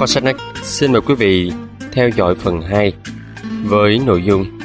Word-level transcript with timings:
Kho 0.00 0.06
sách 0.06 0.24
nói 0.24 0.34
xin 0.62 0.92
mời 0.92 1.00
quý 1.00 1.14
vị 1.14 1.52
theo 1.92 2.08
dõi 2.08 2.34
phần 2.34 2.60
2 2.60 2.92
với 3.64 3.98
nội 4.06 4.22
dung 4.26 4.58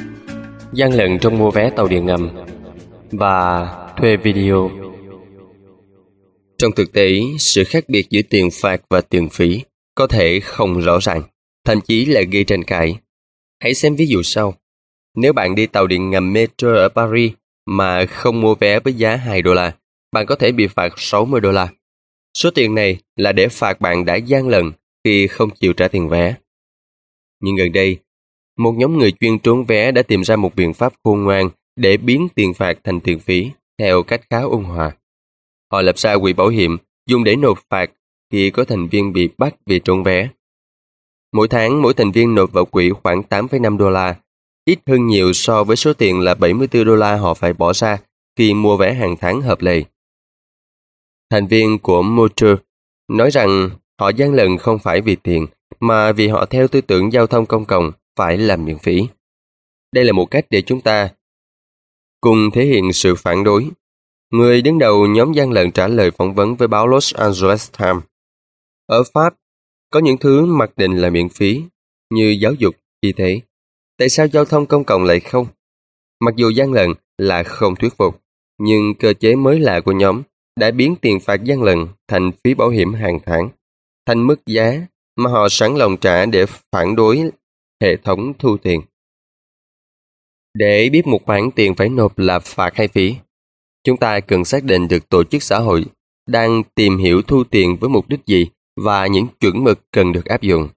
gian 0.72 0.92
lận 0.92 1.18
trong 1.18 1.38
mua 1.38 1.50
vé 1.50 1.70
tàu 1.70 1.88
điện 1.88 2.06
ngầm 2.06 2.30
và 3.10 3.66
thuê 3.96 4.16
video. 4.16 4.70
Trong 6.58 6.72
thực 6.72 6.92
tế, 6.92 7.20
sự 7.38 7.64
khác 7.64 7.84
biệt 7.88 8.06
giữa 8.10 8.20
tiền 8.30 8.48
phạt 8.52 8.80
và 8.90 9.00
tiền 9.00 9.28
phí 9.28 9.62
có 9.94 10.06
thể 10.06 10.40
không 10.40 10.80
rõ 10.80 10.98
ràng, 11.00 11.22
thậm 11.64 11.80
chí 11.80 12.04
là 12.04 12.22
gây 12.32 12.44
tranh 12.44 12.64
cãi. 12.64 12.96
Hãy 13.60 13.74
xem 13.74 13.96
ví 13.96 14.06
dụ 14.06 14.22
sau. 14.22 14.54
Nếu 15.16 15.32
bạn 15.32 15.54
đi 15.54 15.66
tàu 15.66 15.86
điện 15.86 16.10
ngầm 16.10 16.32
metro 16.32 16.74
ở 16.74 16.88
Paris 16.88 17.32
mà 17.66 18.06
không 18.06 18.40
mua 18.40 18.54
vé 18.54 18.80
với 18.80 18.92
giá 18.92 19.16
2 19.16 19.42
đô 19.42 19.54
la, 19.54 19.72
bạn 20.12 20.26
có 20.26 20.34
thể 20.34 20.52
bị 20.52 20.66
phạt 20.66 20.92
60 20.96 21.40
đô 21.40 21.52
la. 21.52 21.68
Số 22.34 22.50
tiền 22.50 22.74
này 22.74 22.98
là 23.16 23.32
để 23.32 23.48
phạt 23.48 23.80
bạn 23.80 24.04
đã 24.04 24.16
gian 24.16 24.48
lận 24.48 24.72
khi 25.06 25.26
không 25.26 25.50
chịu 25.50 25.72
trả 25.72 25.88
tiền 25.88 26.08
vé. 26.08 26.34
Nhưng 27.40 27.56
gần 27.56 27.72
đây, 27.72 27.98
một 28.58 28.72
nhóm 28.72 28.98
người 28.98 29.12
chuyên 29.12 29.38
trốn 29.38 29.64
vé 29.64 29.92
đã 29.92 30.02
tìm 30.02 30.24
ra 30.24 30.36
một 30.36 30.54
biện 30.54 30.74
pháp 30.74 30.92
khôn 31.04 31.22
ngoan 31.22 31.50
để 31.76 31.96
biến 31.96 32.28
tiền 32.34 32.54
phạt 32.54 32.78
thành 32.84 33.00
tiền 33.00 33.18
phí 33.18 33.50
theo 33.78 34.02
cách 34.02 34.20
khá 34.30 34.40
ôn 34.40 34.64
hòa. 34.64 34.96
Họ 35.72 35.82
lập 35.82 35.98
ra 35.98 36.18
quỹ 36.18 36.32
bảo 36.32 36.48
hiểm 36.48 36.76
dùng 37.06 37.24
để 37.24 37.36
nộp 37.36 37.58
phạt 37.70 37.90
khi 38.32 38.50
có 38.50 38.64
thành 38.64 38.88
viên 38.88 39.12
bị 39.12 39.28
bắt 39.38 39.54
vì 39.66 39.78
trốn 39.78 40.02
vé. 40.02 40.28
Mỗi 41.32 41.48
tháng, 41.48 41.82
mỗi 41.82 41.94
thành 41.94 42.12
viên 42.12 42.34
nộp 42.34 42.52
vào 42.52 42.64
quỹ 42.64 42.90
khoảng 42.90 43.22
8,5 43.30 43.76
đô 43.76 43.90
la, 43.90 44.16
ít 44.64 44.78
hơn 44.86 45.06
nhiều 45.06 45.32
so 45.32 45.64
với 45.64 45.76
số 45.76 45.92
tiền 45.92 46.20
là 46.20 46.34
74 46.34 46.84
đô 46.84 46.96
la 46.96 47.16
họ 47.16 47.34
phải 47.34 47.52
bỏ 47.52 47.72
ra 47.72 47.98
khi 48.36 48.54
mua 48.54 48.76
vé 48.76 48.94
hàng 48.94 49.16
tháng 49.20 49.40
hợp 49.40 49.62
lệ. 49.62 49.82
Thành 51.30 51.46
viên 51.46 51.78
của 51.78 52.02
Motor 52.02 52.50
nói 53.08 53.30
rằng 53.30 53.70
họ 54.00 54.08
gian 54.08 54.34
lận 54.34 54.58
không 54.58 54.78
phải 54.78 55.00
vì 55.00 55.16
tiền, 55.16 55.46
mà 55.80 56.12
vì 56.12 56.28
họ 56.28 56.46
theo 56.46 56.68
tư 56.68 56.80
tưởng 56.80 57.12
giao 57.12 57.26
thông 57.26 57.46
công 57.46 57.64
cộng 57.64 57.92
phải 58.16 58.38
làm 58.38 58.64
miễn 58.64 58.78
phí. 58.78 59.02
Đây 59.92 60.04
là 60.04 60.12
một 60.12 60.26
cách 60.30 60.46
để 60.50 60.62
chúng 60.62 60.80
ta 60.80 61.10
cùng 62.20 62.50
thể 62.52 62.64
hiện 62.64 62.92
sự 62.92 63.14
phản 63.14 63.44
đối. 63.44 63.70
Người 64.32 64.62
đứng 64.62 64.78
đầu 64.78 65.06
nhóm 65.06 65.32
gian 65.32 65.52
lận 65.52 65.70
trả 65.70 65.88
lời 65.88 66.10
phỏng 66.10 66.34
vấn 66.34 66.56
với 66.56 66.68
báo 66.68 66.86
Los 66.86 67.14
Angeles 67.14 67.70
Times. 67.78 68.02
Ở 68.86 69.02
Pháp, 69.14 69.34
có 69.90 70.00
những 70.00 70.18
thứ 70.18 70.46
mặc 70.46 70.70
định 70.76 70.96
là 70.96 71.10
miễn 71.10 71.28
phí, 71.28 71.62
như 72.10 72.36
giáo 72.40 72.52
dục, 72.52 72.74
y 73.00 73.12
tế. 73.12 73.40
Tại 73.98 74.08
sao 74.08 74.26
giao 74.26 74.44
thông 74.44 74.66
công 74.66 74.84
cộng 74.84 75.04
lại 75.04 75.20
không? 75.20 75.46
Mặc 76.20 76.36
dù 76.36 76.50
gian 76.50 76.72
lận 76.72 76.90
là 77.18 77.42
không 77.42 77.76
thuyết 77.76 77.96
phục, 77.96 78.20
nhưng 78.58 78.94
cơ 78.94 79.12
chế 79.12 79.34
mới 79.34 79.60
lạ 79.60 79.80
của 79.80 79.92
nhóm 79.92 80.22
đã 80.60 80.70
biến 80.70 80.96
tiền 81.00 81.20
phạt 81.20 81.44
gian 81.44 81.62
lận 81.62 81.86
thành 82.08 82.30
phí 82.44 82.54
bảo 82.54 82.68
hiểm 82.68 82.92
hàng 82.94 83.18
tháng, 83.26 83.48
thành 84.06 84.26
mức 84.26 84.46
giá 84.46 84.86
mà 85.16 85.30
họ 85.30 85.48
sẵn 85.48 85.74
lòng 85.74 85.96
trả 85.96 86.26
để 86.26 86.46
phản 86.72 86.96
đối 86.96 87.30
hệ 87.82 87.96
thống 87.96 88.32
thu 88.38 88.56
tiền. 88.56 88.80
Để 90.54 90.88
biết 90.92 91.06
một 91.06 91.24
khoản 91.24 91.50
tiền 91.50 91.74
phải 91.74 91.88
nộp 91.88 92.18
là 92.18 92.38
phạt 92.38 92.76
hay 92.76 92.88
phí, 92.88 93.14
chúng 93.84 93.96
ta 93.96 94.20
cần 94.20 94.44
xác 94.44 94.64
định 94.64 94.88
được 94.88 95.08
tổ 95.08 95.24
chức 95.24 95.42
xã 95.42 95.58
hội 95.58 95.84
đang 96.26 96.62
tìm 96.74 96.98
hiểu 96.98 97.22
thu 97.22 97.44
tiền 97.44 97.76
với 97.80 97.90
mục 97.90 98.08
đích 98.08 98.20
gì 98.26 98.48
và 98.76 99.06
những 99.06 99.26
chuẩn 99.40 99.64
mực 99.64 99.80
cần 99.92 100.12
được 100.12 100.24
áp 100.24 100.42
dụng. 100.42 100.68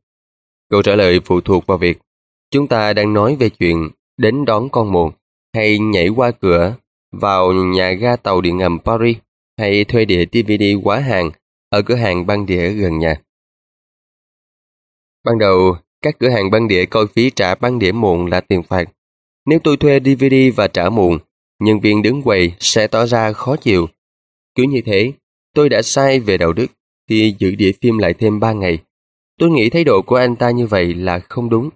Câu 0.69 0.81
trả 0.81 0.95
lời 0.95 1.19
phụ 1.25 1.41
thuộc 1.41 1.65
vào 1.65 1.77
việc 1.77 1.97
chúng 2.51 2.67
ta 2.67 2.93
đang 2.93 3.13
nói 3.13 3.35
về 3.35 3.49
chuyện 3.49 3.89
đến 4.17 4.45
đón 4.45 4.69
con 4.69 4.91
mồi 4.91 5.11
hay 5.53 5.79
nhảy 5.79 6.07
qua 6.07 6.31
cửa 6.31 6.75
vào 7.11 7.53
nhà 7.53 7.91
ga 7.91 8.15
tàu 8.15 8.41
điện 8.41 8.57
ngầm 8.57 8.79
Paris 8.79 9.17
hay 9.57 9.83
thuê 9.83 10.05
đĩa 10.05 10.25
DVD 10.31 10.63
quá 10.83 10.99
hàng 10.99 11.31
ở 11.69 11.81
cửa 11.81 11.95
hàng 11.95 12.25
băng 12.25 12.45
đĩa 12.45 12.69
gần 12.71 12.99
nhà. 12.99 13.15
Ban 15.23 15.37
đầu, 15.37 15.77
các 16.01 16.15
cửa 16.19 16.29
hàng 16.29 16.51
băng 16.51 16.67
đĩa 16.67 16.85
coi 16.85 17.07
phí 17.07 17.29
trả 17.29 17.55
băng 17.55 17.79
đĩa 17.79 17.91
muộn 17.91 18.25
là 18.25 18.41
tiền 18.41 18.63
phạt. 18.63 18.85
Nếu 19.45 19.59
tôi 19.63 19.77
thuê 19.77 19.99
DVD 19.99 20.35
và 20.55 20.67
trả 20.67 20.89
muộn, 20.89 21.17
nhân 21.59 21.79
viên 21.79 22.01
đứng 22.01 22.21
quầy 22.21 22.53
sẽ 22.59 22.87
tỏ 22.87 23.05
ra 23.05 23.33
khó 23.33 23.55
chịu. 23.55 23.87
Cứ 24.55 24.63
như 24.63 24.81
thế, 24.85 25.13
tôi 25.53 25.69
đã 25.69 25.81
sai 25.81 26.19
về 26.19 26.37
đạo 26.37 26.53
đức 26.53 26.67
khi 27.09 27.35
giữ 27.39 27.55
đĩa 27.55 27.71
phim 27.81 27.97
lại 27.97 28.13
thêm 28.13 28.39
3 28.39 28.53
ngày. 28.53 28.79
Tôi 29.39 29.49
nghĩ 29.49 29.69
thái 29.69 29.83
độ 29.83 30.01
của 30.01 30.15
anh 30.15 30.35
ta 30.35 30.51
như 30.51 30.67
vậy 30.67 30.93
là 30.93 31.19
không 31.19 31.49
đúng. 31.49 31.69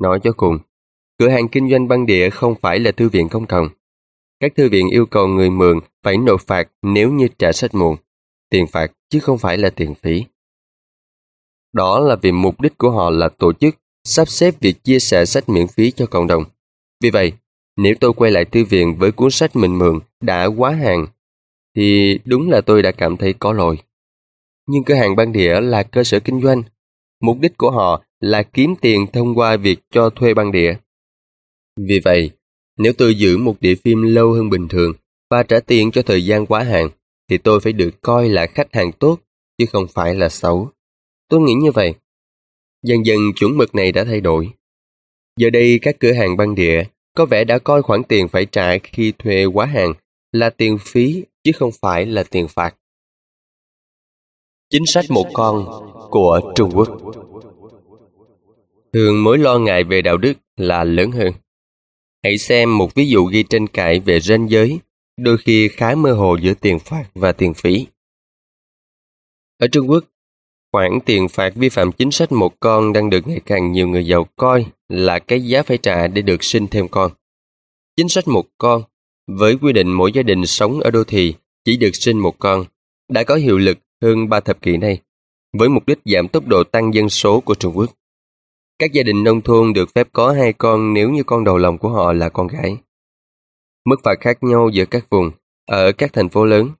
Nói 0.00 0.20
cho 0.22 0.32
cùng, 0.32 0.58
cửa 1.18 1.28
hàng 1.28 1.48
kinh 1.48 1.70
doanh 1.70 1.88
băng 1.88 2.06
đĩa 2.06 2.30
không 2.30 2.54
phải 2.60 2.78
là 2.78 2.92
thư 2.92 3.08
viện 3.08 3.28
công 3.28 3.46
cộng. 3.46 3.68
Các 4.40 4.52
thư 4.56 4.68
viện 4.68 4.88
yêu 4.90 5.06
cầu 5.06 5.26
người 5.26 5.50
mượn 5.50 5.80
phải 6.02 6.16
nộp 6.16 6.40
phạt 6.40 6.68
nếu 6.82 7.12
như 7.12 7.28
trả 7.38 7.52
sách 7.52 7.74
muộn. 7.74 7.96
Tiền 8.50 8.66
phạt 8.66 8.92
chứ 9.10 9.20
không 9.20 9.38
phải 9.38 9.58
là 9.58 9.70
tiền 9.70 9.94
phí. 9.94 10.24
Đó 11.72 12.00
là 12.00 12.16
vì 12.16 12.32
mục 12.32 12.60
đích 12.60 12.78
của 12.78 12.90
họ 12.90 13.10
là 13.10 13.28
tổ 13.28 13.52
chức, 13.52 13.74
sắp 14.04 14.28
xếp 14.28 14.54
việc 14.60 14.84
chia 14.84 14.98
sẻ 14.98 15.24
sách 15.24 15.48
miễn 15.48 15.66
phí 15.66 15.90
cho 15.90 16.06
cộng 16.06 16.26
đồng. 16.26 16.44
Vì 17.02 17.10
vậy, 17.10 17.32
nếu 17.76 17.94
tôi 18.00 18.12
quay 18.12 18.30
lại 18.30 18.44
thư 18.44 18.64
viện 18.64 18.96
với 18.98 19.12
cuốn 19.12 19.30
sách 19.30 19.56
mình 19.56 19.78
mượn 19.78 20.00
đã 20.20 20.46
quá 20.46 20.70
hàng, 20.70 21.06
thì 21.76 22.18
đúng 22.24 22.50
là 22.50 22.60
tôi 22.60 22.82
đã 22.82 22.92
cảm 22.92 23.16
thấy 23.16 23.32
có 23.32 23.52
lỗi. 23.52 23.78
Nhưng 24.66 24.84
cửa 24.84 24.94
hàng 24.94 25.16
băng 25.16 25.32
đĩa 25.32 25.60
là 25.60 25.82
cơ 25.82 26.04
sở 26.04 26.20
kinh 26.20 26.42
doanh. 26.42 26.62
Mục 27.20 27.38
đích 27.40 27.56
của 27.56 27.70
họ 27.70 28.02
là 28.20 28.42
kiếm 28.42 28.74
tiền 28.80 29.06
thông 29.12 29.34
qua 29.34 29.56
việc 29.56 29.78
cho 29.90 30.10
thuê 30.10 30.34
băng 30.34 30.52
đĩa. 30.52 30.74
Vì 31.80 32.00
vậy, 32.04 32.30
nếu 32.78 32.92
tôi 32.98 33.14
giữ 33.14 33.38
một 33.38 33.56
đĩa 33.60 33.74
phim 33.74 34.02
lâu 34.02 34.32
hơn 34.32 34.50
bình 34.50 34.68
thường 34.68 34.92
và 35.30 35.42
trả 35.42 35.60
tiền 35.60 35.90
cho 35.90 36.02
thời 36.02 36.24
gian 36.24 36.46
quá 36.46 36.62
hạn, 36.62 36.88
thì 37.28 37.38
tôi 37.38 37.60
phải 37.60 37.72
được 37.72 37.90
coi 38.02 38.28
là 38.28 38.46
khách 38.46 38.74
hàng 38.74 38.92
tốt, 38.92 39.18
chứ 39.58 39.64
không 39.72 39.86
phải 39.88 40.14
là 40.14 40.28
xấu. 40.28 40.70
Tôi 41.28 41.40
nghĩ 41.40 41.54
như 41.54 41.70
vậy. 41.70 41.94
Dần 42.82 43.06
dần 43.06 43.18
chuẩn 43.36 43.56
mực 43.56 43.74
này 43.74 43.92
đã 43.92 44.04
thay 44.04 44.20
đổi. 44.20 44.50
Giờ 45.36 45.50
đây 45.50 45.78
các 45.82 45.96
cửa 46.00 46.12
hàng 46.12 46.36
băng 46.36 46.54
đĩa 46.54 46.84
có 47.14 47.26
vẻ 47.26 47.44
đã 47.44 47.58
coi 47.58 47.82
khoản 47.82 48.02
tiền 48.04 48.28
phải 48.28 48.46
trả 48.46 48.78
khi 48.78 49.12
thuê 49.18 49.44
quá 49.44 49.66
hàng 49.66 49.92
là 50.32 50.50
tiền 50.50 50.78
phí 50.80 51.24
chứ 51.44 51.52
không 51.54 51.70
phải 51.80 52.06
là 52.06 52.24
tiền 52.30 52.48
phạt. 52.48 52.74
Chính 54.70 54.86
sách 54.86 55.04
một 55.08 55.26
con 55.34 55.66
của 56.10 56.52
Trung 56.54 56.70
Quốc 56.74 56.88
Thường 58.92 59.24
mối 59.24 59.38
lo 59.38 59.58
ngại 59.58 59.84
về 59.84 60.02
đạo 60.02 60.16
đức 60.16 60.32
là 60.56 60.84
lớn 60.84 61.10
hơn. 61.10 61.32
Hãy 62.24 62.38
xem 62.38 62.78
một 62.78 62.94
ví 62.94 63.08
dụ 63.08 63.24
ghi 63.24 63.42
tranh 63.42 63.66
cãi 63.66 64.00
về 64.00 64.20
ranh 64.20 64.50
giới, 64.50 64.78
đôi 65.18 65.38
khi 65.38 65.68
khá 65.68 65.94
mơ 65.94 66.12
hồ 66.12 66.36
giữa 66.36 66.54
tiền 66.54 66.78
phạt 66.78 67.04
và 67.14 67.32
tiền 67.32 67.54
phí. 67.54 67.86
Ở 69.58 69.66
Trung 69.72 69.90
Quốc, 69.90 70.04
khoản 70.72 70.98
tiền 71.06 71.28
phạt 71.28 71.54
vi 71.54 71.68
phạm 71.68 71.92
chính 71.92 72.10
sách 72.10 72.32
một 72.32 72.60
con 72.60 72.92
đang 72.92 73.10
được 73.10 73.28
ngày 73.28 73.40
càng 73.46 73.72
nhiều 73.72 73.88
người 73.88 74.06
giàu 74.06 74.26
coi 74.36 74.66
là 74.88 75.18
cái 75.18 75.40
giá 75.40 75.62
phải 75.62 75.78
trả 75.78 76.06
để 76.06 76.22
được 76.22 76.44
sinh 76.44 76.66
thêm 76.68 76.88
con. 76.88 77.12
Chính 77.96 78.08
sách 78.08 78.28
một 78.28 78.46
con, 78.58 78.82
với 79.26 79.58
quy 79.62 79.72
định 79.72 79.92
mỗi 79.92 80.12
gia 80.12 80.22
đình 80.22 80.46
sống 80.46 80.80
ở 80.80 80.90
đô 80.90 81.04
thị 81.04 81.34
chỉ 81.64 81.76
được 81.76 81.96
sinh 81.96 82.18
một 82.18 82.38
con, 82.38 82.64
đã 83.08 83.24
có 83.24 83.34
hiệu 83.34 83.58
lực 83.58 83.78
hơn 84.02 84.28
ba 84.28 84.40
thập 84.40 84.62
kỷ 84.62 84.76
nay, 84.76 85.00
với 85.52 85.68
mục 85.68 85.86
đích 85.86 85.98
giảm 86.04 86.28
tốc 86.28 86.46
độ 86.46 86.64
tăng 86.64 86.94
dân 86.94 87.08
số 87.08 87.40
của 87.40 87.54
Trung 87.54 87.76
Quốc. 87.76 87.94
Các 88.78 88.92
gia 88.92 89.02
đình 89.02 89.24
nông 89.24 89.40
thôn 89.40 89.72
được 89.72 89.94
phép 89.94 90.08
có 90.12 90.32
hai 90.32 90.52
con 90.52 90.94
nếu 90.94 91.10
như 91.10 91.22
con 91.22 91.44
đầu 91.44 91.58
lòng 91.58 91.78
của 91.78 91.88
họ 91.88 92.12
là 92.12 92.28
con 92.28 92.46
gái. 92.46 92.76
Mức 93.88 94.00
phạt 94.04 94.20
khác 94.20 94.42
nhau 94.42 94.68
giữa 94.72 94.84
các 94.84 95.06
vùng, 95.10 95.30
ở 95.66 95.92
các 95.92 96.12
thành 96.12 96.28
phố 96.28 96.44
lớn. 96.44 96.70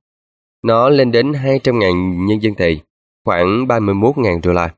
Nó 0.64 0.88
lên 0.88 1.12
đến 1.12 1.32
200.000 1.32 2.26
nhân 2.26 2.42
dân 2.42 2.54
tệ, 2.54 2.76
khoảng 3.24 3.66
31.000 3.66 4.40
đô 4.42 4.52
la. 4.52 4.74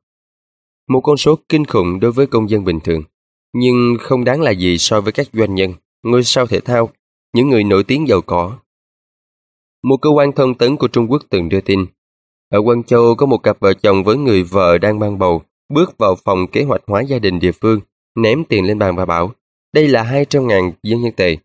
Một 0.88 1.00
con 1.00 1.16
số 1.16 1.38
kinh 1.48 1.64
khủng 1.64 2.00
đối 2.00 2.12
với 2.12 2.26
công 2.26 2.50
dân 2.50 2.64
bình 2.64 2.80
thường, 2.80 3.02
nhưng 3.52 3.96
không 4.00 4.24
đáng 4.24 4.40
là 4.40 4.50
gì 4.50 4.78
so 4.78 5.00
với 5.00 5.12
các 5.12 5.26
doanh 5.32 5.54
nhân, 5.54 5.74
ngôi 6.02 6.24
sao 6.24 6.46
thể 6.46 6.60
thao, 6.60 6.88
những 7.34 7.48
người 7.48 7.64
nổi 7.64 7.84
tiếng 7.84 8.08
giàu 8.08 8.20
có. 8.20 8.58
Một 9.82 9.96
cơ 10.02 10.10
quan 10.10 10.32
thông 10.32 10.54
tấn 10.54 10.76
của 10.76 10.88
Trung 10.88 11.06
Quốc 11.10 11.22
từng 11.30 11.48
đưa 11.48 11.60
tin, 11.60 11.86
ở 12.50 12.62
Quang 12.62 12.82
Châu 12.82 13.14
có 13.14 13.26
một 13.26 13.38
cặp 13.38 13.60
vợ 13.60 13.74
chồng 13.74 14.04
với 14.04 14.16
người 14.16 14.42
vợ 14.42 14.78
đang 14.78 14.98
mang 14.98 15.18
bầu, 15.18 15.42
bước 15.68 15.98
vào 15.98 16.16
phòng 16.24 16.46
kế 16.46 16.62
hoạch 16.62 16.82
hóa 16.86 17.00
gia 17.00 17.18
đình 17.18 17.40
địa 17.40 17.52
phương, 17.52 17.80
ném 18.16 18.44
tiền 18.44 18.64
lên 18.64 18.78
bàn 18.78 18.96
và 18.96 19.06
bảo, 19.06 19.32
đây 19.74 19.88
là 19.88 20.02
200 20.02 20.46
ngàn 20.46 20.72
dân 20.82 21.02
nhân 21.02 21.12
tệ. 21.16 21.36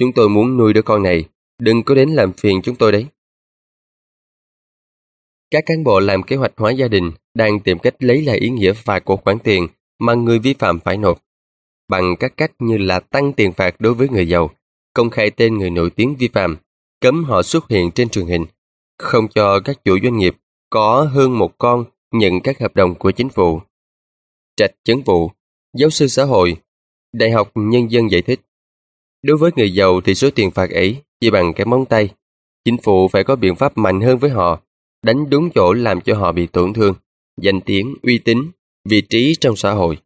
Chúng 0.00 0.12
tôi 0.12 0.28
muốn 0.28 0.56
nuôi 0.56 0.72
đứa 0.72 0.82
con 0.82 1.02
này, 1.02 1.24
đừng 1.58 1.82
có 1.82 1.94
đến 1.94 2.08
làm 2.08 2.32
phiền 2.32 2.60
chúng 2.62 2.76
tôi 2.76 2.92
đấy. 2.92 3.06
Các 5.50 5.64
cán 5.66 5.84
bộ 5.84 6.00
làm 6.00 6.22
kế 6.22 6.36
hoạch 6.36 6.52
hóa 6.56 6.70
gia 6.70 6.88
đình 6.88 7.12
đang 7.34 7.60
tìm 7.60 7.78
cách 7.78 7.94
lấy 7.98 8.22
lại 8.22 8.38
ý 8.38 8.48
nghĩa 8.48 8.72
phạt 8.72 9.04
của 9.04 9.16
khoản 9.16 9.38
tiền 9.38 9.68
mà 9.98 10.14
người 10.14 10.38
vi 10.38 10.54
phạm 10.54 10.80
phải 10.80 10.96
nộp, 10.96 11.22
bằng 11.88 12.16
các 12.20 12.36
cách 12.36 12.52
như 12.58 12.78
là 12.78 13.00
tăng 13.00 13.32
tiền 13.32 13.52
phạt 13.52 13.80
đối 13.80 13.94
với 13.94 14.08
người 14.08 14.28
giàu, 14.28 14.50
công 14.94 15.10
khai 15.10 15.30
tên 15.30 15.58
người 15.58 15.70
nổi 15.70 15.90
tiếng 15.90 16.16
vi 16.18 16.28
phạm, 16.28 16.56
cấm 17.00 17.24
họ 17.24 17.42
xuất 17.42 17.68
hiện 17.68 17.90
trên 17.90 18.08
truyền 18.08 18.26
hình, 18.26 18.46
không 18.98 19.28
cho 19.28 19.60
các 19.60 19.84
chủ 19.84 19.98
doanh 20.02 20.18
nghiệp 20.18 20.36
có 20.70 21.08
hơn 21.12 21.38
một 21.38 21.58
con 21.58 21.84
nhận 22.12 22.40
các 22.44 22.60
hợp 22.60 22.76
đồng 22.76 22.94
của 22.94 23.10
chính 23.10 23.28
phủ. 23.28 23.60
Trạch 24.56 24.70
chấn 24.84 25.02
vụ, 25.02 25.30
giáo 25.78 25.90
sư 25.90 26.06
xã 26.06 26.24
hội, 26.24 26.56
Đại 27.12 27.30
học 27.30 27.50
Nhân 27.54 27.90
dân 27.90 28.10
giải 28.10 28.22
thích. 28.22 28.40
Đối 29.22 29.36
với 29.36 29.50
người 29.56 29.74
giàu 29.74 30.00
thì 30.00 30.14
số 30.14 30.30
tiền 30.30 30.50
phạt 30.50 30.70
ấy 30.70 31.02
chỉ 31.20 31.30
bằng 31.30 31.52
cái 31.54 31.66
móng 31.66 31.86
tay. 31.86 32.08
Chính 32.64 32.76
phủ 32.82 33.08
phải 33.08 33.24
có 33.24 33.36
biện 33.36 33.56
pháp 33.56 33.78
mạnh 33.78 34.00
hơn 34.00 34.18
với 34.18 34.30
họ, 34.30 34.60
đánh 35.02 35.30
đúng 35.30 35.50
chỗ 35.54 35.72
làm 35.72 36.00
cho 36.00 36.16
họ 36.16 36.32
bị 36.32 36.46
tổn 36.46 36.72
thương, 36.72 36.94
danh 37.40 37.60
tiếng, 37.60 37.94
uy 38.02 38.18
tín, 38.18 38.50
vị 38.88 39.00
trí 39.00 39.34
trong 39.40 39.56
xã 39.56 39.72
hội. 39.72 39.98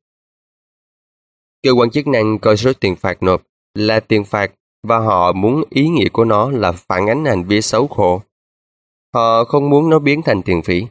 Cơ 1.63 1.71
quan 1.73 1.91
chức 1.91 2.07
năng 2.07 2.39
coi 2.39 2.57
số 2.57 2.73
tiền 2.73 2.97
phạt 2.97 3.23
nộp 3.23 3.43
là 3.75 4.01
tiền 4.01 4.25
phạt 4.25 4.53
và 4.83 4.99
họ 4.99 5.33
muốn 5.33 5.65
ý 5.71 5.89
nghĩa 5.89 6.09
của 6.09 6.25
nó 6.25 6.51
là 6.51 6.73
phản 6.73 7.07
ánh 7.07 7.25
hành 7.25 7.45
vi 7.45 7.63
xấu 7.63 7.87
khổ. 7.87 8.23
Họ 9.15 9.45
không 9.45 9.71
muốn 9.71 9.91
nó 9.91 9.99
biến 9.99 10.23
thành 10.23 10.43
tiền 10.43 10.63
phí. 10.63 10.87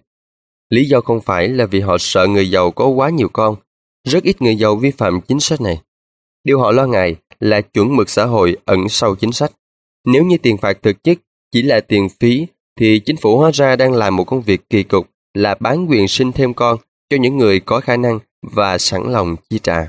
Lý 0.70 0.86
do 0.86 1.02
không 1.02 1.22
phải 1.22 1.48
là 1.48 1.66
vì 1.66 1.80
họ 1.80 1.98
sợ 2.00 2.28
người 2.28 2.50
giàu 2.50 2.72
có 2.72 2.88
quá 2.88 3.10
nhiều 3.10 3.30
con. 3.34 3.56
Rất 4.08 4.24
ít 4.24 4.42
người 4.42 4.56
giàu 4.56 4.76
vi 4.76 4.92
phạm 4.92 5.22
chính 5.22 5.40
sách 5.40 5.62
này. 5.62 5.82
Điều 6.44 6.60
họ 6.60 6.72
lo 6.72 6.86
ngại 6.86 7.16
là 7.44 7.62
chuẩn 7.62 7.96
mực 7.96 8.10
xã 8.10 8.26
hội 8.26 8.56
ẩn 8.66 8.90
sau 8.90 9.16
chính 9.16 9.32
sách. 9.32 9.52
Nếu 10.06 10.26
như 10.26 10.38
tiền 10.38 10.58
phạt 10.58 10.78
thực 10.82 11.04
chất 11.04 11.18
chỉ 11.52 11.62
là 11.62 11.80
tiền 11.80 12.08
phí, 12.20 12.48
thì 12.80 13.00
chính 13.00 13.18
phủ 13.18 13.38
hóa 13.38 13.52
ra 13.54 13.76
đang 13.76 13.94
làm 13.94 14.16
một 14.16 14.24
công 14.24 14.42
việc 14.42 14.62
kỳ 14.70 14.84
cục 14.84 15.10
là 15.34 15.56
bán 15.60 15.88
quyền 15.90 16.08
sinh 16.08 16.32
thêm 16.32 16.54
con 16.54 16.78
cho 17.10 17.18
những 17.18 17.38
người 17.38 17.60
có 17.60 17.80
khả 17.80 17.98
năng 17.98 18.20
và 18.42 18.78
sẵn 18.78 19.12
lòng 19.12 19.36
chi 19.50 19.60
trả. 19.64 19.88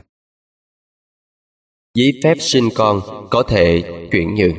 Giấy 1.94 2.12
phép 2.24 2.34
sinh 2.40 2.68
con 2.74 3.00
có 3.30 3.42
thể 3.42 3.82
chuyển 4.12 4.34
nhượng. 4.34 4.56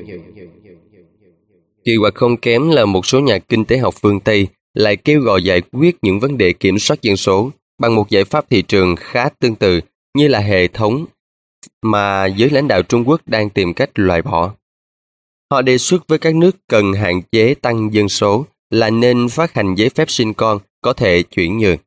Kỳ 1.86 1.92
quặc 2.02 2.16
không 2.16 2.38
kém 2.38 2.70
là 2.70 2.86
một 2.86 3.06
số 3.06 3.20
nhà 3.20 3.40
kinh 3.40 3.66
tế 3.66 3.78
học 3.78 3.94
phương 4.02 4.20
Tây 4.20 4.48
lại 4.74 4.96
kêu 4.96 5.22
gọi 5.22 5.44
giải 5.44 5.62
quyết 5.72 5.96
những 6.02 6.20
vấn 6.20 6.38
đề 6.38 6.54
kiểm 6.54 6.80
soát 6.80 7.02
dân 7.02 7.18
số 7.18 7.52
bằng 7.80 7.96
một 7.96 8.10
giải 8.10 8.24
pháp 8.24 8.50
thị 8.50 8.62
trường 8.62 8.96
khá 8.96 9.30
tương 9.30 9.56
tự 9.56 9.80
như 10.18 10.28
là 10.28 10.40
hệ 10.40 10.68
thống 10.68 11.06
mà 11.82 12.26
giới 12.26 12.50
lãnh 12.50 12.68
đạo 12.68 12.84
Trung 12.84 13.08
Quốc 13.08 13.22
đang 13.26 13.50
tìm 13.50 13.74
cách 13.74 13.90
loại 13.96 14.22
bỏ. 14.22 14.54
Họ 15.52 15.62
đề 15.62 15.78
xuất 15.78 16.08
với 16.08 16.20
các 16.20 16.36
nước 16.36 16.56
cần 16.68 16.94
hạn 16.94 17.22
chế 17.32 17.54
tăng 17.54 17.94
dân 17.94 18.10
số 18.10 18.46
là 18.70 18.90
nên 18.90 19.30
phát 19.30 19.54
hành 19.54 19.76
giấy 19.76 19.90
phép 19.90 20.10
sinh 20.10 20.34
con 20.34 20.60
có 20.82 20.94
thể 20.94 21.24
chuyển 21.24 21.58
nhượng. 21.58 21.78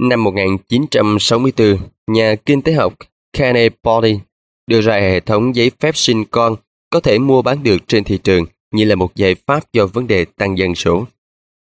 Năm 0.00 0.24
1964, 0.24 1.76
nhà 2.06 2.34
kinh 2.34 2.62
tế 2.62 2.72
học 2.72 2.94
Kenneth 3.32 3.74
Body 3.82 4.18
đưa 4.66 4.80
ra 4.80 4.94
hệ 4.94 5.20
thống 5.20 5.56
giấy 5.56 5.70
phép 5.80 5.96
sinh 5.96 6.24
con 6.24 6.56
có 6.90 7.00
thể 7.00 7.18
mua 7.18 7.42
bán 7.42 7.62
được 7.62 7.76
trên 7.88 8.04
thị 8.04 8.18
trường 8.24 8.44
như 8.72 8.84
là 8.84 8.94
một 8.94 9.14
giải 9.14 9.34
pháp 9.34 9.72
cho 9.72 9.86
vấn 9.86 10.06
đề 10.06 10.24
tăng 10.24 10.58
dân 10.58 10.74
số. 10.74 11.06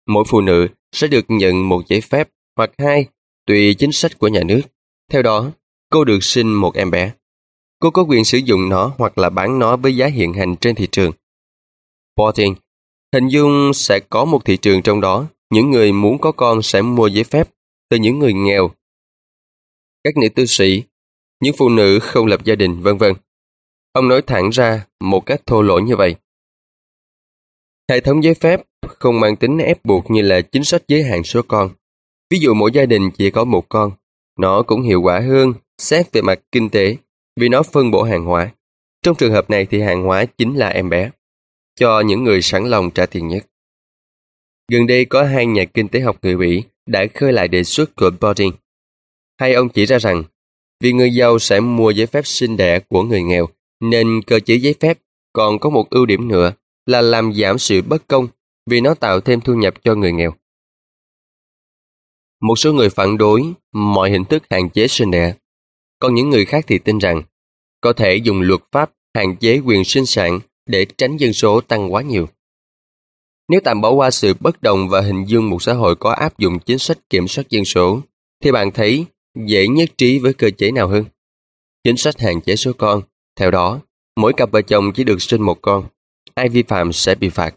Mỗi 0.08 0.24
phụ 0.28 0.42
nữ 0.42 0.68
sẽ 0.92 1.08
được 1.08 1.26
nhận 1.28 1.70
một 1.70 1.88
giấy 1.88 2.02
phép 2.02 2.30
hoặc 2.58 2.72
hai 2.78 3.06
tùy 3.46 3.74
chính 3.74 3.92
sách 3.92 4.20
của 4.20 4.28
nhà 4.28 4.44
nước. 4.44 4.62
Theo 5.12 5.22
đó, 5.22 5.52
cô 5.92 6.04
được 6.04 6.24
sinh 6.24 6.54
một 6.54 6.76
em 6.76 6.92
bé. 6.92 7.14
Cô 7.80 7.92
có 7.92 8.04
quyền 8.04 8.26
sử 8.26 8.38
dụng 8.38 8.70
nó 8.70 8.94
hoặc 8.98 9.18
là 9.18 9.30
bán 9.30 9.60
nó 9.60 9.78
với 9.78 9.96
giá 9.96 10.08
hiện 10.08 10.34
hành 10.34 10.56
trên 10.56 10.76
thị 10.76 10.88
trường. 10.92 11.12
Porting 12.18 12.56
hình 13.14 13.28
dung 13.28 13.72
sẽ 13.74 14.00
có 14.10 14.26
một 14.26 14.46
thị 14.46 14.58
trường 14.58 14.82
trong 14.82 15.02
đó, 15.02 15.28
những 15.50 15.72
người 15.72 15.92
muốn 15.92 16.18
có 16.22 16.32
con 16.32 16.62
sẽ 16.62 16.82
mua 16.82 17.08
giấy 17.08 17.24
phép 17.24 17.50
từ 17.90 17.98
những 17.98 18.20
người 18.20 18.34
nghèo. 18.34 18.72
Các 20.04 20.18
nữ 20.18 20.30
tư 20.30 20.46
sĩ, 20.46 20.84
những 21.44 21.56
phụ 21.58 21.70
nữ 21.70 22.00
không 22.00 22.26
lập 22.26 22.44
gia 22.44 22.56
đình, 22.56 22.82
vân 22.82 22.98
vân. 22.98 23.14
Ông 23.94 24.08
nói 24.08 24.22
thẳng 24.22 24.50
ra 24.50 24.86
một 25.00 25.26
cách 25.26 25.42
thô 25.46 25.62
lỗ 25.62 25.80
như 25.80 25.96
vậy. 25.96 26.16
Hệ 27.90 28.00
thống 28.00 28.24
giấy 28.24 28.34
phép 28.34 28.62
không 28.88 29.20
mang 29.20 29.36
tính 29.36 29.58
ép 29.58 29.86
buộc 29.86 30.12
như 30.12 30.22
là 30.22 30.42
chính 30.42 30.64
sách 30.64 30.84
giới 30.88 31.04
hạn 31.04 31.24
số 31.24 31.42
con. 31.48 31.70
Ví 32.30 32.40
dụ 32.40 32.54
mỗi 32.54 32.72
gia 32.74 32.86
đình 32.86 33.12
chỉ 33.12 33.32
có 33.32 33.44
một 33.44 33.70
con, 33.70 33.92
nó 34.40 34.64
cũng 34.64 34.82
hiệu 34.82 35.02
quả 35.02 35.20
hơn 35.20 35.54
xét 35.82 36.12
về 36.12 36.22
mặt 36.22 36.40
kinh 36.52 36.70
tế 36.70 36.96
vì 37.40 37.50
nó 37.50 37.64
phân 37.64 37.92
bổ 37.92 38.04
hàng 38.04 38.26
hóa. 38.26 38.52
Trong 39.04 39.16
trường 39.16 39.32
hợp 39.32 39.50
này 39.50 39.66
thì 39.66 39.82
hàng 39.82 40.04
hóa 40.04 40.26
chính 40.26 40.56
là 40.56 40.68
em 40.68 40.90
bé, 40.90 41.12
cho 41.76 42.00
những 42.00 42.24
người 42.24 42.42
sẵn 42.42 42.66
lòng 42.66 42.92
trả 42.92 43.06
tiền 43.06 43.28
nhất. 43.28 43.48
Gần 44.72 44.88
đây 44.88 45.06
có 45.06 45.24
hai 45.24 45.46
nhà 45.46 45.66
kinh 45.66 45.88
tế 45.88 46.00
học 46.00 46.18
người 46.22 46.38
Mỹ 46.38 46.64
đã 46.86 47.06
khơi 47.14 47.34
lại 47.34 47.48
đề 47.48 47.64
xuất 47.64 47.96
của 47.96 48.12
Bording. 48.22 48.52
Hai 49.40 49.54
ông 49.54 49.70
chỉ 49.70 49.86
ra 49.86 49.98
rằng, 50.00 50.24
vì 50.80 50.94
người 50.94 51.14
giàu 51.14 51.40
sẽ 51.40 51.60
mua 51.60 51.92
giấy 51.92 52.08
phép 52.08 52.26
sinh 52.26 52.58
đẻ 52.58 52.80
của 52.80 53.04
người 53.04 53.22
nghèo, 53.22 53.48
nên 53.80 54.22
cơ 54.28 54.40
chế 54.40 54.56
giấy 54.56 54.76
phép 54.80 55.00
còn 55.34 55.60
có 55.60 55.70
một 55.70 55.90
ưu 55.90 56.06
điểm 56.06 56.28
nữa 56.28 56.54
là 56.86 57.02
làm 57.02 57.34
giảm 57.34 57.58
sự 57.58 57.82
bất 57.82 58.08
công 58.08 58.28
vì 58.70 58.82
nó 58.82 58.94
tạo 58.94 59.22
thêm 59.22 59.42
thu 59.42 59.54
nhập 59.54 59.74
cho 59.84 59.96
người 59.96 60.12
nghèo. 60.12 60.34
Một 62.42 62.56
số 62.56 62.74
người 62.74 62.90
phản 62.90 63.18
đối 63.18 63.54
mọi 63.72 64.12
hình 64.12 64.26
thức 64.26 64.44
hạn 64.50 64.70
chế 64.70 64.88
sinh 64.88 65.12
đẻ, 65.12 65.34
còn 66.02 66.16
những 66.16 66.30
người 66.30 66.46
khác 66.46 66.66
thì 66.68 66.80
tin 66.80 66.98
rằng 66.98 67.22
có 67.82 67.94
thể 67.94 68.16
dùng 68.16 68.42
luật 68.42 68.62
pháp 68.72 68.92
hạn 69.16 69.36
chế 69.36 69.60
quyền 69.66 69.84
sinh 69.84 70.06
sản 70.06 70.40
để 70.66 70.86
tránh 70.98 71.18
dân 71.18 71.34
số 71.34 71.62
tăng 71.62 71.94
quá 71.94 72.02
nhiều. 72.02 72.28
Nếu 73.50 73.62
tạm 73.64 73.82
bỏ 73.82 73.92
qua 73.92 74.12
sự 74.12 74.34
bất 74.40 74.62
đồng 74.62 74.90
và 74.90 75.02
hình 75.02 75.26
dung 75.26 75.50
một 75.50 75.64
xã 75.64 75.74
hội 75.74 75.96
có 75.96 76.12
áp 76.12 76.38
dụng 76.38 76.60
chính 76.60 76.78
sách 76.78 76.98
kiểm 77.10 77.28
soát 77.28 77.50
dân 77.50 77.66
số, 77.66 78.02
thì 78.44 78.52
bạn 78.52 78.72
thấy 78.72 79.06
dễ 79.46 79.68
nhất 79.68 79.90
trí 79.98 80.20
với 80.20 80.34
cơ 80.34 80.50
chế 80.50 80.72
nào 80.72 80.88
hơn? 80.88 81.06
Chính 81.84 81.98
sách 81.98 82.20
hạn 82.20 82.42
chế 82.42 82.56
số 82.56 82.72
con, 82.78 83.02
theo 83.36 83.52
đó, 83.52 83.80
mỗi 84.16 84.34
cặp 84.34 84.52
vợ 84.52 84.62
chồng 84.62 84.92
chỉ 84.94 85.04
được 85.04 85.22
sinh 85.22 85.42
một 85.42 85.62
con, 85.62 85.86
ai 86.36 86.50
vi 86.50 86.64
phạm 86.64 86.94
sẽ 86.94 87.16
bị 87.16 87.30
phạt. 87.30 87.56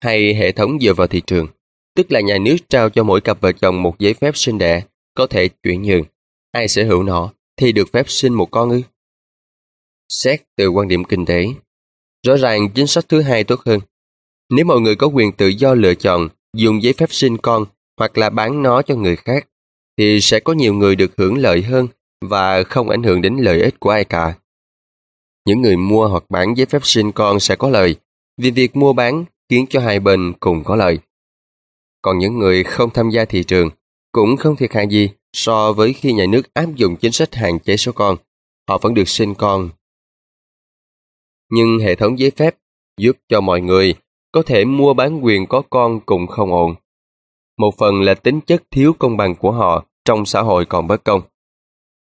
Hay 0.00 0.34
hệ 0.34 0.52
thống 0.52 0.78
dựa 0.80 0.94
vào 0.94 1.06
thị 1.06 1.22
trường, 1.26 1.46
tức 1.96 2.12
là 2.12 2.20
nhà 2.20 2.38
nước 2.38 2.56
trao 2.68 2.90
cho 2.90 3.04
mỗi 3.04 3.20
cặp 3.20 3.40
vợ 3.40 3.52
chồng 3.52 3.82
một 3.82 3.98
giấy 3.98 4.14
phép 4.14 4.36
sinh 4.36 4.58
đẻ, 4.58 4.82
có 5.14 5.26
thể 5.26 5.48
chuyển 5.48 5.82
nhượng. 5.82 6.04
Ai 6.52 6.68
sở 6.68 6.84
hữu 6.84 7.02
nó 7.02 7.32
thì 7.56 7.72
được 7.72 7.92
phép 7.92 8.08
sinh 8.08 8.34
một 8.34 8.50
con 8.50 8.70
ư? 8.70 8.82
Xét 10.08 10.42
từ 10.56 10.68
quan 10.68 10.88
điểm 10.88 11.04
kinh 11.04 11.26
tế, 11.26 11.46
rõ 12.26 12.36
ràng 12.36 12.70
chính 12.74 12.86
sách 12.86 13.08
thứ 13.08 13.22
hai 13.22 13.44
tốt 13.44 13.60
hơn. 13.66 13.80
Nếu 14.50 14.64
mọi 14.64 14.80
người 14.80 14.96
có 14.96 15.06
quyền 15.06 15.32
tự 15.32 15.48
do 15.48 15.74
lựa 15.74 15.94
chọn 15.94 16.28
dùng 16.56 16.82
giấy 16.82 16.92
phép 16.92 17.12
sinh 17.12 17.36
con 17.38 17.64
hoặc 17.98 18.18
là 18.18 18.30
bán 18.30 18.62
nó 18.62 18.82
cho 18.82 18.94
người 18.94 19.16
khác, 19.16 19.48
thì 19.98 20.20
sẽ 20.20 20.40
có 20.40 20.52
nhiều 20.52 20.74
người 20.74 20.96
được 20.96 21.12
hưởng 21.16 21.38
lợi 21.38 21.62
hơn 21.62 21.88
và 22.20 22.62
không 22.62 22.90
ảnh 22.90 23.02
hưởng 23.02 23.22
đến 23.22 23.36
lợi 23.36 23.62
ích 23.62 23.80
của 23.80 23.90
ai 23.90 24.04
cả. 24.04 24.34
Những 25.46 25.62
người 25.62 25.76
mua 25.76 26.08
hoặc 26.08 26.24
bán 26.28 26.56
giấy 26.56 26.66
phép 26.66 26.80
sinh 26.84 27.12
con 27.12 27.40
sẽ 27.40 27.56
có 27.56 27.68
lợi, 27.68 27.96
vì 28.38 28.50
việc 28.50 28.76
mua 28.76 28.92
bán 28.92 29.24
khiến 29.48 29.66
cho 29.70 29.80
hai 29.80 30.00
bên 30.00 30.32
cùng 30.40 30.64
có 30.64 30.76
lợi. 30.76 30.98
Còn 32.02 32.18
những 32.18 32.38
người 32.38 32.64
không 32.64 32.90
tham 32.90 33.10
gia 33.10 33.24
thị 33.24 33.42
trường 33.42 33.70
cũng 34.12 34.36
không 34.36 34.56
thiệt 34.56 34.72
hại 34.72 34.86
gì 34.88 35.10
so 35.32 35.72
với 35.72 35.92
khi 35.92 36.12
nhà 36.12 36.26
nước 36.28 36.54
áp 36.54 36.74
dụng 36.74 36.96
chính 36.96 37.12
sách 37.12 37.34
hạn 37.34 37.58
chế 37.58 37.76
số 37.76 37.92
con, 37.92 38.16
họ 38.68 38.78
vẫn 38.78 38.94
được 38.94 39.08
sinh 39.08 39.34
con. 39.34 39.70
Nhưng 41.50 41.78
hệ 41.78 41.94
thống 41.94 42.18
giấy 42.18 42.30
phép 42.30 42.56
giúp 42.98 43.16
cho 43.28 43.40
mọi 43.40 43.60
người 43.60 43.94
có 44.32 44.42
thể 44.42 44.64
mua 44.64 44.94
bán 44.94 45.24
quyền 45.24 45.46
có 45.46 45.62
con 45.70 46.00
cũng 46.06 46.26
không 46.26 46.52
ổn. 46.52 46.74
Một 47.58 47.74
phần 47.78 48.00
là 48.00 48.14
tính 48.14 48.40
chất 48.40 48.62
thiếu 48.70 48.92
công 48.98 49.16
bằng 49.16 49.34
của 49.34 49.52
họ 49.52 49.84
trong 50.04 50.26
xã 50.26 50.40
hội 50.40 50.64
còn 50.64 50.86
bất 50.86 51.04
công. 51.04 51.22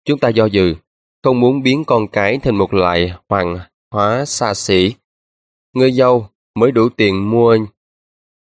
Chúng 0.04 0.18
ta 0.18 0.28
do 0.28 0.46
dự, 0.46 0.74
không 1.22 1.40
muốn 1.40 1.62
biến 1.62 1.84
con 1.84 2.08
cái 2.08 2.38
thành 2.38 2.56
một 2.56 2.74
loại 2.74 3.12
hoàng 3.28 3.58
hóa 3.90 4.24
xa 4.24 4.54
xỉ. 4.54 4.94
Người 5.72 5.92
giàu 5.92 6.30
mới 6.54 6.72
đủ 6.72 6.88
tiền 6.88 7.30
mua, 7.30 7.56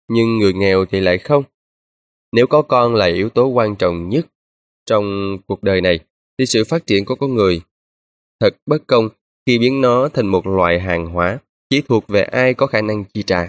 nhưng 0.10 0.38
người 0.38 0.54
nghèo 0.54 0.86
thì 0.86 1.00
lại 1.00 1.18
không. 1.18 1.44
Nếu 2.32 2.48
có 2.48 2.62
con 2.62 2.96
là 2.96 3.06
yếu 3.06 3.30
tố 3.30 3.48
quan 3.48 3.76
trọng 3.76 4.10
nhất 4.10 4.28
trong 4.86 5.38
cuộc 5.48 5.64
đời 5.64 5.82
này, 5.82 6.00
thì 6.38 6.46
sự 6.46 6.64
phát 6.64 6.88
triển 6.88 7.06
của 7.06 7.16
con 7.16 7.36
người 7.36 7.62
thật 8.40 8.58
bất 8.66 8.88
công 8.88 9.10
khi 9.46 9.60
biến 9.60 9.82
nó 9.82 10.10
thành 10.10 10.28
một 10.28 10.48
loại 10.48 10.80
hàng 10.80 11.06
hóa 11.06 11.40
chỉ 11.70 11.82
thuộc 11.82 12.08
về 12.08 12.24
ai 12.24 12.54
có 12.54 12.68
khả 12.68 12.82
năng 12.82 13.04
chi 13.14 13.24
trả. 13.24 13.48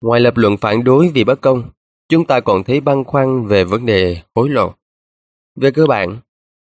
Ngoài 0.00 0.20
lập 0.20 0.36
luận 0.36 0.56
phản 0.56 0.84
đối 0.84 1.08
vì 1.08 1.24
bất 1.24 1.40
công, 1.40 1.70
chúng 2.08 2.26
ta 2.26 2.40
còn 2.40 2.64
thấy 2.64 2.80
băn 2.80 3.04
khoăn 3.04 3.46
về 3.46 3.64
vấn 3.64 3.86
đề 3.86 4.22
hối 4.34 4.48
lộ. 4.48 4.74
Về 5.60 5.70
cơ 5.70 5.86
bản, 5.86 6.18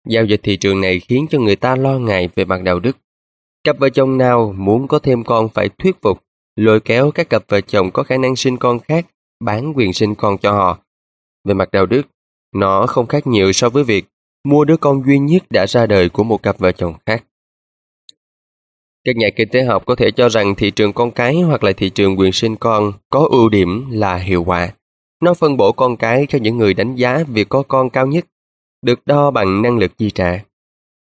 giao 0.07 0.25
dịch 0.25 0.39
thị 0.43 0.57
trường 0.57 0.81
này 0.81 0.99
khiến 0.99 1.27
cho 1.29 1.39
người 1.39 1.55
ta 1.55 1.75
lo 1.75 1.99
ngại 1.99 2.29
về 2.35 2.45
mặt 2.45 2.61
đạo 2.63 2.79
đức. 2.79 2.97
Cặp 3.63 3.79
vợ 3.79 3.89
chồng 3.89 4.17
nào 4.17 4.53
muốn 4.57 4.87
có 4.87 4.99
thêm 4.99 5.23
con 5.23 5.49
phải 5.49 5.69
thuyết 5.69 6.01
phục, 6.01 6.23
lôi 6.55 6.79
kéo 6.79 7.11
các 7.11 7.29
cặp 7.29 7.43
vợ 7.47 7.61
chồng 7.61 7.91
có 7.91 8.03
khả 8.03 8.17
năng 8.17 8.35
sinh 8.35 8.57
con 8.57 8.79
khác 8.79 9.05
bán 9.39 9.73
quyền 9.75 9.93
sinh 9.93 10.15
con 10.15 10.37
cho 10.37 10.51
họ. 10.51 10.79
Về 11.43 11.53
mặt 11.53 11.71
đạo 11.71 11.85
đức, 11.85 12.01
nó 12.55 12.87
không 12.87 13.07
khác 13.07 13.27
nhiều 13.27 13.51
so 13.51 13.69
với 13.69 13.83
việc 13.83 14.05
mua 14.43 14.65
đứa 14.65 14.77
con 14.77 15.03
duy 15.05 15.19
nhất 15.19 15.43
đã 15.49 15.65
ra 15.67 15.85
đời 15.85 16.09
của 16.09 16.23
một 16.23 16.43
cặp 16.43 16.59
vợ 16.59 16.71
chồng 16.71 16.93
khác. 17.05 17.23
Các 19.03 19.15
nhà 19.15 19.27
kinh 19.35 19.49
tế 19.49 19.63
học 19.63 19.83
có 19.85 19.95
thể 19.95 20.11
cho 20.11 20.29
rằng 20.29 20.55
thị 20.55 20.71
trường 20.71 20.93
con 20.93 21.11
cái 21.11 21.41
hoặc 21.41 21.63
là 21.63 21.71
thị 21.71 21.89
trường 21.89 22.19
quyền 22.19 22.31
sinh 22.31 22.55
con 22.55 22.93
có 23.09 23.27
ưu 23.31 23.49
điểm 23.49 23.91
là 23.91 24.15
hiệu 24.15 24.43
quả. 24.43 24.73
Nó 25.23 25.33
phân 25.33 25.57
bổ 25.57 25.71
con 25.71 25.97
cái 25.97 26.25
cho 26.29 26.39
những 26.39 26.57
người 26.57 26.73
đánh 26.73 26.95
giá 26.95 27.23
việc 27.27 27.49
có 27.49 27.63
con 27.67 27.89
cao 27.89 28.07
nhất, 28.07 28.25
được 28.81 28.99
đo 29.05 29.31
bằng 29.31 29.61
năng 29.61 29.77
lực 29.77 29.97
chi 29.97 30.11
trả. 30.11 30.43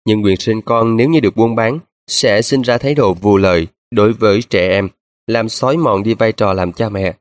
Nhưng 0.06 0.24
quyền 0.24 0.36
sinh 0.36 0.62
con 0.62 0.96
nếu 0.96 1.08
như 1.08 1.20
được 1.20 1.36
buôn 1.36 1.54
bán 1.54 1.78
sẽ 2.06 2.42
sinh 2.42 2.62
ra 2.62 2.78
thái 2.78 2.94
độ 2.94 3.14
vụ 3.14 3.36
lợi 3.36 3.66
đối 3.90 4.12
với 4.12 4.42
trẻ 4.42 4.68
em, 4.68 4.88
làm 5.26 5.48
xói 5.48 5.76
mòn 5.76 6.02
đi 6.02 6.14
vai 6.14 6.32
trò 6.32 6.52
làm 6.52 6.72
cha 6.72 6.88
mẹ. 6.88 7.14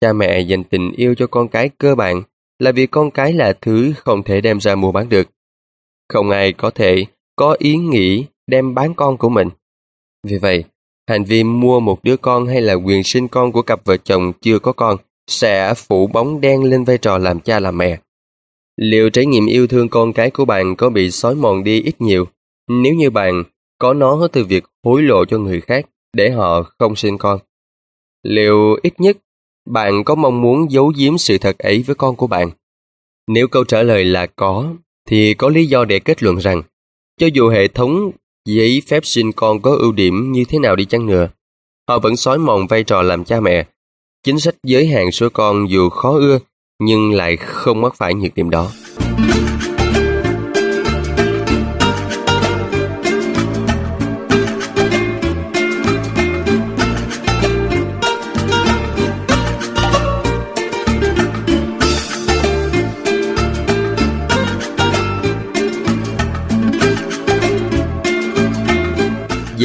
Cha 0.00 0.12
mẹ 0.12 0.40
dành 0.40 0.64
tình 0.64 0.92
yêu 0.92 1.14
cho 1.14 1.26
con 1.26 1.48
cái 1.48 1.70
cơ 1.78 1.94
bản 1.94 2.22
là 2.58 2.72
vì 2.72 2.86
con 2.86 3.10
cái 3.10 3.32
là 3.32 3.52
thứ 3.52 3.92
không 3.96 4.22
thể 4.22 4.40
đem 4.40 4.60
ra 4.60 4.74
mua 4.74 4.92
bán 4.92 5.08
được. 5.08 5.28
Không 6.08 6.30
ai 6.30 6.52
có 6.52 6.70
thể 6.70 7.04
có 7.36 7.56
ý 7.58 7.76
nghĩ 7.76 8.24
đem 8.46 8.74
bán 8.74 8.94
con 8.94 9.16
của 9.16 9.28
mình. 9.28 9.48
Vì 10.26 10.38
vậy, 10.38 10.64
hành 11.08 11.24
vi 11.24 11.44
mua 11.44 11.80
một 11.80 12.04
đứa 12.04 12.16
con 12.16 12.46
hay 12.46 12.60
là 12.60 12.74
quyền 12.74 13.04
sinh 13.04 13.28
con 13.28 13.52
của 13.52 13.62
cặp 13.62 13.84
vợ 13.84 13.96
chồng 13.96 14.32
chưa 14.40 14.58
có 14.58 14.72
con 14.72 14.96
sẽ 15.26 15.74
phủ 15.74 16.06
bóng 16.06 16.40
đen 16.40 16.64
lên 16.64 16.84
vai 16.84 16.98
trò 16.98 17.18
làm 17.18 17.40
cha 17.40 17.60
làm 17.60 17.78
mẹ. 17.78 17.98
Liệu 18.76 19.10
trải 19.10 19.26
nghiệm 19.26 19.46
yêu 19.46 19.66
thương 19.66 19.88
con 19.88 20.12
cái 20.12 20.30
của 20.30 20.44
bạn 20.44 20.76
có 20.76 20.90
bị 20.90 21.10
xói 21.10 21.34
mòn 21.34 21.64
đi 21.64 21.82
ít 21.82 22.00
nhiều 22.00 22.26
nếu 22.68 22.94
như 22.94 23.10
bạn 23.10 23.44
có 23.78 23.94
nó 23.94 24.28
từ 24.32 24.44
việc 24.44 24.64
hối 24.84 25.02
lộ 25.02 25.24
cho 25.24 25.38
người 25.38 25.60
khác 25.60 25.86
để 26.12 26.30
họ 26.30 26.62
không 26.78 26.96
sinh 26.96 27.18
con? 27.18 27.38
Liệu 28.22 28.76
ít 28.82 29.00
nhất 29.00 29.16
bạn 29.66 30.04
có 30.04 30.14
mong 30.14 30.40
muốn 30.40 30.70
giấu 30.70 30.92
giếm 30.96 31.18
sự 31.18 31.38
thật 31.38 31.58
ấy 31.58 31.82
với 31.86 31.94
con 31.94 32.16
của 32.16 32.26
bạn? 32.26 32.50
Nếu 33.28 33.48
câu 33.48 33.64
trả 33.64 33.82
lời 33.82 34.04
là 34.04 34.26
có, 34.26 34.74
thì 35.08 35.34
có 35.34 35.48
lý 35.48 35.66
do 35.66 35.84
để 35.84 35.98
kết 35.98 36.22
luận 36.22 36.36
rằng 36.36 36.62
cho 37.20 37.26
dù 37.34 37.48
hệ 37.48 37.68
thống 37.68 38.10
giấy 38.44 38.82
phép 38.86 39.06
sinh 39.06 39.32
con 39.32 39.62
có 39.62 39.76
ưu 39.76 39.92
điểm 39.92 40.32
như 40.32 40.44
thế 40.48 40.58
nào 40.58 40.76
đi 40.76 40.84
chăng 40.84 41.06
nữa, 41.06 41.28
họ 41.88 41.98
vẫn 41.98 42.16
xói 42.16 42.38
mòn 42.38 42.66
vai 42.66 42.82
trò 42.82 43.02
làm 43.02 43.24
cha 43.24 43.40
mẹ. 43.40 43.66
Chính 44.24 44.40
sách 44.40 44.54
giới 44.62 44.86
hạn 44.86 45.12
số 45.12 45.28
con 45.32 45.70
dù 45.70 45.88
khó 45.88 46.12
ưa, 46.12 46.38
nhưng 46.80 47.12
lại 47.12 47.36
không 47.36 47.80
mắc 47.80 47.94
phải 47.96 48.14
nhược 48.14 48.34
điểm 48.34 48.50
đó. 48.50 48.70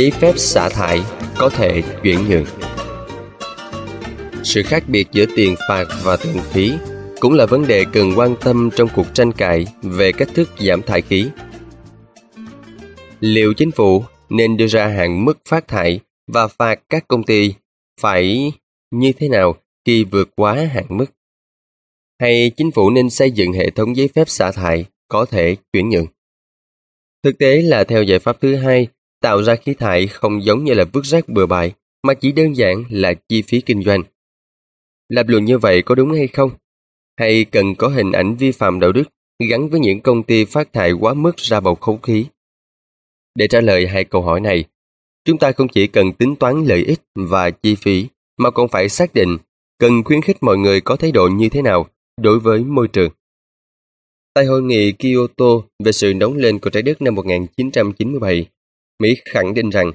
Giấy 0.02 0.12
phép 0.12 0.34
xả 0.38 0.70
thải 0.70 1.02
có 1.38 1.50
thể 1.50 1.84
chuyển 2.04 2.30
nhượng. 2.30 2.46
Sự 4.44 4.64
khác 4.64 4.84
biệt 4.88 5.08
giữa 5.12 5.26
tiền 5.36 5.56
phạt 5.70 5.84
và 6.04 6.18
tiền 6.18 6.44
phí 6.44 6.72
cũng 7.20 7.34
là 7.34 7.46
vấn 7.46 7.68
đề 7.68 7.86
cần 7.94 8.12
quan 8.16 8.36
tâm 8.42 8.70
trong 8.76 8.90
cuộc 8.96 9.06
tranh 9.14 9.32
cãi 9.32 9.66
về 9.82 10.12
cách 10.12 10.28
thức 10.34 10.50
giảm 10.60 10.82
thải 10.82 11.02
khí. 11.02 11.28
Liệu 13.20 13.54
chính 13.54 13.72
phủ 13.72 14.04
nên 14.30 14.58
đưa 14.58 14.68
ra 14.68 14.88
hạn 14.88 15.26
mức 15.26 15.38
phát 15.46 15.68
thải 15.68 16.00
và 16.28 16.48
phạt 16.48 16.80
các 16.90 17.08
công 17.08 17.24
ty 17.24 17.54
phải 18.02 18.52
như 18.92 19.12
thế 19.18 19.30
nào 19.30 19.56
khi 19.86 20.04
vượt 20.04 20.30
quá 20.36 20.54
hạn 20.74 20.86
mức? 20.90 21.06
Hay 22.20 22.52
chính 22.58 22.72
phủ 22.72 22.90
nên 22.90 23.10
xây 23.10 23.32
dựng 23.32 23.54
hệ 23.54 23.70
thống 23.70 23.96
giấy 23.96 24.10
phép 24.16 24.30
xả 24.30 24.52
thải 24.52 24.86
có 25.08 25.26
thể 25.26 25.56
chuyển 25.74 25.90
nhượng? 25.90 26.08
Thực 27.24 27.38
tế 27.38 27.62
là 27.62 27.84
theo 27.84 28.04
giải 28.04 28.20
pháp 28.20 28.42
thứ 28.42 28.56
hai 28.56 28.88
Tạo 29.22 29.44
ra 29.44 29.56
khí 29.56 29.74
thải 29.74 30.08
không 30.08 30.44
giống 30.44 30.64
như 30.64 30.74
là 30.74 30.86
vứt 30.94 31.06
rác 31.06 31.30
bừa 31.30 31.46
bãi, 31.46 31.74
mà 32.04 32.14
chỉ 32.14 32.32
đơn 32.32 32.56
giản 32.56 32.84
là 32.90 33.14
chi 33.14 33.42
phí 33.42 33.62
kinh 33.62 33.84
doanh. 33.84 34.04
Lập 35.10 35.28
luận 35.28 35.46
như 35.46 35.58
vậy 35.58 35.82
có 35.82 35.96
đúng 35.96 36.12
hay 36.12 36.28
không? 36.28 36.52
Hay 37.18 37.46
cần 37.46 37.76
có 37.76 37.88
hình 37.88 38.12
ảnh 38.12 38.36
vi 38.36 38.52
phạm 38.52 38.80
đạo 38.80 38.92
đức 38.92 39.04
gắn 39.50 39.70
với 39.70 39.80
những 39.80 40.02
công 40.02 40.24
ty 40.24 40.46
phát 40.46 40.74
thải 40.74 40.92
quá 40.92 41.14
mức 41.14 41.38
ra 41.38 41.60
bầu 41.60 41.76
không 41.76 42.02
khí? 42.02 42.26
Để 43.36 43.48
trả 43.48 43.62
lời 43.62 43.88
hai 43.88 44.04
câu 44.04 44.22
hỏi 44.22 44.40
này, 44.40 44.64
chúng 45.26 45.38
ta 45.38 45.52
không 45.52 45.68
chỉ 45.68 45.88
cần 45.88 46.14
tính 46.14 46.36
toán 46.36 46.66
lợi 46.66 46.84
ích 46.84 47.00
và 47.16 47.52
chi 47.52 47.76
phí, 47.76 48.08
mà 48.38 48.52
còn 48.52 48.68
phải 48.68 48.90
xác 48.90 49.14
định 49.14 49.38
cần 49.80 50.04
khuyến 50.04 50.22
khích 50.22 50.38
mọi 50.44 50.58
người 50.58 50.82
có 50.82 50.96
thái 50.96 51.12
độ 51.12 51.28
như 51.28 51.50
thế 51.50 51.62
nào 51.62 51.88
đối 52.22 52.40
với 52.40 52.64
môi 52.64 52.88
trường. 52.88 53.12
Tại 54.34 54.46
hội 54.46 54.62
nghị 54.62 54.92
Kyoto 54.92 55.46
về 55.84 55.92
sự 55.92 56.14
nóng 56.14 56.38
lên 56.38 56.60
của 56.60 56.70
trái 56.70 56.84
đất 56.84 57.02
năm 57.02 57.16
1997, 57.16 58.46
Mỹ 59.02 59.16
khẳng 59.26 59.54
định 59.54 59.70
rằng 59.70 59.92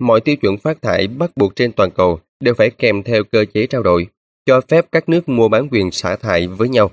mọi 0.00 0.20
tiêu 0.20 0.36
chuẩn 0.36 0.58
phát 0.58 0.82
thải 0.82 1.08
bắt 1.08 1.30
buộc 1.36 1.56
trên 1.56 1.72
toàn 1.72 1.90
cầu 1.90 2.20
đều 2.40 2.54
phải 2.54 2.70
kèm 2.70 3.02
theo 3.02 3.24
cơ 3.24 3.44
chế 3.54 3.66
trao 3.66 3.82
đổi, 3.82 4.06
cho 4.46 4.60
phép 4.68 4.86
các 4.92 5.08
nước 5.08 5.28
mua 5.28 5.48
bán 5.48 5.68
quyền 5.70 5.90
xả 5.90 6.16
thải 6.16 6.46
với 6.46 6.68
nhau. 6.68 6.90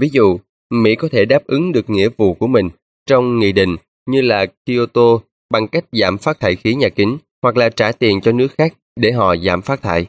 Ví 0.00 0.08
dụ, 0.12 0.38
Mỹ 0.70 0.94
có 0.94 1.08
thể 1.12 1.24
đáp 1.24 1.46
ứng 1.46 1.72
được 1.72 1.90
nghĩa 1.90 2.08
vụ 2.16 2.34
của 2.34 2.46
mình 2.46 2.68
trong 3.06 3.38
nghị 3.38 3.52
định 3.52 3.76
như 4.10 4.20
là 4.20 4.46
Kyoto 4.66 5.18
bằng 5.50 5.68
cách 5.68 5.84
giảm 5.92 6.18
phát 6.18 6.40
thải 6.40 6.56
khí 6.56 6.74
nhà 6.74 6.88
kính 6.88 7.18
hoặc 7.42 7.56
là 7.56 7.68
trả 7.68 7.92
tiền 7.92 8.20
cho 8.20 8.32
nước 8.32 8.48
khác 8.58 8.74
để 8.96 9.12
họ 9.12 9.36
giảm 9.36 9.62
phát 9.62 9.82
thải. 9.82 10.06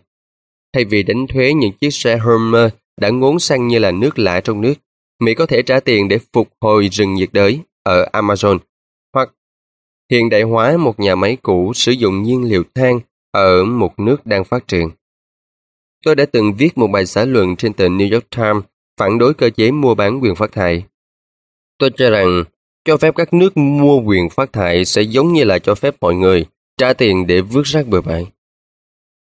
Thay 0.73 0.85
vì 0.85 1.03
đánh 1.03 1.27
thuế 1.27 1.53
những 1.53 1.71
chiếc 1.71 1.93
xe 1.93 2.17
Hummer 2.17 2.71
đã 3.01 3.09
ngốn 3.09 3.39
xăng 3.39 3.67
như 3.67 3.79
là 3.79 3.91
nước 3.91 4.19
lạ 4.19 4.41
trong 4.41 4.61
nước, 4.61 4.73
Mỹ 5.21 5.33
có 5.33 5.45
thể 5.45 5.61
trả 5.61 5.79
tiền 5.79 6.07
để 6.07 6.17
phục 6.33 6.49
hồi 6.61 6.89
rừng 6.91 7.13
nhiệt 7.13 7.29
đới 7.33 7.59
ở 7.83 8.09
Amazon 8.13 8.57
hiện 10.11 10.29
đại 10.29 10.41
hóa 10.41 10.77
một 10.77 10.99
nhà 10.99 11.15
máy 11.15 11.37
cũ 11.41 11.73
sử 11.75 11.91
dụng 11.91 12.23
nhiên 12.23 12.43
liệu 12.49 12.63
than 12.75 12.99
ở 13.31 13.65
một 13.65 13.99
nước 13.99 14.25
đang 14.25 14.43
phát 14.43 14.67
triển. 14.67 14.89
Tôi 16.05 16.15
đã 16.15 16.25
từng 16.25 16.53
viết 16.57 16.77
một 16.77 16.87
bài 16.87 17.05
xã 17.05 17.25
luận 17.25 17.55
trên 17.55 17.73
tờ 17.73 17.87
New 17.87 18.13
York 18.13 18.29
Times 18.29 18.63
phản 18.97 19.17
đối 19.17 19.33
cơ 19.33 19.49
chế 19.49 19.71
mua 19.71 19.95
bán 19.95 20.19
quyền 20.21 20.35
phát 20.35 20.51
thải. 20.51 20.83
Tôi 21.77 21.89
cho 21.97 22.09
rằng 22.09 22.43
cho 22.85 22.97
phép 22.97 23.15
các 23.15 23.33
nước 23.33 23.57
mua 23.57 24.01
quyền 24.01 24.29
phát 24.29 24.53
thải 24.53 24.85
sẽ 24.85 25.01
giống 25.01 25.33
như 25.33 25.43
là 25.43 25.59
cho 25.59 25.75
phép 25.75 25.95
mọi 26.01 26.15
người 26.15 26.45
trả 26.77 26.93
tiền 26.93 27.27
để 27.27 27.41
vứt 27.41 27.63
rác 27.65 27.87
bừa 27.87 28.01
bãi. 28.01 28.27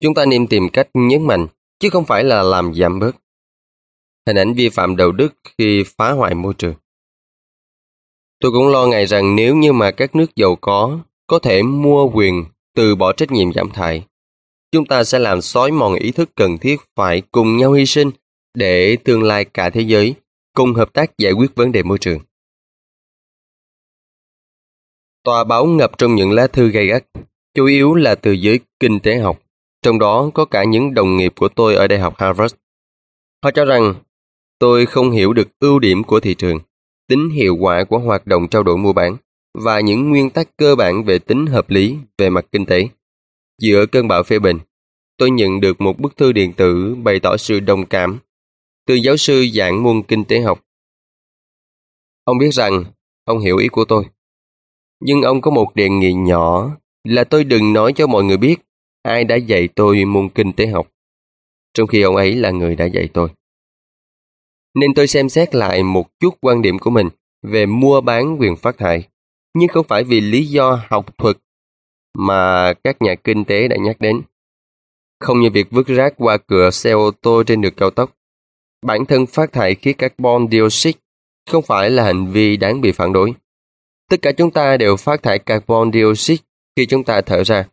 Chúng 0.01 0.15
ta 0.15 0.25
nên 0.25 0.47
tìm 0.47 0.69
cách 0.73 0.89
nhấn 0.95 1.27
mạnh, 1.27 1.47
chứ 1.79 1.91
không 1.91 2.05
phải 2.05 2.25
là 2.25 2.43
làm 2.43 2.75
giảm 2.75 2.99
bớt. 2.99 3.17
Hình 4.27 4.39
ảnh 4.39 4.55
vi 4.55 4.69
phạm 4.69 4.97
đạo 4.97 5.13
đức 5.13 5.35
khi 5.59 5.85
phá 5.97 6.13
hoại 6.13 6.35
môi 6.35 6.55
trường. 6.55 6.75
Tôi 8.41 8.53
cũng 8.53 8.69
lo 8.69 8.87
ngại 8.87 9.07
rằng 9.07 9.37
nếu 9.37 9.57
như 9.57 9.73
mà 9.73 9.91
các 9.91 10.17
nước 10.17 10.37
giàu 10.37 10.57
có 10.57 10.99
có 11.27 11.39
thể 11.39 11.63
mua 11.63 12.11
quyền 12.15 12.45
từ 12.75 12.95
bỏ 12.95 13.13
trách 13.13 13.31
nhiệm 13.31 13.53
giảm 13.53 13.71
thải, 13.71 14.07
chúng 14.73 14.87
ta 14.87 15.05
sẽ 15.05 15.19
làm 15.19 15.41
xói 15.41 15.71
mòn 15.71 15.95
ý 15.95 16.11
thức 16.11 16.31
cần 16.35 16.59
thiết 16.59 16.81
phải 16.97 17.23
cùng 17.33 17.57
nhau 17.57 17.73
hy 17.73 17.87
sinh 17.87 18.11
để 18.55 18.97
tương 19.05 19.23
lai 19.23 19.45
cả 19.45 19.71
thế 19.71 19.81
giới 19.81 20.15
cùng 20.55 20.75
hợp 20.75 20.93
tác 20.93 21.19
giải 21.19 21.33
quyết 21.33 21.55
vấn 21.55 21.73
đề 21.73 21.83
môi 21.83 21.99
trường. 21.99 22.19
Tòa 25.25 25.45
báo 25.45 25.67
ngập 25.67 25.99
trong 25.99 26.15
những 26.15 26.33
lá 26.33 26.47
thư 26.47 26.69
gay 26.69 26.87
gắt, 26.87 27.05
chủ 27.55 27.67
yếu 27.67 27.95
là 27.95 28.15
từ 28.15 28.33
giới 28.33 28.61
kinh 28.81 29.01
tế 29.01 29.19
học, 29.19 29.41
trong 29.83 29.99
đó 29.99 30.31
có 30.35 30.45
cả 30.45 30.65
những 30.65 30.95
đồng 30.95 31.17
nghiệp 31.17 31.33
của 31.37 31.49
tôi 31.49 31.75
ở 31.75 31.87
Đại 31.87 31.99
học 31.99 32.15
Harvard. 32.19 32.55
Họ 33.45 33.51
cho 33.51 33.65
rằng 33.65 33.95
tôi 34.59 34.87
không 34.87 35.11
hiểu 35.11 35.33
được 35.33 35.49
ưu 35.61 35.79
điểm 35.79 36.05
của 36.05 36.21
thị 36.21 36.35
trường 36.35 36.59
tính 37.09 37.31
hiệu 37.31 37.57
quả 37.61 37.85
của 37.85 37.99
hoạt 37.99 38.27
động 38.27 38.49
trao 38.49 38.63
đổi 38.63 38.77
mua 38.77 38.93
bán 38.93 39.17
và 39.65 39.81
những 39.81 40.11
nguyên 40.11 40.31
tắc 40.31 40.57
cơ 40.57 40.77
bản 40.77 41.05
về 41.05 41.19
tính 41.19 41.47
hợp 41.47 41.71
lý 41.71 41.97
về 42.19 42.31
mặt 42.31 42.47
kinh 42.53 42.67
tế. 42.67 42.89
Giữa 43.63 43.87
cơn 43.87 44.09
bão 44.09 44.23
phê 44.23 44.39
bình, 44.39 44.59
tôi 45.17 45.31
nhận 45.31 45.61
được 45.61 45.81
một 45.81 45.99
bức 45.99 46.17
thư 46.17 46.33
điện 46.33 46.53
tử 46.53 46.97
bày 47.03 47.21
tỏ 47.21 47.37
sự 47.37 47.61
đồng 47.61 47.87
cảm 47.87 48.19
từ 48.87 48.95
giáo 48.95 49.17
sư 49.17 49.47
giảng 49.55 49.83
môn 49.83 50.03
kinh 50.03 50.25
tế 50.25 50.41
học. 50.41 50.65
Ông 52.25 52.39
biết 52.39 52.51
rằng 52.55 52.85
ông 53.25 53.39
hiểu 53.39 53.57
ý 53.57 53.69
của 53.69 53.85
tôi. 53.85 54.05
Nhưng 55.01 55.23
ông 55.23 55.41
có 55.41 55.51
một 55.51 55.75
đề 55.75 55.89
nghị 55.89 56.13
nhỏ 56.13 56.77
là 57.05 57.25
tôi 57.25 57.45
đừng 57.45 57.73
nói 57.73 57.93
cho 57.93 58.07
mọi 58.07 58.25
người 58.25 58.37
biết 58.37 58.57
ai 59.03 59.25
đã 59.25 59.37
dạy 59.37 59.69
tôi 59.69 60.05
môn 60.05 60.29
kinh 60.29 60.53
tế 60.53 60.67
học, 60.67 60.89
trong 61.75 61.87
khi 61.87 62.03
ông 62.03 62.17
ấy 62.17 62.33
là 62.33 62.51
người 62.51 62.77
đã 62.77 62.85
dạy 62.85 63.09
tôi 63.13 63.29
nên 64.81 64.95
tôi 64.95 65.07
xem 65.07 65.29
xét 65.29 65.55
lại 65.55 65.83
một 65.83 66.07
chút 66.21 66.35
quan 66.41 66.63
điểm 66.63 66.79
của 66.79 66.91
mình 66.91 67.09
về 67.43 67.67
mua 67.67 68.01
bán 68.01 68.37
quyền 68.41 68.57
phát 68.57 68.79
thải, 68.79 69.09
nhưng 69.55 69.69
không 69.69 69.87
phải 69.89 70.05
vì 70.05 70.21
lý 70.21 70.47
do 70.47 70.81
học 70.89 71.19
thuật 71.19 71.37
mà 72.19 72.73
các 72.85 73.03
nhà 73.03 73.15
kinh 73.15 73.45
tế 73.45 73.69
đã 73.69 73.77
nhắc 73.81 74.01
đến. 74.01 74.23
Không 75.21 75.41
như 75.41 75.51
việc 75.51 75.67
vứt 75.71 75.87
rác 75.87 76.15
qua 76.17 76.37
cửa 76.37 76.71
xe 76.71 76.91
ô 76.91 77.11
tô 77.11 77.43
trên 77.47 77.61
đường 77.61 77.75
cao 77.77 77.91
tốc. 77.91 78.17
Bản 78.87 79.07
thân 79.07 79.27
phát 79.27 79.53
thải 79.53 79.75
khí 79.75 79.93
carbon 79.93 80.49
dioxide 80.51 80.99
không 81.51 81.63
phải 81.63 81.91
là 81.91 82.05
hành 82.05 82.33
vi 82.33 82.57
đáng 82.57 82.81
bị 82.81 82.93
phản 82.93 83.13
đối. 83.13 83.33
Tất 84.11 84.17
cả 84.23 84.33
chúng 84.33 84.51
ta 84.51 84.77
đều 84.77 84.97
phát 84.97 85.23
thải 85.23 85.39
carbon 85.39 85.93
dioxide 85.93 86.43
khi 86.77 86.87
chúng 86.87 87.05
ta 87.05 87.21
thở 87.21 87.45
ra. 87.45 87.69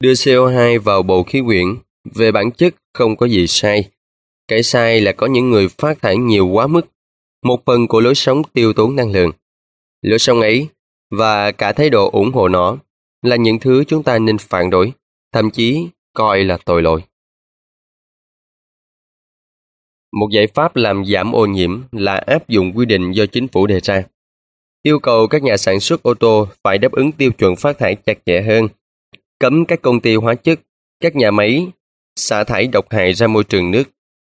Đưa 0.00 0.12
CO2 0.12 0.80
vào 0.80 1.02
bầu 1.02 1.22
khí 1.22 1.40
quyển 1.46 1.66
về 2.14 2.32
bản 2.32 2.50
chất 2.50 2.74
không 2.94 3.16
có 3.16 3.26
gì 3.26 3.46
sai 3.46 3.90
cái 4.52 4.62
sai 4.62 5.00
là 5.00 5.12
có 5.12 5.26
những 5.26 5.50
người 5.50 5.68
phát 5.68 6.02
thải 6.02 6.16
nhiều 6.16 6.46
quá 6.46 6.66
mức, 6.66 6.86
một 7.44 7.62
phần 7.66 7.88
của 7.88 8.00
lối 8.00 8.14
sống 8.14 8.42
tiêu 8.52 8.72
tốn 8.72 8.96
năng 8.96 9.12
lượng. 9.12 9.30
Lối 10.02 10.18
sống 10.18 10.40
ấy 10.40 10.68
và 11.10 11.52
cả 11.52 11.72
thái 11.72 11.90
độ 11.90 12.10
ủng 12.10 12.32
hộ 12.32 12.48
nó 12.48 12.78
là 13.22 13.36
những 13.36 13.58
thứ 13.58 13.84
chúng 13.84 14.02
ta 14.02 14.18
nên 14.18 14.38
phản 14.38 14.70
đối, 14.70 14.92
thậm 15.32 15.50
chí 15.50 15.88
coi 16.12 16.44
là 16.44 16.58
tội 16.64 16.82
lỗi. 16.82 17.02
Một 20.12 20.28
giải 20.32 20.46
pháp 20.46 20.76
làm 20.76 21.04
giảm 21.06 21.32
ô 21.32 21.46
nhiễm 21.46 21.82
là 21.92 22.14
áp 22.14 22.48
dụng 22.48 22.72
quy 22.76 22.86
định 22.86 23.12
do 23.12 23.26
chính 23.26 23.48
phủ 23.48 23.66
đề 23.66 23.80
ra. 23.80 24.02
Yêu 24.82 24.98
cầu 24.98 25.26
các 25.26 25.42
nhà 25.42 25.56
sản 25.56 25.80
xuất 25.80 26.02
ô 26.02 26.14
tô 26.14 26.48
phải 26.64 26.78
đáp 26.78 26.92
ứng 26.92 27.12
tiêu 27.12 27.32
chuẩn 27.32 27.56
phát 27.56 27.78
thải 27.78 27.94
chặt 27.94 28.18
chẽ 28.26 28.42
hơn, 28.42 28.68
cấm 29.38 29.66
các 29.66 29.82
công 29.82 30.00
ty 30.00 30.14
hóa 30.14 30.34
chất, 30.34 30.60
các 31.00 31.16
nhà 31.16 31.30
máy 31.30 31.66
xả 32.16 32.44
thải 32.44 32.66
độc 32.66 32.86
hại 32.90 33.12
ra 33.12 33.26
môi 33.26 33.44
trường 33.44 33.70
nước 33.70 33.84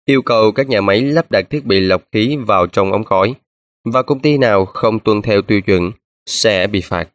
yêu 0.06 0.22
cầu 0.22 0.52
các 0.52 0.68
nhà 0.68 0.80
máy 0.80 1.00
lắp 1.00 1.30
đặt 1.30 1.50
thiết 1.50 1.64
bị 1.64 1.80
lọc 1.80 2.02
khí 2.12 2.36
vào 2.46 2.66
trong 2.66 2.92
ống 2.92 3.04
khói 3.04 3.34
và 3.84 4.02
công 4.02 4.20
ty 4.20 4.38
nào 4.38 4.64
không 4.64 5.00
tuân 5.00 5.22
theo 5.22 5.42
tiêu 5.42 5.60
chuẩn 5.60 5.92
sẽ 6.26 6.66
bị 6.66 6.80
phạt. 6.80 7.08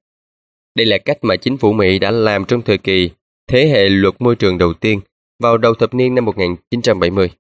Đây 0.76 0.86
là 0.86 0.98
cách 0.98 1.18
mà 1.22 1.36
chính 1.36 1.58
phủ 1.58 1.74
Mỹ 1.74 2.00
đã 2.00 2.12
làm 2.12 2.46
trong 2.46 2.62
thời 2.62 2.78
kỳ 2.78 3.10
thế 3.48 3.68
hệ 3.68 3.90
luật 3.90 4.16
môi 4.20 4.36
trường 4.36 4.58
đầu 4.58 4.74
tiên 4.74 5.00
vào 5.40 5.58
đầu 5.58 5.74
thập 5.74 5.94
niên 5.94 6.16
năm 6.16 6.26
1970. 6.26 7.32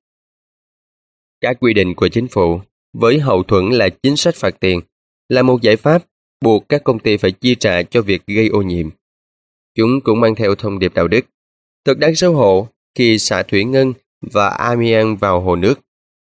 Các 1.41 1.57
quy 1.59 1.73
định 1.73 1.95
của 1.95 2.07
chính 2.07 2.27
phủ 2.27 2.61
với 2.93 3.19
hậu 3.19 3.43
thuẫn 3.43 3.69
là 3.69 3.89
chính 3.89 4.15
sách 4.15 4.35
phạt 4.35 4.59
tiền 4.59 4.79
là 5.29 5.41
một 5.41 5.61
giải 5.61 5.75
pháp 5.75 6.03
buộc 6.41 6.69
các 6.69 6.83
công 6.83 6.99
ty 6.99 7.17
phải 7.17 7.31
chi 7.31 7.55
trả 7.55 7.83
cho 7.83 8.01
việc 8.01 8.21
gây 8.27 8.47
ô 8.47 8.61
nhiễm. 8.61 8.89
Chúng 9.75 10.01
cũng 10.03 10.19
mang 10.19 10.35
theo 10.35 10.55
thông 10.55 10.79
điệp 10.79 10.93
đạo 10.93 11.07
đức. 11.07 11.25
Thật 11.85 11.97
đáng 11.97 12.15
xấu 12.15 12.33
hổ 12.33 12.67
khi 12.95 13.19
xả 13.19 13.43
thủy 13.43 13.63
ngân 13.63 13.93
và 14.21 14.47
amian 14.47 15.15
vào 15.15 15.41
hồ 15.41 15.55
nước, 15.55 15.79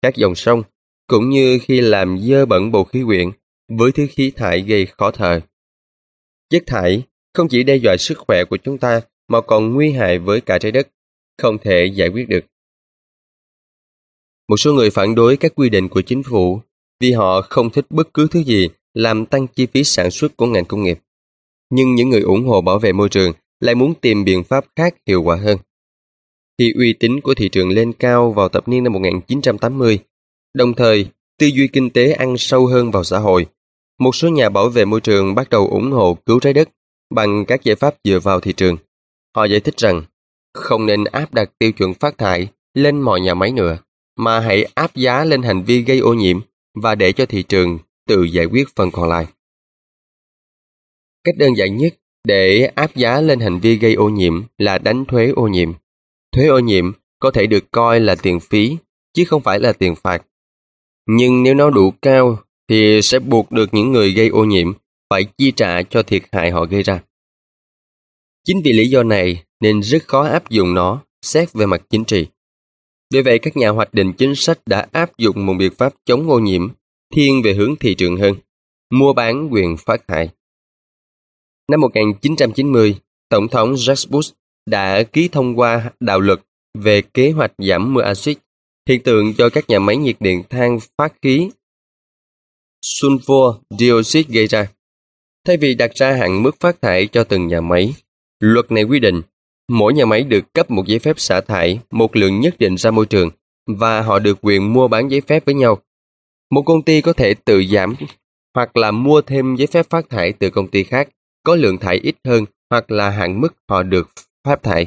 các 0.03 0.17
dòng 0.17 0.35
sông, 0.35 0.63
cũng 1.07 1.31
như 1.31 1.59
khi 1.63 1.81
làm 1.81 2.19
dơ 2.19 2.47
bẩn 2.47 2.73
bầu 2.73 2.85
khí 2.85 3.03
quyển 3.07 3.31
với 3.69 3.93
thứ 3.93 4.07
khí 4.11 4.33
thải 4.37 4.61
gây 4.61 4.87
khó 4.87 5.11
thở. 5.11 5.41
Chất 6.51 6.63
thải 6.67 7.03
không 7.35 7.49
chỉ 7.49 7.63
đe 7.63 7.77
dọa 7.77 7.97
sức 7.97 8.19
khỏe 8.19 8.45
của 8.45 8.57
chúng 8.57 8.79
ta 8.79 9.01
mà 9.29 9.41
còn 9.41 9.75
nguy 9.75 9.93
hại 9.93 10.19
với 10.19 10.41
cả 10.41 10.59
trái 10.59 10.73
đất, 10.73 10.89
không 11.39 11.59
thể 11.59 11.87
giải 11.95 12.09
quyết 12.09 12.29
được. 12.29 12.45
Một 14.49 14.57
số 14.57 14.73
người 14.73 14.91
phản 14.91 15.15
đối 15.15 15.37
các 15.37 15.53
quy 15.55 15.69
định 15.69 15.89
của 15.89 16.03
chính 16.03 16.23
phủ 16.23 16.61
vì 17.01 17.13
họ 17.13 17.43
không 17.43 17.71
thích 17.71 17.87
bất 17.91 18.15
cứ 18.15 18.29
thứ 18.31 18.43
gì 18.43 18.69
làm 18.95 19.27
tăng 19.27 19.47
chi 19.47 19.67
phí 19.67 19.85
sản 19.85 20.11
xuất 20.11 20.37
của 20.37 20.47
ngành 20.47 20.65
công 20.65 20.83
nghiệp. 20.83 20.99
Nhưng 21.71 21.95
những 21.95 22.09
người 22.09 22.21
ủng 22.21 22.47
hộ 22.47 22.61
bảo 22.61 22.79
vệ 22.79 22.93
môi 22.93 23.09
trường 23.09 23.33
lại 23.61 23.75
muốn 23.75 23.95
tìm 23.95 24.25
biện 24.25 24.45
pháp 24.45 24.65
khác 24.77 24.95
hiệu 25.07 25.23
quả 25.23 25.37
hơn. 25.37 25.59
Khi 26.63 26.73
uy 26.77 26.93
tín 26.93 27.21
của 27.21 27.35
thị 27.35 27.49
trường 27.49 27.71
lên 27.71 27.93
cao 27.93 28.33
vào 28.33 28.49
thập 28.49 28.69
niên 28.69 28.85
năm 28.85 28.93
1980, 28.93 29.99
đồng 30.55 30.75
thời 30.75 31.07
tư 31.39 31.47
duy 31.47 31.69
kinh 31.69 31.91
tế 31.91 32.13
ăn 32.13 32.39
sâu 32.39 32.67
hơn 32.67 32.91
vào 32.91 33.05
xã 33.05 33.19
hội, 33.19 33.47
một 33.99 34.15
số 34.15 34.29
nhà 34.29 34.49
bảo 34.49 34.69
vệ 34.69 34.85
môi 34.85 35.01
trường 35.01 35.35
bắt 35.35 35.51
đầu 35.51 35.69
ủng 35.69 35.93
hộ 35.93 36.15
cứu 36.27 36.41
trái 36.41 36.53
đất 36.53 36.69
bằng 37.15 37.45
các 37.45 37.65
giải 37.65 37.77
pháp 37.77 37.95
dựa 38.05 38.21
vào 38.21 38.41
thị 38.41 38.53
trường. 38.53 38.77
Họ 39.37 39.45
giải 39.45 39.61
thích 39.61 39.77
rằng 39.77 40.03
không 40.55 40.87
nên 40.87 41.05
áp 41.05 41.35
đặt 41.35 41.51
tiêu 41.59 41.73
chuẩn 41.73 41.95
phát 41.95 42.19
thải 42.19 42.49
lên 42.75 43.01
mọi 43.01 43.21
nhà 43.21 43.35
máy 43.35 43.53
nữa, 43.53 43.79
mà 44.19 44.41
hãy 44.41 44.65
áp 44.75 44.97
giá 44.97 45.25
lên 45.25 45.43
hành 45.43 45.63
vi 45.65 45.83
gây 45.83 45.99
ô 45.99 46.15
nhiễm 46.15 46.41
và 46.83 46.95
để 46.95 47.13
cho 47.13 47.27
thị 47.27 47.43
trường 47.43 47.79
tự 48.09 48.23
giải 48.23 48.45
quyết 48.47 48.69
phần 48.77 48.91
còn 48.91 49.09
lại. 49.09 49.27
Cách 51.25 51.35
đơn 51.39 51.57
giản 51.57 51.77
nhất 51.77 51.95
để 52.25 52.71
áp 52.75 52.97
giá 52.97 53.21
lên 53.21 53.41
hành 53.41 53.61
vi 53.61 53.77
gây 53.77 53.95
ô 53.95 54.09
nhiễm 54.09 54.43
là 54.59 54.79
đánh 54.79 55.05
thuế 55.05 55.29
ô 55.29 55.49
nhiễm. 55.49 55.73
Thuế 56.33 56.47
ô 56.47 56.59
nhiễm 56.59 56.93
có 57.19 57.31
thể 57.31 57.47
được 57.47 57.71
coi 57.71 58.01
là 58.01 58.15
tiền 58.15 58.41
phí, 58.41 58.77
chứ 59.15 59.25
không 59.25 59.43
phải 59.43 59.61
là 59.61 59.73
tiền 59.73 59.95
phạt. 59.95 60.23
Nhưng 61.07 61.43
nếu 61.43 61.55
nó 61.55 61.71
đủ 61.71 61.91
cao 62.03 62.39
thì 62.69 63.01
sẽ 63.03 63.19
buộc 63.19 63.53
được 63.53 63.75
những 63.75 63.93
người 63.93 64.13
gây 64.13 64.29
ô 64.29 64.45
nhiễm 64.45 64.73
phải 65.11 65.25
chi 65.39 65.53
trả 65.57 65.83
cho 65.83 66.03
thiệt 66.03 66.23
hại 66.33 66.51
họ 66.51 66.65
gây 66.65 66.83
ra. 66.83 67.03
Chính 68.45 68.61
vì 68.65 68.73
lý 68.73 68.89
do 68.89 69.03
này 69.03 69.45
nên 69.61 69.81
rất 69.81 70.09
khó 70.09 70.23
áp 70.23 70.51
dụng 70.51 70.75
nó 70.75 71.03
xét 71.23 71.53
về 71.53 71.67
mặt 71.67 71.83
chính 71.91 72.05
trị. 72.05 72.27
Vì 73.11 73.23
vậy 73.23 73.39
các 73.39 73.57
nhà 73.57 73.69
hoạch 73.69 73.95
định 73.95 74.13
chính 74.13 74.35
sách 74.35 74.59
đã 74.67 74.87
áp 74.93 75.19
dụng 75.19 75.47
một 75.47 75.55
biện 75.59 75.73
pháp 75.79 75.95
chống 76.05 76.31
ô 76.31 76.39
nhiễm 76.39 76.69
thiên 77.15 77.43
về 77.45 77.55
hướng 77.55 77.77
thị 77.77 77.95
trường 77.95 78.17
hơn, 78.17 78.35
mua 78.91 79.13
bán 79.13 79.49
quyền 79.51 79.77
phát 79.77 80.09
thải. 80.09 80.29
Năm 81.71 81.81
1990, 81.81 82.95
Tổng 83.29 83.49
thống 83.49 83.71
George 83.71 84.11
Bush 84.11 84.35
đã 84.67 85.03
ký 85.03 85.29
thông 85.29 85.59
qua 85.59 85.91
đạo 86.01 86.21
luật 86.21 86.41
về 86.79 87.03
kế 87.03 87.31
hoạch 87.31 87.53
giảm 87.59 87.95
mưa 87.95 88.03
axit, 88.03 88.39
hiện 88.89 89.03
tượng 89.03 89.33
do 89.39 89.49
các 89.49 89.69
nhà 89.69 89.79
máy 89.79 89.97
nhiệt 89.97 90.17
điện 90.21 90.43
than 90.51 90.79
phát 90.99 91.13
khí 91.23 91.51
sulfur 92.85 93.61
dioxide 93.79 94.35
gây 94.35 94.47
ra. 94.47 94.67
Thay 95.47 95.57
vì 95.57 95.75
đặt 95.75 95.91
ra 95.95 96.13
hạn 96.13 96.43
mức 96.43 96.61
phát 96.61 96.83
thải 96.83 97.07
cho 97.07 97.25
từng 97.25 97.49
nhà 97.49 97.61
máy, 97.61 97.95
luật 98.41 98.73
này 98.73 98.85
quy 98.85 99.01
định 99.01 99.23
mỗi 99.69 99.95
nhà 99.95 100.05
máy 100.05 100.23
được 100.23 100.55
cấp 100.55 100.71
một 100.71 100.87
giấy 100.87 100.99
phép 100.99 101.21
xả 101.21 101.41
thải 101.41 101.81
một 101.91 102.17
lượng 102.17 102.41
nhất 102.41 102.55
định 102.59 102.77
ra 102.77 102.91
môi 102.91 103.07
trường 103.07 103.31
và 103.67 104.03
họ 104.03 104.19
được 104.19 104.39
quyền 104.43 104.73
mua 104.73 104.89
bán 104.89 105.11
giấy 105.11 105.21
phép 105.21 105.45
với 105.45 105.55
nhau. 105.55 105.79
Một 106.51 106.63
công 106.63 106.83
ty 106.83 107.01
có 107.01 107.13
thể 107.13 107.35
tự 107.35 107.65
giảm 107.65 107.95
hoặc 108.55 108.77
là 108.77 108.91
mua 108.91 109.23
thêm 109.23 109.57
giấy 109.57 109.67
phép 109.67 109.87
phát 109.91 110.11
thải 110.11 110.33
từ 110.33 110.51
công 110.51 110.69
ty 110.69 110.85
khác 110.85 111.09
có 111.43 111.55
lượng 111.57 111.79
thải 111.79 111.97
ít 111.97 112.17
hơn 112.25 112.45
hoặc 112.71 112.91
là 112.91 113.11
hạn 113.11 113.41
mức 113.41 113.55
họ 113.69 113.83
được 113.83 114.09
phát 114.45 114.63
thải. 114.63 114.87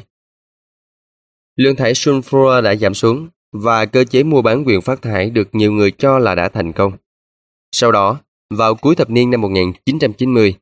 Lượng 1.56 1.76
thải 1.76 1.92
sulfur 1.92 2.62
đã 2.62 2.74
giảm 2.74 2.94
xuống 2.94 3.28
và 3.52 3.86
cơ 3.86 4.04
chế 4.04 4.22
mua 4.22 4.42
bán 4.42 4.64
quyền 4.66 4.80
phát 4.80 5.02
thải 5.02 5.30
được 5.30 5.48
nhiều 5.52 5.72
người 5.72 5.90
cho 5.90 6.18
là 6.18 6.34
đã 6.34 6.48
thành 6.48 6.72
công. 6.72 6.92
Sau 7.72 7.92
đó, 7.92 8.20
vào 8.50 8.74
cuối 8.74 8.94
thập 8.94 9.10
niên 9.10 9.30
năm 9.30 9.40
1990, 9.40 10.54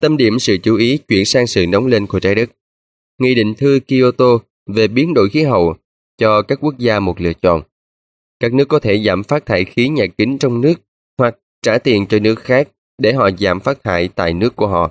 tâm 0.00 0.16
điểm 0.16 0.38
sự 0.38 0.56
chú 0.62 0.76
ý 0.76 0.98
chuyển 0.98 1.24
sang 1.24 1.46
sự 1.46 1.66
nóng 1.66 1.86
lên 1.86 2.06
của 2.06 2.20
trái 2.20 2.34
đất. 2.34 2.50
Nghị 3.18 3.34
định 3.34 3.54
thư 3.54 3.80
Kyoto 3.88 4.38
về 4.66 4.88
biến 4.88 5.14
đổi 5.14 5.28
khí 5.28 5.42
hậu 5.42 5.76
cho 6.18 6.42
các 6.42 6.58
quốc 6.62 6.78
gia 6.78 7.00
một 7.00 7.20
lựa 7.20 7.32
chọn. 7.32 7.62
Các 8.40 8.54
nước 8.54 8.68
có 8.68 8.78
thể 8.78 9.02
giảm 9.04 9.22
phát 9.22 9.46
thải 9.46 9.64
khí 9.64 9.88
nhà 9.88 10.06
kính 10.18 10.38
trong 10.38 10.60
nước 10.60 10.74
hoặc 11.18 11.36
trả 11.62 11.78
tiền 11.78 12.06
cho 12.06 12.18
nước 12.18 12.38
khác 12.38 12.68
để 12.98 13.12
họ 13.12 13.30
giảm 13.38 13.60
phát 13.60 13.82
thải 13.84 14.08
tại 14.08 14.34
nước 14.34 14.56
của 14.56 14.66
họ. 14.66 14.90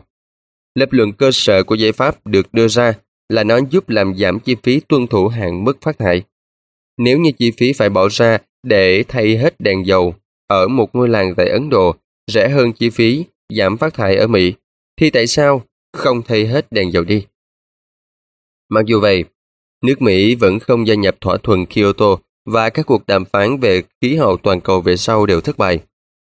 Lập 0.75 0.89
luận 0.91 1.13
cơ 1.13 1.29
sở 1.33 1.63
của 1.63 1.75
giải 1.75 1.91
pháp 1.91 2.27
được 2.27 2.53
đưa 2.53 2.67
ra 2.67 2.93
là 3.29 3.43
nó 3.43 3.59
giúp 3.69 3.89
làm 3.89 4.15
giảm 4.17 4.39
chi 4.39 4.55
phí 4.63 4.79
tuân 4.79 5.07
thủ 5.07 5.27
hạn 5.27 5.63
mức 5.63 5.77
phát 5.81 5.97
thải. 5.99 6.23
Nếu 6.97 7.17
như 7.17 7.31
chi 7.31 7.51
phí 7.51 7.73
phải 7.73 7.89
bỏ 7.89 8.07
ra 8.11 8.37
để 8.63 9.03
thay 9.07 9.37
hết 9.37 9.55
đèn 9.59 9.85
dầu 9.85 10.15
ở 10.47 10.67
một 10.67 10.95
ngôi 10.95 11.09
làng 11.09 11.35
tại 11.35 11.49
Ấn 11.49 11.69
Độ 11.69 11.95
rẻ 12.31 12.49
hơn 12.49 12.73
chi 12.73 12.89
phí 12.89 13.25
giảm 13.49 13.77
phát 13.77 13.93
thải 13.93 14.15
ở 14.15 14.27
Mỹ, 14.27 14.53
thì 14.97 15.09
tại 15.09 15.27
sao 15.27 15.61
không 15.93 16.21
thay 16.21 16.45
hết 16.45 16.71
đèn 16.71 16.91
dầu 16.91 17.03
đi? 17.03 17.25
Mặc 18.69 18.85
dù 18.85 18.99
vậy, 18.99 19.23
nước 19.85 20.01
Mỹ 20.01 20.35
vẫn 20.35 20.59
không 20.59 20.87
gia 20.87 20.95
nhập 20.95 21.15
thỏa 21.21 21.37
thuận 21.37 21.65
Kyoto 21.65 22.17
và 22.45 22.69
các 22.69 22.85
cuộc 22.85 23.07
đàm 23.07 23.25
phán 23.25 23.59
về 23.59 23.83
khí 24.01 24.15
hậu 24.15 24.37
toàn 24.37 24.61
cầu 24.61 24.81
về 24.81 24.97
sau 24.97 25.25
đều 25.25 25.41
thất 25.41 25.57
bại. 25.57 25.79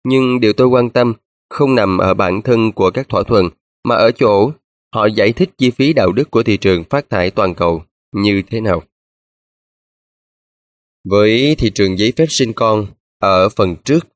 Nhưng 0.04 0.40
điều 0.40 0.52
tôi 0.52 0.66
quan 0.66 0.90
tâm 0.90 1.12
không 1.50 1.74
nằm 1.74 1.98
ở 1.98 2.14
bản 2.14 2.42
thân 2.42 2.72
của 2.72 2.90
các 2.90 3.08
thỏa 3.08 3.22
thuận, 3.22 3.48
mà 3.84 3.94
ở 3.94 4.10
chỗ 4.10 4.50
họ 4.96 5.06
giải 5.06 5.32
thích 5.32 5.50
chi 5.58 5.70
phí 5.70 5.92
đạo 5.92 6.12
đức 6.12 6.30
của 6.30 6.42
thị 6.42 6.56
trường 6.56 6.84
phát 6.84 7.10
thải 7.10 7.30
toàn 7.30 7.54
cầu 7.54 7.82
như 8.12 8.42
thế 8.50 8.60
nào. 8.60 8.82
Với 11.08 11.54
thị 11.58 11.70
trường 11.70 11.98
giấy 11.98 12.12
phép 12.16 12.26
sinh 12.28 12.52
con, 12.52 12.86
ở 13.18 13.48
phần 13.48 13.76
trước, 13.84 14.06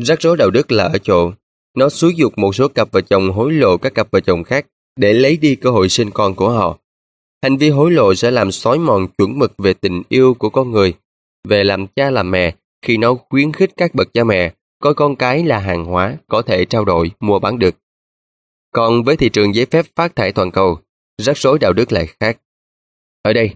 rắc 0.00 0.20
rối 0.22 0.36
đạo 0.36 0.50
đức 0.50 0.72
là 0.72 0.84
ở 0.84 0.98
chỗ 0.98 1.32
nó 1.76 1.88
xúi 1.88 2.14
dục 2.16 2.38
một 2.38 2.54
số 2.54 2.68
cặp 2.68 2.92
vợ 2.92 3.00
chồng 3.00 3.30
hối 3.30 3.52
lộ 3.52 3.76
các 3.76 3.94
cặp 3.94 4.10
vợ 4.10 4.20
chồng 4.20 4.44
khác 4.44 4.66
để 4.96 5.12
lấy 5.12 5.36
đi 5.36 5.54
cơ 5.56 5.70
hội 5.70 5.88
sinh 5.88 6.10
con 6.10 6.34
của 6.34 6.50
họ. 6.50 6.78
Hành 7.42 7.56
vi 7.56 7.70
hối 7.70 7.90
lộ 7.90 8.14
sẽ 8.14 8.30
làm 8.30 8.52
xói 8.52 8.78
mòn 8.78 9.06
chuẩn 9.18 9.38
mực 9.38 9.52
về 9.58 9.74
tình 9.74 10.02
yêu 10.08 10.34
của 10.34 10.50
con 10.50 10.70
người, 10.70 10.94
về 11.48 11.64
làm 11.64 11.86
cha 11.86 12.10
làm 12.10 12.30
mẹ 12.30 12.54
khi 12.82 12.96
nó 12.96 13.14
khuyến 13.14 13.52
khích 13.52 13.70
các 13.76 13.94
bậc 13.94 14.14
cha 14.14 14.24
mẹ 14.24 14.52
coi 14.82 14.94
con 14.94 15.16
cái 15.16 15.44
là 15.44 15.58
hàng 15.58 15.84
hóa 15.84 16.16
có 16.28 16.42
thể 16.42 16.64
trao 16.64 16.84
đổi, 16.84 17.10
mua 17.20 17.38
bán 17.38 17.58
được. 17.58 17.74
Còn 18.74 19.04
với 19.04 19.16
thị 19.16 19.28
trường 19.28 19.54
giấy 19.54 19.66
phép 19.66 19.86
phát 19.96 20.16
thải 20.16 20.32
toàn 20.32 20.50
cầu, 20.50 20.78
rắc 21.22 21.38
rối 21.38 21.58
đạo 21.58 21.72
đức 21.72 21.92
lại 21.92 22.06
khác. 22.20 22.38
Ở 23.22 23.32
đây, 23.32 23.50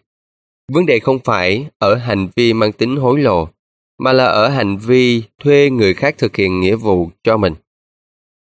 vấn 0.72 0.86
đề 0.86 0.98
không 0.98 1.18
phải 1.24 1.66
ở 1.78 1.94
hành 1.94 2.28
vi 2.36 2.52
mang 2.52 2.72
tính 2.72 2.96
hối 2.96 3.20
lộ, 3.20 3.48
mà 3.98 4.12
là 4.12 4.24
ở 4.24 4.48
hành 4.48 4.76
vi 4.76 5.22
thuê 5.38 5.70
người 5.70 5.94
khác 5.94 6.14
thực 6.18 6.36
hiện 6.36 6.60
nghĩa 6.60 6.76
vụ 6.76 7.10
cho 7.22 7.36
mình. 7.36 7.54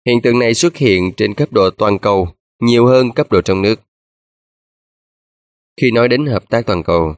Hiện 0.08 0.21
tượng 0.21 0.39
này 0.39 0.54
xuất 0.54 0.75
hiện 0.75 1.12
trên 1.17 1.34
cấp 1.34 1.51
độ 1.51 1.69
toàn 1.69 1.99
cầu 1.99 2.28
nhiều 2.62 2.86
hơn 2.86 3.12
cấp 3.12 3.32
độ 3.32 3.41
trong 3.41 3.62
nước. 3.62 3.82
Khi 5.82 5.91
nói 5.91 6.08
đến 6.08 6.25
hợp 6.25 6.49
tác 6.49 6.65
toàn 6.65 6.84
cầu, 6.84 7.15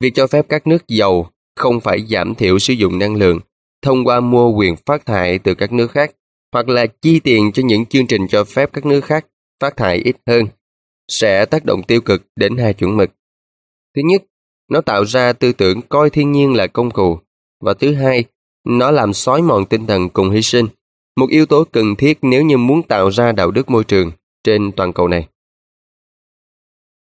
việc 0.00 0.12
cho 0.14 0.26
phép 0.26 0.46
các 0.48 0.66
nước 0.66 0.88
giàu 0.88 1.30
không 1.56 1.80
phải 1.80 2.06
giảm 2.06 2.34
thiểu 2.34 2.58
sử 2.58 2.72
dụng 2.72 2.98
năng 2.98 3.16
lượng 3.16 3.40
thông 3.82 4.04
qua 4.04 4.20
mua 4.20 4.50
quyền 4.50 4.76
phát 4.86 5.06
thải 5.06 5.38
từ 5.38 5.54
các 5.54 5.72
nước 5.72 5.90
khác 5.90 6.14
hoặc 6.52 6.68
là 6.68 6.86
chi 6.86 7.20
tiền 7.20 7.52
cho 7.52 7.62
những 7.66 7.86
chương 7.86 8.06
trình 8.06 8.26
cho 8.28 8.44
phép 8.44 8.70
các 8.72 8.86
nước 8.86 9.04
khác 9.04 9.26
phát 9.60 9.76
thải 9.76 9.96
ít 9.96 10.16
hơn 10.26 10.46
sẽ 11.08 11.44
tác 11.46 11.64
động 11.64 11.82
tiêu 11.82 12.00
cực 12.00 12.22
đến 12.36 12.56
hai 12.56 12.74
chuẩn 12.74 12.96
mực. 12.96 13.10
Thứ 13.96 14.02
nhất, 14.04 14.22
nó 14.70 14.80
tạo 14.80 15.04
ra 15.04 15.32
tư 15.32 15.52
tưởng 15.52 15.82
coi 15.82 16.10
thiên 16.10 16.32
nhiên 16.32 16.54
là 16.54 16.66
công 16.66 16.90
cụ 16.90 17.18
và 17.60 17.74
thứ 17.74 17.94
hai, 17.94 18.24
nó 18.66 18.90
làm 18.90 19.12
xói 19.12 19.42
mòn 19.42 19.66
tinh 19.66 19.86
thần 19.86 20.08
cùng 20.08 20.30
hy 20.30 20.42
sinh, 20.42 20.66
một 21.16 21.30
yếu 21.30 21.46
tố 21.46 21.64
cần 21.64 21.96
thiết 21.96 22.18
nếu 22.22 22.42
như 22.42 22.56
muốn 22.56 22.82
tạo 22.82 23.10
ra 23.10 23.32
đạo 23.32 23.50
đức 23.50 23.70
môi 23.70 23.84
trường 23.84 24.10
trên 24.44 24.72
toàn 24.72 24.92
cầu 24.92 25.08
này. 25.08 25.26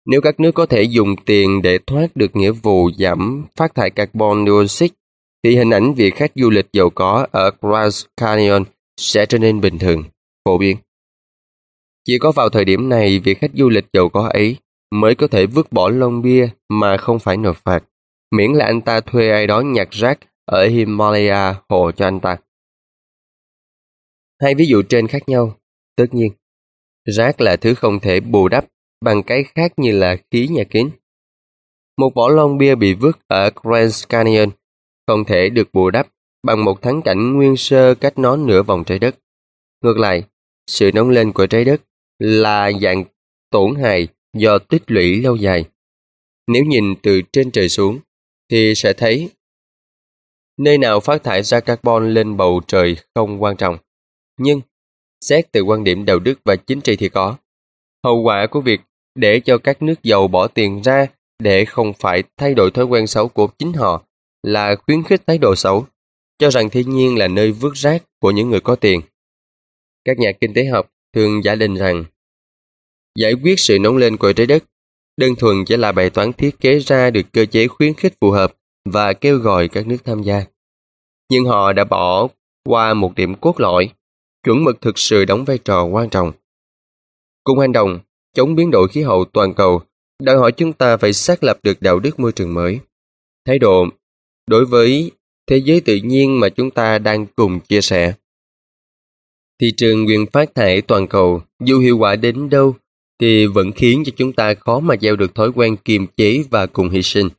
Nếu 0.05 0.21
các 0.21 0.39
nước 0.39 0.51
có 0.51 0.65
thể 0.65 0.83
dùng 0.83 1.15
tiền 1.25 1.61
để 1.61 1.79
thoát 1.87 2.07
được 2.15 2.35
nghĩa 2.35 2.51
vụ 2.51 2.89
giảm 2.97 3.45
phát 3.55 3.75
thải 3.75 3.89
carbon 3.89 4.45
dioxide, 4.45 4.95
thì 5.43 5.55
hình 5.55 5.69
ảnh 5.69 5.93
việc 5.93 6.15
khách 6.15 6.31
du 6.35 6.49
lịch 6.49 6.67
giàu 6.73 6.89
có 6.89 7.27
ở 7.31 7.51
Grand 7.61 8.05
Canyon 8.17 8.63
sẽ 9.01 9.25
trở 9.25 9.37
nên 9.37 9.61
bình 9.61 9.79
thường, 9.79 10.03
phổ 10.45 10.57
biến. 10.57 10.77
Chỉ 12.05 12.17
có 12.19 12.31
vào 12.31 12.49
thời 12.49 12.65
điểm 12.65 12.89
này, 12.89 13.19
việc 13.19 13.37
khách 13.39 13.51
du 13.53 13.69
lịch 13.69 13.85
giàu 13.93 14.09
có 14.09 14.29
ấy 14.33 14.57
mới 14.91 15.15
có 15.15 15.27
thể 15.27 15.45
vứt 15.45 15.71
bỏ 15.71 15.89
lon 15.89 16.21
bia 16.21 16.49
mà 16.69 16.97
không 16.97 17.19
phải 17.19 17.37
nộp 17.37 17.57
phạt, 17.57 17.83
miễn 18.31 18.51
là 18.51 18.65
anh 18.65 18.81
ta 18.81 18.99
thuê 19.01 19.29
ai 19.29 19.47
đó 19.47 19.61
nhặt 19.61 19.87
rác 19.91 20.19
ở 20.45 20.67
Himalaya 20.67 21.55
hộ 21.69 21.91
cho 21.91 22.07
anh 22.07 22.19
ta. 22.19 22.37
Hai 24.41 24.55
ví 24.55 24.65
dụ 24.65 24.81
trên 24.89 25.07
khác 25.07 25.29
nhau, 25.29 25.57
tất 25.95 26.05
nhiên. 26.11 26.31
Rác 27.05 27.41
là 27.41 27.55
thứ 27.55 27.73
không 27.73 27.99
thể 27.99 28.19
bù 28.19 28.47
đắp 28.47 28.65
bằng 29.05 29.23
cái 29.23 29.43
khác 29.43 29.71
như 29.77 29.91
là 29.91 30.17
khí 30.31 30.47
nhà 30.47 30.63
kính. 30.69 30.89
Một 31.97 32.11
vỏ 32.15 32.29
lon 32.29 32.57
bia 32.57 32.75
bị 32.75 32.93
vứt 32.93 33.19
ở 33.27 33.49
Grand 33.63 34.07
Canyon 34.09 34.49
không 35.07 35.25
thể 35.25 35.49
được 35.49 35.69
bù 35.73 35.89
đắp 35.89 36.07
bằng 36.43 36.65
một 36.65 36.81
thắng 36.81 37.01
cảnh 37.01 37.33
nguyên 37.33 37.57
sơ 37.57 37.95
cách 37.95 38.19
nó 38.19 38.35
nửa 38.35 38.63
vòng 38.63 38.83
trái 38.83 38.99
đất. 38.99 39.15
Ngược 39.83 39.97
lại, 39.97 40.23
sự 40.67 40.91
nóng 40.93 41.09
lên 41.09 41.31
của 41.31 41.47
trái 41.47 41.65
đất 41.65 41.81
là 42.19 42.71
dạng 42.81 43.03
tổn 43.51 43.75
hại 43.75 44.07
do 44.37 44.59
tích 44.59 44.83
lũy 44.87 45.21
lâu 45.21 45.35
dài. 45.35 45.65
Nếu 46.47 46.63
nhìn 46.63 46.95
từ 47.03 47.21
trên 47.33 47.51
trời 47.51 47.69
xuống, 47.69 47.99
thì 48.51 48.73
sẽ 48.75 48.93
thấy 48.93 49.29
nơi 50.57 50.77
nào 50.77 50.99
phát 50.99 51.23
thải 51.23 51.43
ra 51.43 51.59
carbon 51.59 52.13
lên 52.13 52.37
bầu 52.37 52.61
trời 52.67 52.97
không 53.15 53.43
quan 53.43 53.57
trọng. 53.57 53.77
Nhưng, 54.37 54.61
xét 55.21 55.51
từ 55.51 55.61
quan 55.61 55.83
điểm 55.83 56.05
đạo 56.05 56.19
đức 56.19 56.39
và 56.45 56.55
chính 56.55 56.81
trị 56.81 56.95
thì 56.95 57.09
có. 57.09 57.35
Hậu 58.03 58.21
quả 58.23 58.47
của 58.51 58.61
việc 58.61 58.81
để 59.15 59.39
cho 59.39 59.57
các 59.57 59.81
nước 59.81 60.03
giàu 60.03 60.27
bỏ 60.27 60.47
tiền 60.47 60.81
ra 60.81 61.07
để 61.39 61.65
không 61.65 61.93
phải 61.93 62.23
thay 62.37 62.53
đổi 62.53 62.71
thói 62.71 62.85
quen 62.85 63.07
xấu 63.07 63.27
của 63.27 63.47
chính 63.47 63.73
họ 63.73 64.03
là 64.43 64.75
khuyến 64.75 65.03
khích 65.03 65.21
thái 65.27 65.37
độ 65.37 65.55
xấu, 65.55 65.85
cho 66.41 66.49
rằng 66.49 66.69
thiên 66.69 66.89
nhiên 66.89 67.17
là 67.17 67.27
nơi 67.27 67.51
vứt 67.51 67.73
rác 67.73 68.03
của 68.19 68.31
những 68.31 68.49
người 68.49 68.59
có 68.59 68.75
tiền. 68.75 69.01
Các 70.05 70.19
nhà 70.19 70.31
kinh 70.41 70.53
tế 70.53 70.65
học 70.65 70.91
thường 71.13 71.43
giả 71.43 71.55
định 71.55 71.75
rằng 71.75 72.05
giải 73.15 73.33
quyết 73.43 73.59
sự 73.59 73.79
nóng 73.79 73.97
lên 73.97 74.17
của 74.17 74.33
trái 74.33 74.45
đất 74.45 74.63
đơn 75.17 75.35
thuần 75.35 75.65
chỉ 75.65 75.77
là 75.77 75.91
bài 75.91 76.09
toán 76.09 76.33
thiết 76.33 76.59
kế 76.59 76.79
ra 76.79 77.09
được 77.09 77.21
cơ 77.33 77.45
chế 77.45 77.67
khuyến 77.67 77.93
khích 77.93 78.13
phù 78.21 78.31
hợp 78.31 78.53
và 78.89 79.13
kêu 79.13 79.37
gọi 79.37 79.67
các 79.67 79.87
nước 79.87 79.97
tham 80.03 80.23
gia. 80.23 80.43
Nhưng 81.29 81.45
họ 81.45 81.73
đã 81.73 81.83
bỏ 81.83 82.27
qua 82.65 82.93
một 82.93 83.15
điểm 83.15 83.35
cốt 83.35 83.59
lõi, 83.59 83.89
chuẩn 84.43 84.63
mực 84.63 84.81
thực 84.81 84.99
sự 84.99 85.25
đóng 85.25 85.45
vai 85.45 85.57
trò 85.57 85.83
quan 85.83 86.09
trọng. 86.09 86.31
Cùng 87.43 87.59
hành 87.59 87.71
động, 87.71 87.99
chống 88.33 88.55
biến 88.55 88.71
đổi 88.71 88.87
khí 88.87 89.01
hậu 89.01 89.25
toàn 89.25 89.53
cầu 89.53 89.81
đòi 90.23 90.37
hỏi 90.37 90.51
chúng 90.51 90.73
ta 90.73 90.97
phải 90.97 91.13
xác 91.13 91.43
lập 91.43 91.59
được 91.63 91.81
đạo 91.81 91.99
đức 91.99 92.19
môi 92.19 92.31
trường 92.31 92.53
mới. 92.53 92.79
Thái 93.45 93.59
độ 93.59 93.85
đối 94.47 94.65
với 94.65 95.11
thế 95.49 95.57
giới 95.57 95.81
tự 95.81 95.95
nhiên 95.95 96.39
mà 96.39 96.49
chúng 96.49 96.71
ta 96.71 96.99
đang 96.99 97.25
cùng 97.35 97.59
chia 97.59 97.81
sẻ. 97.81 98.13
Thị 99.61 99.71
trường 99.77 100.05
quyền 100.07 100.25
phát 100.33 100.55
thải 100.55 100.81
toàn 100.81 101.07
cầu 101.07 101.41
dù 101.65 101.79
hiệu 101.79 101.97
quả 101.97 102.15
đến 102.15 102.49
đâu 102.49 102.75
thì 103.19 103.45
vẫn 103.45 103.71
khiến 103.71 104.03
cho 104.05 104.11
chúng 104.17 104.33
ta 104.33 104.53
khó 104.53 104.79
mà 104.79 104.95
gieo 105.01 105.15
được 105.15 105.35
thói 105.35 105.51
quen 105.55 105.75
kiềm 105.85 106.07
chế 106.17 106.43
và 106.49 106.65
cùng 106.65 106.89
hy 106.89 107.01
sinh. 107.01 107.29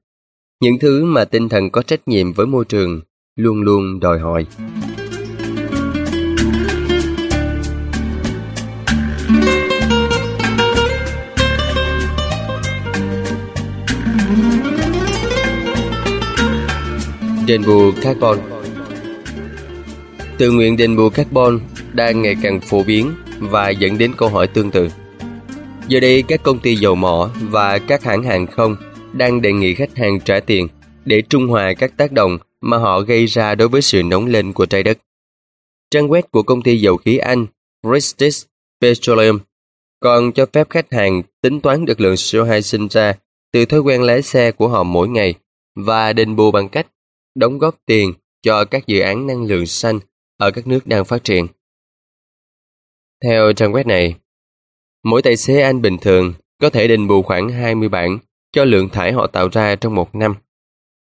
Những 0.60 0.78
thứ 0.78 1.04
mà 1.04 1.24
tinh 1.24 1.48
thần 1.48 1.70
có 1.70 1.82
trách 1.82 2.08
nhiệm 2.08 2.32
với 2.32 2.46
môi 2.46 2.64
trường 2.64 3.00
luôn 3.36 3.62
luôn 3.62 4.00
đòi 4.00 4.18
hỏi. 4.18 4.46
Đền 17.52 17.62
bù 17.66 17.92
carbon 18.02 18.38
Tự 20.38 20.50
nguyện 20.50 20.76
đền 20.76 20.96
bù 20.96 21.08
carbon 21.08 21.60
đang 21.92 22.22
ngày 22.22 22.36
càng 22.42 22.60
phổ 22.60 22.82
biến 22.82 23.12
và 23.38 23.70
dẫn 23.70 23.98
đến 23.98 24.12
câu 24.16 24.28
hỏi 24.28 24.46
tương 24.46 24.70
tự. 24.70 24.88
Giờ 25.88 26.00
đây, 26.00 26.22
các 26.22 26.42
công 26.42 26.58
ty 26.58 26.76
dầu 26.76 26.94
mỏ 26.94 27.30
và 27.40 27.78
các 27.78 28.04
hãng 28.04 28.22
hàng 28.22 28.46
không 28.46 28.76
đang 29.12 29.42
đề 29.42 29.52
nghị 29.52 29.74
khách 29.74 29.96
hàng 29.96 30.20
trả 30.20 30.40
tiền 30.40 30.68
để 31.04 31.22
trung 31.22 31.46
hòa 31.46 31.72
các 31.72 31.96
tác 31.96 32.12
động 32.12 32.38
mà 32.60 32.76
họ 32.76 33.00
gây 33.00 33.26
ra 33.26 33.54
đối 33.54 33.68
với 33.68 33.82
sự 33.82 34.02
nóng 34.02 34.26
lên 34.26 34.52
của 34.52 34.66
trái 34.66 34.82
đất. 34.82 34.98
Trang 35.90 36.08
web 36.08 36.22
của 36.30 36.42
công 36.42 36.62
ty 36.62 36.76
dầu 36.76 36.96
khí 36.96 37.16
Anh 37.16 37.46
British 37.82 38.46
Petroleum, 38.80 39.38
còn 40.00 40.32
cho 40.32 40.46
phép 40.52 40.70
khách 40.70 40.92
hàng 40.92 41.22
tính 41.42 41.60
toán 41.60 41.84
được 41.84 42.00
lượng 42.00 42.14
CO2 42.14 42.60
sinh 42.60 42.88
ra 42.88 43.14
từ 43.52 43.64
thói 43.64 43.80
quen 43.80 44.02
lái 44.02 44.22
xe 44.22 44.52
của 44.52 44.68
họ 44.68 44.82
mỗi 44.82 45.08
ngày 45.08 45.34
và 45.76 46.12
đền 46.12 46.36
bù 46.36 46.50
bằng 46.50 46.68
cách 46.68 46.86
đóng 47.34 47.58
góp 47.58 47.78
tiền 47.86 48.12
cho 48.42 48.64
các 48.64 48.86
dự 48.86 49.00
án 49.00 49.26
năng 49.26 49.44
lượng 49.44 49.66
xanh 49.66 50.00
ở 50.36 50.50
các 50.50 50.66
nước 50.66 50.86
đang 50.86 51.04
phát 51.04 51.24
triển. 51.24 51.46
Theo 53.24 53.52
trang 53.52 53.72
web 53.72 53.86
này, 53.86 54.14
mỗi 55.04 55.22
tài 55.22 55.36
xế 55.36 55.62
Anh 55.62 55.82
bình 55.82 55.98
thường 55.98 56.34
có 56.60 56.70
thể 56.70 56.88
đền 56.88 57.08
bù 57.08 57.22
khoảng 57.22 57.48
20 57.48 57.88
bảng 57.88 58.18
cho 58.52 58.64
lượng 58.64 58.88
thải 58.88 59.12
họ 59.12 59.26
tạo 59.26 59.48
ra 59.52 59.76
trong 59.76 59.94
một 59.94 60.14
năm. 60.14 60.34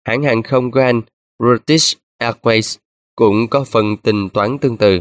Hãng 0.06 0.22
hàng 0.22 0.42
không 0.42 0.70
của 0.70 0.80
Anh, 0.80 1.02
British 1.38 1.98
Airways, 2.18 2.78
cũng 3.16 3.48
có 3.48 3.64
phần 3.64 3.96
tính 3.96 4.28
toán 4.28 4.58
tương 4.58 4.76
tự, 4.76 5.00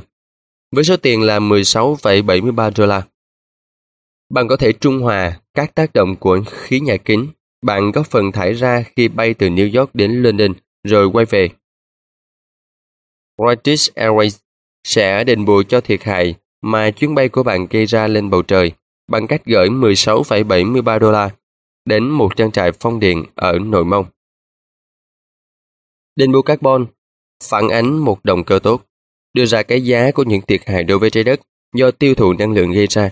với 0.72 0.84
số 0.84 0.98
tiền 0.98 1.22
là 1.22 1.40
16,73 1.40 2.72
đô 2.78 2.86
la. 2.86 3.02
Bạn 4.30 4.48
có 4.48 4.58
thể 4.58 4.74
trung 4.74 5.00
hòa 5.00 5.40
các 5.54 5.76
tác 5.76 5.94
động 5.94 6.16
của 6.16 6.40
khí 6.46 6.80
nhà 6.80 6.98
kính 6.98 7.28
bạn 7.64 7.92
góp 7.92 8.08
phần 8.08 8.32
thải 8.32 8.54
ra 8.54 8.84
khi 8.96 9.08
bay 9.08 9.34
từ 9.34 9.50
New 9.50 9.80
York 9.80 9.96
đến 9.96 10.24
London 10.24 10.54
rồi 10.84 11.08
quay 11.08 11.26
về. 11.26 11.50
British 13.38 13.94
Airways 13.96 14.40
sẽ 14.84 15.24
đền 15.24 15.46
bù 15.46 15.64
cho 15.64 15.82
thiệt 15.82 16.04
hại 16.04 16.36
mà 16.62 16.92
chuyến 16.92 17.16
bay 17.16 17.30
của 17.30 17.44
bạn 17.44 17.68
gây 17.70 17.86
ra 17.86 18.08
lên 18.08 18.30
bầu 18.30 18.42
trời 18.42 18.72
bằng 19.08 19.28
cách 19.28 19.42
gửi 19.46 19.70
16,73 19.70 21.00
đô 21.00 21.12
la 21.12 21.30
đến 21.86 22.10
một 22.10 22.36
trang 22.36 22.52
trại 22.52 22.72
phong 22.72 23.00
điện 23.00 23.26
ở 23.36 23.60
Nội 23.60 23.86
Mông. 23.86 24.06
Đền 26.16 26.32
bù 26.32 26.42
carbon 26.42 26.86
phản 27.44 27.70
ánh 27.70 27.98
một 27.98 28.26
động 28.26 28.44
cơ 28.44 28.60
tốt, 28.64 28.82
đưa 29.34 29.46
ra 29.46 29.64
cái 29.64 29.82
giá 29.82 30.12
của 30.12 30.24
những 30.24 30.42
thiệt 30.42 30.62
hại 30.66 30.84
đối 30.84 31.00
với 31.00 31.10
trái 31.10 31.24
đất 31.24 31.42
do 31.76 31.92
tiêu 31.92 32.16
thụ 32.16 32.34
năng 32.34 32.54
lượng 32.54 32.72
gây 32.72 32.88
ra. 32.88 33.12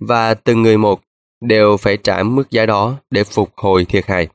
Và 0.00 0.34
từng 0.34 0.62
người 0.62 0.78
một 0.78 1.00
đều 1.40 1.76
phải 1.76 1.96
trả 1.96 2.22
mức 2.22 2.50
giá 2.50 2.66
đó 2.66 2.96
để 3.10 3.24
phục 3.24 3.50
hồi 3.56 3.84
thiệt 3.84 4.06
hại. 4.06 4.28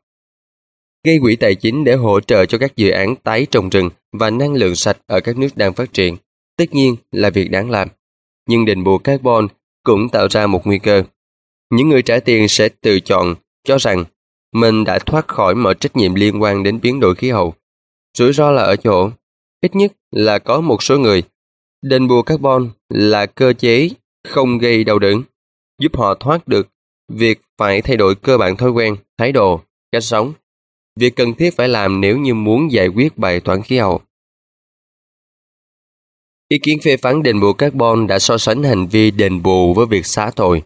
Gây 1.06 1.20
quỹ 1.20 1.36
tài 1.36 1.56
chính 1.56 1.84
để 1.84 1.96
hỗ 1.96 2.20
trợ 2.20 2.46
cho 2.46 2.58
các 2.58 2.76
dự 2.76 2.89
án 2.89 3.15
tái 3.15 3.48
trồng 3.52 3.70
rừng 3.70 3.89
và 4.12 4.30
năng 4.30 4.54
lượng 4.54 4.76
sạch 4.76 4.98
ở 5.08 5.20
các 5.20 5.38
nước 5.38 5.48
đang 5.56 5.74
phát 5.74 5.94
triển, 5.94 6.15
tất 6.58 6.74
nhiên 6.74 6.96
là 7.12 7.30
việc 7.30 7.52
đáng 7.52 7.70
làm. 7.70 7.88
Nhưng 8.50 8.65
đền 8.65 8.84
bù 8.84 8.98
carbon 8.98 9.48
cũng 9.84 10.10
tạo 10.10 10.28
ra 10.30 10.48
một 10.48 10.68
nguy 10.68 10.80
cơ. 10.80 11.04
Những 11.72 11.89
người 11.89 12.02
trả 12.02 12.20
tiền 12.20 12.48
sẽ 12.48 12.70
tự 12.70 13.00
chọn 13.00 13.36
cho 13.63 13.78
rằng 13.78 14.04
mình 14.54 14.84
đã 14.84 15.00
thoát 15.00 15.28
khỏi 15.28 15.56
mọi 15.56 15.76
trách 15.76 15.96
nhiệm 15.96 16.15
liên 16.15 16.41
quan 16.41 16.63
đến 16.63 16.80
biến 16.82 17.00
đổi 17.00 17.15
khí 17.15 17.30
hậu. 17.30 17.54
Rủi 18.18 18.34
ro 18.34 18.52
là 18.52 18.63
ở 18.63 18.76
chỗ, 18.76 19.10
ít 19.62 19.76
nhất 19.76 19.94
là 20.12 20.39
có 20.39 20.62
một 20.62 20.84
số 20.84 21.00
người. 21.00 21.24
Đền 21.82 22.08
bù 22.08 22.22
carbon 22.22 22.70
là 22.89 23.26
cơ 23.26 23.54
chế 23.54 23.89
không 24.28 24.58
gây 24.58 24.84
đau 24.84 25.00
đớn, 25.00 25.24
giúp 25.82 25.98
họ 25.98 26.15
thoát 26.15 26.48
được 26.48 26.68
việc 27.12 27.41
phải 27.58 27.82
thay 27.82 27.98
đổi 27.98 28.15
cơ 28.15 28.38
bản 28.38 28.58
thói 28.58 28.70
quen, 28.72 28.96
thái 29.18 29.32
độ, 29.32 29.62
cách 29.91 30.04
sống. 30.04 30.34
Việc 31.00 31.16
cần 31.16 31.34
thiết 31.34 31.56
phải 31.56 31.68
làm 31.68 32.02
nếu 32.02 32.18
như 32.18 32.34
muốn 32.34 32.72
giải 32.72 32.88
quyết 32.88 33.18
bài 33.18 33.40
toán 33.40 33.62
khí 33.62 33.78
hậu. 33.78 34.02
Ý 36.48 36.60
kiến 36.64 36.78
phê 36.84 36.98
phán 36.98 37.24
đền 37.24 37.40
bù 37.40 37.54
carbon 37.54 38.08
đã 38.08 38.20
so 38.20 38.38
sánh 38.38 38.64
hành 38.64 38.88
vi 38.88 39.12
đền 39.12 39.44
bù 39.44 39.74
với 39.74 39.86
việc 39.86 40.06
xá 40.06 40.32
tội. 40.36 40.64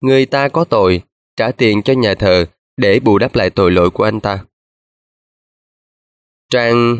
Người 0.00 0.26
ta 0.26 0.48
có 0.48 0.64
tội, 0.64 1.02
trả 1.36 1.50
tiền 1.50 1.82
cho 1.82 1.92
nhà 1.92 2.14
thờ 2.14 2.46
để 2.76 3.00
bù 3.00 3.18
đắp 3.18 3.34
lại 3.34 3.50
tội 3.50 3.70
lỗi 3.70 3.90
của 3.90 4.04
anh 4.04 4.20
ta. 4.20 4.44
Trang 6.50 6.98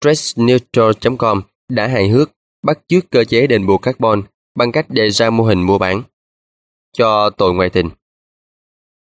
stressneutral.com 0.00 1.42
đã 1.68 1.86
hài 1.86 2.08
hước 2.08 2.30
bắt 2.62 2.78
chước 2.88 3.10
cơ 3.10 3.24
chế 3.24 3.46
đền 3.46 3.66
bù 3.66 3.78
carbon 3.78 4.22
bằng 4.54 4.72
cách 4.72 4.86
đề 4.88 5.10
ra 5.10 5.30
mô 5.30 5.44
hình 5.44 5.62
mua 5.62 5.78
bán 5.78 6.02
cho 6.92 7.30
tội 7.30 7.54
ngoại 7.54 7.70
tình. 7.70 7.90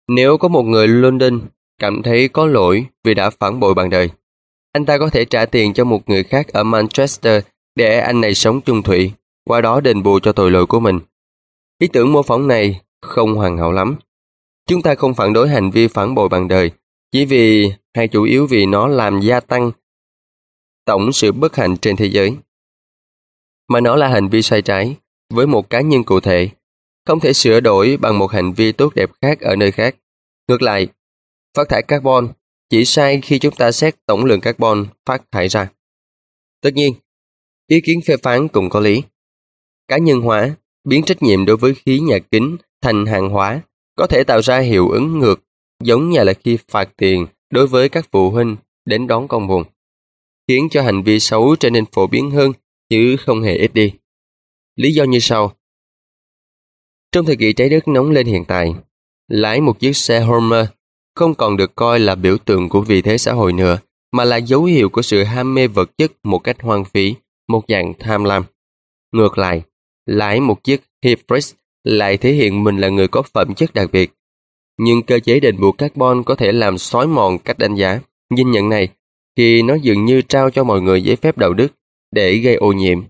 Nếu 0.08 0.38
có 0.38 0.48
một 0.48 0.64
người 0.64 0.88
London 0.88 1.50
cảm 1.80 2.04
thấy 2.04 2.28
có 2.28 2.46
lỗi 2.46 2.86
vì 3.04 3.14
đã 3.14 3.30
phản 3.30 3.60
bội 3.60 3.74
bạn 3.74 3.90
đời, 3.90 4.10
anh 4.72 4.86
ta 4.86 4.98
có 4.98 5.10
thể 5.10 5.26
trả 5.26 5.46
tiền 5.46 5.74
cho 5.74 5.84
một 5.84 6.10
người 6.10 6.24
khác 6.24 6.48
ở 6.48 6.64
Manchester 6.64 7.44
để 7.76 8.00
anh 8.00 8.22
này 8.22 8.34
sống 8.34 8.62
chung 8.62 8.84
thủy, 8.84 9.12
qua 9.46 9.62
đó 9.62 9.82
đền 9.82 10.04
bù 10.04 10.20
cho 10.20 10.32
tội 10.32 10.52
lỗi 10.52 10.66
của 10.66 10.80
mình. 10.80 11.00
Ý 11.80 11.88
tưởng 11.88 12.12
mô 12.12 12.24
phỏng 12.24 12.48
này 12.48 12.82
không 13.02 13.36
hoàn 13.36 13.58
hảo 13.58 13.72
lắm. 13.72 13.96
Chúng 14.68 14.82
ta 14.82 14.96
không 14.96 15.14
phản 15.14 15.34
đối 15.34 15.50
hành 15.50 15.72
vi 15.72 15.88
phản 15.88 16.16
bội 16.16 16.30
bạn 16.30 16.48
đời, 16.48 16.72
chỉ 17.12 17.26
vì 17.26 17.72
hay 17.94 18.08
chủ 18.08 18.24
yếu 18.24 18.48
vì 18.48 18.66
nó 18.66 18.88
làm 18.88 19.20
gia 19.20 19.40
tăng 19.40 19.72
tổng 20.86 21.14
sự 21.14 21.32
bất 21.32 21.56
hạnh 21.56 21.78
trên 21.78 21.96
thế 21.96 22.06
giới. 22.06 22.36
Mà 23.70 23.80
nó 23.80 23.96
là 23.96 24.08
hành 24.08 24.30
vi 24.30 24.42
sai 24.42 24.62
trái 24.62 24.96
với 25.34 25.48
một 25.48 25.70
cá 25.70 25.82
nhân 25.82 26.04
cụ 26.04 26.20
thể 26.20 26.50
không 27.06 27.20
thể 27.20 27.34
sửa 27.34 27.60
đổi 27.60 27.98
bằng 27.98 28.20
một 28.20 28.32
hành 28.32 28.54
vi 28.54 28.72
tốt 28.72 28.96
đẹp 28.96 29.10
khác 29.22 29.40
ở 29.40 29.56
nơi 29.56 29.72
khác. 29.72 29.96
Ngược 30.48 30.62
lại, 30.62 30.88
phát 31.58 31.70
thải 31.70 31.84
carbon 31.84 32.28
chỉ 32.70 32.86
sai 32.86 33.22
khi 33.22 33.40
chúng 33.40 33.56
ta 33.56 33.72
xét 33.72 33.96
tổng 34.06 34.26
lượng 34.26 34.42
carbon 34.42 34.86
phát 35.06 35.32
thải 35.32 35.48
ra. 35.48 35.70
Tất 36.62 36.70
nhiên, 36.74 36.94
ý 37.68 37.82
kiến 37.82 38.00
phê 38.08 38.18
phán 38.24 38.48
cũng 38.48 38.70
có 38.70 38.80
lý. 38.80 39.04
Cá 39.88 39.98
nhân 39.98 40.22
hóa, 40.22 40.56
biến 40.84 41.04
trách 41.04 41.24
nhiệm 41.24 41.46
đối 41.46 41.58
với 41.58 41.74
khí 41.74 42.00
nhà 42.00 42.20
kính 42.32 42.58
thành 42.82 43.06
hàng 43.06 43.30
hóa 43.30 43.62
có 43.96 44.08
thể 44.08 44.24
tạo 44.24 44.42
ra 44.42 44.60
hiệu 44.60 44.90
ứng 44.90 45.20
ngược, 45.20 45.44
giống 45.84 46.10
như 46.10 46.24
là 46.24 46.34
khi 46.34 46.58
phạt 46.68 46.90
tiền 46.98 47.28
đối 47.50 47.68
với 47.68 47.90
các 47.90 48.08
phụ 48.12 48.30
huynh 48.30 48.56
đến 48.86 49.08
đón 49.08 49.28
con 49.28 49.48
buồn, 49.48 49.64
khiến 50.48 50.68
cho 50.72 50.82
hành 50.82 51.04
vi 51.04 51.20
xấu 51.20 51.56
trở 51.56 51.70
nên 51.70 51.86
phổ 51.92 52.08
biến 52.08 52.32
hơn 52.32 52.52
chứ 52.90 53.16
không 53.20 53.42
hề 53.42 53.56
ít 53.56 53.74
đi. 53.74 53.94
Lý 54.76 54.92
do 54.92 55.04
như 55.04 55.20
sau. 55.20 55.54
Trong 57.12 57.26
thời 57.26 57.36
kỳ 57.36 57.54
trái 57.54 57.70
đất 57.70 57.88
nóng 57.88 58.12
lên 58.12 58.28
hiện 58.28 58.46
tại, 58.46 58.76
lái 59.28 59.62
một 59.62 59.80
chiếc 59.80 59.98
xe 59.98 60.20
Homer 60.20 60.68
không 61.18 61.36
còn 61.36 61.58
được 61.58 61.76
coi 61.76 62.00
là 62.00 62.16
biểu 62.16 62.38
tượng 62.38 62.70
của 62.70 62.82
vị 62.82 63.02
thế 63.02 63.18
xã 63.18 63.34
hội 63.34 63.54
nữa, 63.54 63.80
mà 64.12 64.24
là 64.26 64.38
dấu 64.38 64.64
hiệu 64.64 64.90
của 64.90 65.02
sự 65.02 65.24
ham 65.24 65.54
mê 65.54 65.68
vật 65.68 65.98
chất 65.98 66.12
một 66.24 66.40
cách 66.40 66.62
hoang 66.62 66.86
phí, 66.86 67.16
một 67.48 67.64
dạng 67.68 67.94
tham 68.00 68.24
lam. 68.24 68.44
Ngược 69.14 69.38
lại, 69.38 69.62
lái 70.06 70.40
một 70.40 70.64
chiếc 70.64 70.82
Hebrews 71.06 71.54
lại 71.84 72.18
thể 72.18 72.34
hiện 72.34 72.64
mình 72.64 72.78
là 72.78 72.90
người 72.90 73.08
có 73.08 73.22
phẩm 73.22 73.54
chất 73.56 73.74
đặc 73.74 73.90
biệt. 73.92 74.12
Nhưng 74.80 75.04
cơ 75.04 75.20
chế 75.20 75.40
đền 75.40 75.60
bù 75.60 75.72
carbon 75.72 76.24
có 76.24 76.36
thể 76.36 76.52
làm 76.52 76.78
xói 76.78 77.08
mòn 77.08 77.40
cách 77.40 77.58
đánh 77.58 77.76
giá, 77.76 78.00
nhìn 78.30 78.52
nhận 78.52 78.70
này, 78.70 78.88
khi 79.38 79.62
nó 79.62 79.76
dường 79.76 80.06
như 80.06 80.22
trao 80.22 80.50
cho 80.50 80.64
mọi 80.64 80.82
người 80.82 81.02
giấy 81.02 81.16
phép 81.16 81.38
đạo 81.38 81.54
đức 81.54 81.68
để 82.12 82.38
gây 82.38 82.56
ô 82.56 82.72
nhiễm. 82.72 83.02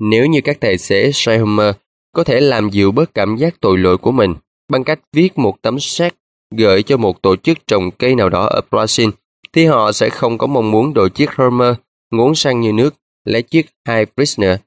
Nếu 0.00 0.26
như 0.26 0.40
các 0.44 0.60
tài 0.60 0.78
xế 0.78 1.12
Schreiber 1.12 1.74
có 2.12 2.24
thể 2.24 2.40
làm 2.40 2.70
dịu 2.70 2.92
bớt 2.92 3.14
cảm 3.14 3.36
giác 3.36 3.60
tội 3.60 3.78
lỗi 3.78 3.98
của 3.98 4.12
mình 4.12 4.34
bằng 4.68 4.84
cách 4.84 5.00
viết 5.12 5.38
một 5.38 5.62
tấm 5.62 5.80
séc 5.80 6.14
gửi 6.50 6.82
cho 6.82 6.96
một 6.96 7.22
tổ 7.22 7.36
chức 7.36 7.58
trồng 7.66 7.90
cây 7.90 8.14
nào 8.14 8.28
đó 8.28 8.46
ở 8.46 8.60
Brazil, 8.70 9.10
thì 9.52 9.64
họ 9.64 9.92
sẽ 9.92 10.10
không 10.10 10.38
có 10.38 10.46
mong 10.46 10.70
muốn 10.70 10.94
đội 10.94 11.10
chiếc 11.10 11.30
Hummer 11.36 11.74
ngốn 12.10 12.34
sang 12.34 12.60
như 12.60 12.72
nước 12.72 12.94
lấy 13.24 13.42
chiếc 13.42 13.66
High 13.88 14.08
Prisoner. 14.14 14.58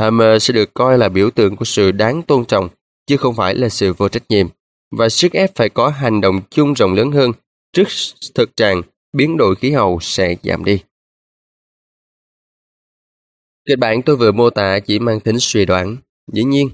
Hummer 0.00 0.42
sẽ 0.42 0.52
được 0.52 0.74
coi 0.74 0.98
là 0.98 1.08
biểu 1.08 1.30
tượng 1.30 1.56
của 1.56 1.64
sự 1.64 1.92
đáng 1.92 2.22
tôn 2.22 2.44
trọng, 2.44 2.68
chứ 3.06 3.16
không 3.16 3.34
phải 3.34 3.54
là 3.54 3.68
sự 3.68 3.92
vô 3.92 4.08
trách 4.08 4.22
nhiệm, 4.28 4.46
và 4.90 5.08
sức 5.08 5.32
ép 5.32 5.54
phải 5.54 5.68
có 5.68 5.88
hành 5.88 6.20
động 6.20 6.40
chung 6.50 6.74
rộng 6.74 6.94
lớn 6.94 7.12
hơn 7.12 7.32
trước 7.72 7.88
thực 8.34 8.56
trạng 8.56 8.82
biến 9.12 9.36
đổi 9.36 9.54
khí 9.54 9.70
hậu 9.70 9.98
sẽ 10.00 10.36
giảm 10.42 10.64
đi. 10.64 10.82
Kịch 13.68 13.78
bản 13.78 14.02
tôi 14.02 14.16
vừa 14.16 14.32
mô 14.32 14.50
tả 14.50 14.78
chỉ 14.86 14.98
mang 14.98 15.20
tính 15.20 15.36
suy 15.40 15.64
đoán, 15.64 15.96
dĩ 16.32 16.44
nhiên. 16.44 16.70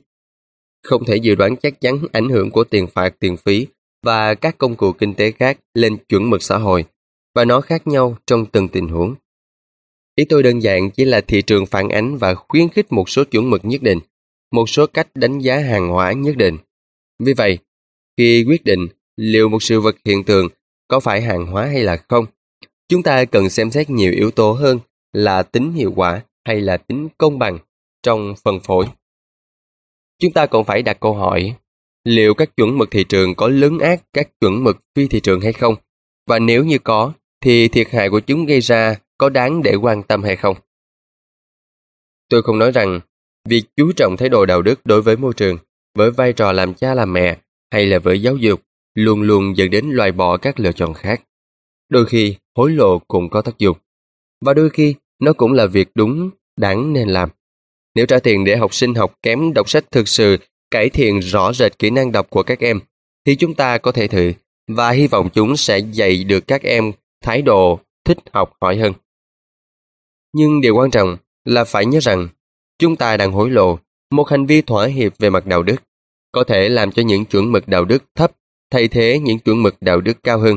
Không 0.83 1.05
thể 1.05 1.17
dự 1.17 1.35
đoán 1.35 1.57
chắc 1.57 1.81
chắn 1.81 1.99
ảnh 2.13 2.29
hưởng 2.29 2.51
của 2.51 2.65
tiền 2.65 2.87
phạt 2.87 3.15
tiền 3.21 3.37
phí 3.37 3.67
và 4.03 4.35
các 4.35 4.59
công 4.59 4.77
cụ 4.77 4.93
kinh 4.93 5.15
tế 5.15 5.31
khác 5.31 5.59
lên 5.75 5.97
chuẩn 6.09 6.31
mực 6.31 6.43
xã 6.43 6.59
hội, 6.59 6.85
và 7.35 7.45
nó 7.45 7.61
khác 7.61 7.87
nhau 7.87 8.17
trong 8.27 8.47
từng 8.47 8.69
tình 8.69 8.89
huống. 8.89 9.15
Ý 10.15 10.25
tôi 10.25 10.43
đơn 10.43 10.63
giản 10.63 10.91
chỉ 10.91 11.05
là 11.05 11.21
thị 11.21 11.43
trường 11.43 11.67
phản 11.67 11.89
ánh 11.89 12.17
và 12.17 12.35
khuyến 12.35 12.69
khích 12.69 12.93
một 12.93 13.09
số 13.09 13.25
chuẩn 13.25 13.51
mực 13.51 13.65
nhất 13.65 13.83
định, 13.83 13.99
một 14.53 14.69
số 14.69 14.87
cách 14.87 15.09
đánh 15.15 15.39
giá 15.39 15.59
hàng 15.59 15.89
hóa 15.89 16.13
nhất 16.13 16.37
định. 16.37 16.57
Vì 17.19 17.33
vậy, 17.33 17.59
khi 18.17 18.45
quyết 18.49 18.65
định 18.65 18.87
liệu 19.17 19.49
một 19.49 19.63
sự 19.63 19.81
vật 19.81 19.97
hiện 20.05 20.25
tượng 20.25 20.49
có 20.89 21.01
phải 21.01 21.21
hàng 21.21 21.47
hóa 21.47 21.67
hay 21.67 21.83
là 21.83 21.97
không, 22.09 22.27
chúng 22.89 23.03
ta 23.03 23.25
cần 23.25 23.51
xem 23.51 23.71
xét 23.71 23.91
nhiều 23.91 24.13
yếu 24.13 24.31
tố 24.31 24.53
hơn 24.53 24.79
là 25.13 25.43
tính 25.43 25.73
hiệu 25.73 25.93
quả 25.97 26.23
hay 26.45 26.61
là 26.61 26.77
tính 26.77 27.09
công 27.19 27.39
bằng 27.39 27.59
trong 28.03 28.35
phân 28.45 28.61
phối. 28.61 28.87
Chúng 30.19 30.33
ta 30.33 30.47
còn 30.47 30.65
phải 30.65 30.83
đặt 30.83 31.01
câu 31.01 31.15
hỏi, 31.15 31.55
liệu 32.05 32.35
các 32.35 32.57
chuẩn 32.57 32.79
mực 32.79 32.91
thị 32.91 33.05
trường 33.05 33.35
có 33.35 33.49
lớn 33.49 33.79
ác 33.79 34.03
các 34.13 34.29
chuẩn 34.41 34.65
mực 34.65 34.77
phi 34.95 35.09
thị 35.09 35.21
trường 35.21 35.41
hay 35.41 35.53
không? 35.53 35.75
Và 36.27 36.39
nếu 36.39 36.65
như 36.65 36.79
có, 36.79 37.13
thì 37.41 37.69
thiệt 37.69 37.91
hại 37.91 38.11
của 38.11 38.21
chúng 38.21 38.47
gây 38.47 38.61
ra 38.61 38.95
có 39.19 39.29
đáng 39.29 39.63
để 39.63 39.75
quan 39.75 40.03
tâm 40.03 40.23
hay 40.23 40.37
không? 40.37 40.57
Tôi 42.29 42.43
không 42.43 42.59
nói 42.59 42.73
rằng 42.73 43.01
việc 43.49 43.65
chú 43.77 43.93
trọng 43.93 44.17
thái 44.17 44.29
độ 44.29 44.47
đạo 44.47 44.63
đức 44.63 44.81
đối 44.85 45.03
với 45.03 45.17
môi 45.17 45.35
trường, 45.35 45.59
với 45.95 46.11
vai 46.11 46.33
trò 46.33 46.53
làm 46.53 46.75
cha 46.75 46.95
làm 46.95 47.13
mẹ 47.13 47.39
hay 47.73 47.87
là 47.87 47.99
với 47.99 48.23
giáo 48.23 48.37
dục 48.37 48.63
luôn 48.95 49.23
luôn 49.23 49.57
dẫn 49.57 49.71
đến 49.71 49.91
loại 49.91 50.13
bỏ 50.13 50.37
các 50.37 50.61
lựa 50.61 50.73
chọn 50.73 50.95
khác. 50.95 51.23
Đôi 51.89 52.07
khi 52.07 52.37
hối 52.57 52.73
lộ 52.73 52.99
cũng 52.99 53.31
có 53.31 53.43
tác 53.43 53.59
dụng. 53.59 53.77
Và 54.41 54.55
đôi 54.55 54.71
khi 54.71 54.95
nó 55.21 55.33
cũng 55.33 55.53
là 55.53 55.67
việc 55.67 55.89
đúng, 55.95 56.31
đáng 56.57 56.93
nên 56.93 57.09
làm. 57.09 57.29
Nếu 57.95 58.07
trả 58.07 58.19
tiền 58.19 58.45
để 58.45 58.57
học 58.57 58.75
sinh 58.75 58.95
học 58.95 59.19
kém 59.23 59.53
đọc 59.55 59.71
sách 59.71 59.85
thực 59.91 60.09
sự 60.09 60.37
cải 60.71 60.91
thiện 60.91 61.21
rõ 61.21 61.53
rệt 61.53 61.79
kỹ 61.79 61.91
năng 61.91 62.13
đọc 62.13 62.31
của 62.31 62.43
các 62.43 62.61
em, 62.61 62.81
thì 63.27 63.37
chúng 63.37 63.55
ta 63.55 63.79
có 63.79 63.93
thể 63.93 64.09
thử 64.09 64.33
và 64.69 64.91
hy 64.91 65.07
vọng 65.07 65.29
chúng 65.35 65.57
sẽ 65.57 65.79
dạy 65.79 66.25
được 66.25 66.47
các 66.47 66.63
em 66.63 66.93
thái 67.21 67.43
độ 67.43 67.81
thích 68.05 68.19
học 68.33 68.57
hỏi 68.61 68.77
hơn. 68.77 68.93
Nhưng 70.33 70.61
điều 70.61 70.77
quan 70.77 70.91
trọng 70.91 71.17
là 71.45 71.65
phải 71.65 71.87
nhớ 71.87 71.99
rằng 72.03 72.29
chúng 72.79 72.97
ta 72.97 73.17
đang 73.17 73.33
hối 73.33 73.51
lộ 73.51 73.79
một 74.11 74.29
hành 74.29 74.47
vi 74.47 74.63
thỏa 74.63 74.87
hiệp 74.87 75.19
về 75.19 75.31
mặt 75.31 75.47
đạo 75.47 75.63
đức, 75.63 75.77
có 76.33 76.45
thể 76.45 76.69
làm 76.69 76.93
cho 76.93 77.03
những 77.03 77.25
chuẩn 77.25 77.53
mực 77.53 77.69
đạo 77.69 77.85
đức 77.85 78.05
thấp 78.15 78.33
thay 78.71 78.89
thế 78.89 79.19
những 79.19 79.39
chuẩn 79.39 79.63
mực 79.63 79.77
đạo 79.81 80.01
đức 80.01 80.23
cao 80.23 80.39
hơn. 80.39 80.57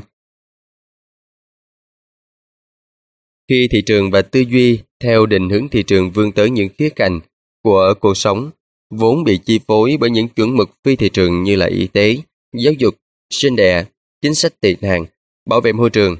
Khi 3.49 3.67
thị 3.71 3.81
trường 3.85 4.11
và 4.11 4.21
tư 4.21 4.39
duy 4.39 4.79
theo 4.99 5.25
định 5.25 5.49
hướng 5.49 5.69
thị 5.69 5.83
trường 5.83 6.11
vươn 6.11 6.31
tới 6.31 6.49
những 6.49 6.69
khía 6.77 6.89
cạnh 6.89 7.19
của 7.63 7.93
cuộc 7.99 8.17
sống 8.17 8.51
vốn 8.91 9.23
bị 9.23 9.37
chi 9.37 9.59
phối 9.67 9.97
bởi 9.99 10.09
những 10.09 10.27
chuẩn 10.27 10.57
mực 10.57 10.69
phi 10.83 10.95
thị 10.95 11.09
trường 11.09 11.43
như 11.43 11.55
là 11.55 11.65
y 11.65 11.87
tế, 11.87 12.17
giáo 12.57 12.73
dục, 12.73 12.95
sinh 13.29 13.55
đẻ, 13.55 13.85
chính 14.21 14.35
sách 14.35 14.61
tị 14.61 14.75
nạn, 14.81 15.05
bảo 15.49 15.61
vệ 15.61 15.73
môi 15.73 15.89
trường, 15.89 16.15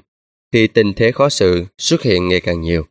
thì 0.53 0.67
tình 0.67 0.93
thế 0.93 1.11
khó 1.11 1.29
xử 1.29 1.65
xuất 1.77 2.01
hiện 2.01 2.27
ngày 2.27 2.41
càng 2.41 2.61
nhiều. 2.61 2.85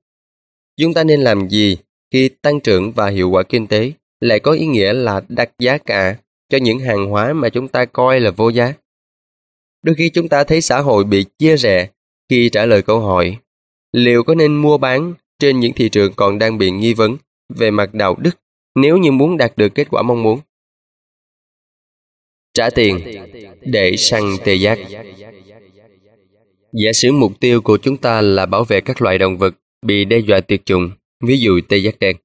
Chúng 0.76 0.94
ta 0.94 1.04
nên 1.04 1.20
làm 1.20 1.48
gì 1.48 1.76
khi 2.12 2.28
tăng 2.28 2.60
trưởng 2.60 2.92
và 2.92 3.08
hiệu 3.08 3.30
quả 3.30 3.42
kinh 3.42 3.66
tế 3.66 3.92
lại 4.20 4.40
có 4.40 4.52
ý 4.52 4.66
nghĩa 4.66 4.92
là 4.92 5.20
đặt 5.28 5.50
giá 5.58 5.78
cả 5.78 6.16
cho 6.48 6.58
những 6.58 6.78
hàng 6.78 7.06
hóa 7.06 7.32
mà 7.32 7.48
chúng 7.48 7.68
ta 7.68 7.84
coi 7.84 8.20
là 8.20 8.30
vô 8.30 8.48
giá? 8.48 8.72
Đôi 9.82 9.94
khi 9.94 10.10
chúng 10.10 10.28
ta 10.28 10.44
thấy 10.44 10.60
xã 10.60 10.80
hội 10.80 11.04
bị 11.04 11.24
chia 11.38 11.56
rẽ 11.56 11.88
khi 12.28 12.48
trả 12.52 12.66
lời 12.66 12.82
câu 12.82 13.00
hỏi 13.00 13.36
liệu 13.92 14.22
có 14.22 14.34
nên 14.34 14.56
mua 14.56 14.78
bán 14.78 15.14
trên 15.38 15.60
những 15.60 15.72
thị 15.72 15.88
trường 15.88 16.12
còn 16.12 16.38
đang 16.38 16.58
bị 16.58 16.70
nghi 16.70 16.94
vấn 16.94 17.16
về 17.48 17.70
mặt 17.70 17.94
đạo 17.94 18.16
đức 18.18 18.39
nếu 18.74 18.98
như 18.98 19.12
muốn 19.12 19.36
đạt 19.36 19.52
được 19.56 19.68
kết 19.74 19.88
quả 19.90 20.02
mong 20.02 20.22
muốn. 20.22 20.40
Trả 22.54 22.70
tiền 22.70 23.00
để 23.60 23.96
săn 23.96 24.22
tê 24.44 24.54
giác 24.54 24.78
Giả 26.72 26.92
sử 26.92 27.12
mục 27.12 27.40
tiêu 27.40 27.60
của 27.60 27.78
chúng 27.82 27.96
ta 27.96 28.20
là 28.20 28.46
bảo 28.46 28.64
vệ 28.64 28.80
các 28.80 29.02
loài 29.02 29.18
động 29.18 29.38
vật 29.38 29.54
bị 29.86 30.04
đe 30.04 30.18
dọa 30.18 30.40
tuyệt 30.40 30.66
chủng, 30.66 30.90
ví 31.24 31.38
dụ 31.38 31.60
tê 31.68 31.76
giác 31.76 31.98
đen. 31.98 32.16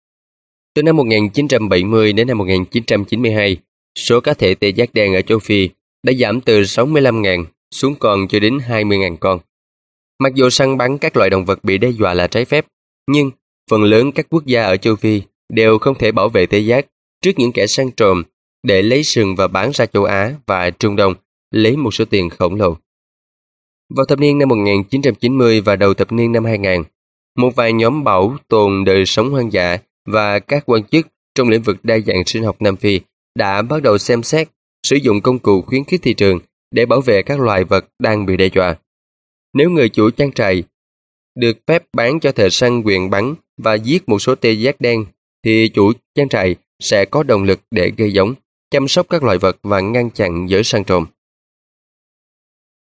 Từ 0.74 0.84
năm 0.84 0.98
1970 0.98 2.14
đến 2.14 2.28
năm 2.28 2.38
1992, 2.38 3.58
số 3.98 4.20
cá 4.20 4.34
thể 4.34 4.56
tê 4.56 4.70
giác 4.70 4.94
đen 4.94 5.14
ở 5.14 5.22
châu 5.22 5.40
Phi 5.40 5.70
đã 6.04 6.14
giảm 6.14 6.42
từ 6.42 6.62
65.000 6.62 7.46
xuống 7.72 7.96
còn 8.00 8.28
chưa 8.28 8.40
đến 8.40 8.58
20.000 8.58 9.18
con. 9.18 9.40
Mặc 10.20 10.34
dù 10.36 10.50
săn 10.50 10.78
bắn 10.78 10.98
các 10.98 11.18
loài 11.18 11.30
động 11.30 11.46
vật 11.46 11.64
bị 11.64 11.78
đe 11.78 11.90
dọa 11.90 12.14
là 12.14 12.28
trái 12.28 12.46
phép, 12.46 12.66
nhưng 13.08 13.32
phần 13.70 13.84
lớn 13.84 14.12
các 14.12 14.28
quốc 14.30 14.46
gia 14.46 14.64
ở 14.64 14.78
châu 14.78 14.96
Phi 14.96 15.22
đều 15.50 15.78
không 15.78 15.98
thể 15.98 16.12
bảo 16.12 16.30
vệ 16.30 16.46
tê 16.46 16.60
giác 16.60 16.86
trước 17.22 17.32
những 17.38 17.52
kẻ 17.52 17.68
săn 17.68 17.92
trộm 17.92 18.24
để 18.64 18.82
lấy 18.82 19.04
sừng 19.04 19.36
và 19.36 19.48
bán 19.48 19.72
ra 19.74 19.86
châu 19.86 20.04
Á 20.04 20.34
và 20.46 20.70
Trung 20.70 20.96
Đông 20.96 21.14
lấy 21.52 21.78
một 21.78 21.92
số 21.92 22.06
tiền 22.06 22.30
khổng 22.30 22.56
lồ. 22.56 22.78
Vào 23.96 24.06
thập 24.06 24.20
niên 24.20 24.38
năm 24.38 24.50
1990 24.50 25.62
và 25.62 25.76
đầu 25.76 25.94
thập 25.94 26.12
niên 26.12 26.32
năm 26.32 26.46
2000, 26.46 26.84
một 27.38 27.56
vài 27.56 27.74
nhóm 27.74 28.04
bảo 28.04 28.38
tồn 28.48 28.84
đời 28.86 29.06
sống 29.06 29.30
hoang 29.30 29.54
dã 29.54 29.78
và 30.06 30.40
các 30.40 30.64
quan 30.66 30.84
chức 30.84 31.08
trong 31.36 31.50
lĩnh 31.50 31.62
vực 31.62 31.78
đa 31.84 32.00
dạng 32.00 32.26
sinh 32.26 32.44
học 32.44 32.62
Nam 32.62 32.76
Phi 32.76 33.00
đã 33.36 33.62
bắt 33.62 33.84
đầu 33.84 33.98
xem 33.98 34.24
xét 34.24 34.48
sử 34.84 34.96
dụng 34.96 35.22
công 35.22 35.40
cụ 35.40 35.62
khuyến 35.62 35.84
khích 35.84 36.02
thị 36.04 36.14
trường 36.14 36.40
để 36.72 36.86
bảo 36.86 37.02
vệ 37.02 37.22
các 37.24 37.40
loài 37.40 37.64
vật 37.64 37.86
đang 38.00 38.26
bị 38.26 38.38
đe 38.38 38.46
dọa. 38.46 38.76
Nếu 39.54 39.70
người 39.70 39.90
chủ 39.90 40.10
trang 40.10 40.32
trại 40.32 40.64
được 41.36 41.58
phép 41.68 41.84
bán 41.94 42.20
cho 42.20 42.32
thợ 42.32 42.50
săn 42.50 42.82
quyền 42.82 43.10
bắn 43.10 43.36
và 43.58 43.74
giết 43.74 44.10
một 44.10 44.20
số 44.20 44.36
tê 44.36 44.52
giác 44.52 44.82
đen, 44.82 45.06
thì 45.46 45.70
chủ 45.74 45.92
trang 46.16 46.30
trại 46.30 46.56
sẽ 46.80 47.06
có 47.06 47.24
động 47.24 47.44
lực 47.44 47.60
để 47.72 47.92
gây 47.98 48.12
giống, 48.12 48.34
chăm 48.72 48.88
sóc 48.88 49.06
các 49.10 49.24
loài 49.24 49.38
vật 49.38 49.58
và 49.64 49.80
ngăn 49.80 50.10
chặn 50.10 50.46
giới 50.50 50.64
săn 50.64 50.84
trộm. 50.84 51.06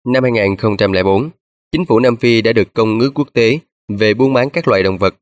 Năm 0.07 0.23
2004, 0.23 1.31
chính 1.73 1.85
phủ 1.87 1.99
Nam 1.99 2.17
Phi 2.17 2.43
đã 2.43 2.53
được 2.53 2.75
công 2.75 3.01
ước 3.01 3.11
quốc 3.15 3.29
tế 3.33 3.59
về 3.89 4.15
buôn 4.15 4.33
bán 4.33 4.51
các 4.51 4.69
loài 4.69 4.83
động 4.83 4.99
vật. 4.99 5.15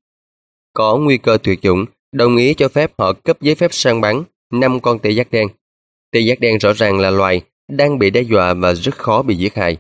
Có 0.73 0.97
nguy 0.97 1.19
cơ 1.19 1.39
tuyệt 1.43 1.63
chủng, 1.63 1.85
đồng 2.13 2.37
ý 2.37 2.55
cho 2.55 2.69
phép 2.69 2.93
họ 2.99 3.13
cấp 3.13 3.41
giấy 3.41 3.55
phép 3.55 3.69
săn 3.73 4.01
bắn 4.01 4.23
5 4.53 4.81
con 4.81 4.99
tê 4.99 5.11
giác 5.11 5.31
đen. 5.31 5.49
Tê 6.13 6.21
giác 6.21 6.41
đen 6.41 6.59
rõ 6.59 6.73
ràng 6.73 6.99
là 6.99 7.11
loài 7.11 7.41
đang 7.69 7.99
bị 7.99 8.11
đe 8.11 8.23
dọa 8.23 8.55
và 8.55 8.75
rất 8.75 8.99
khó 8.99 9.23
bị 9.23 9.37
giết 9.37 9.55
hại. 9.55 9.77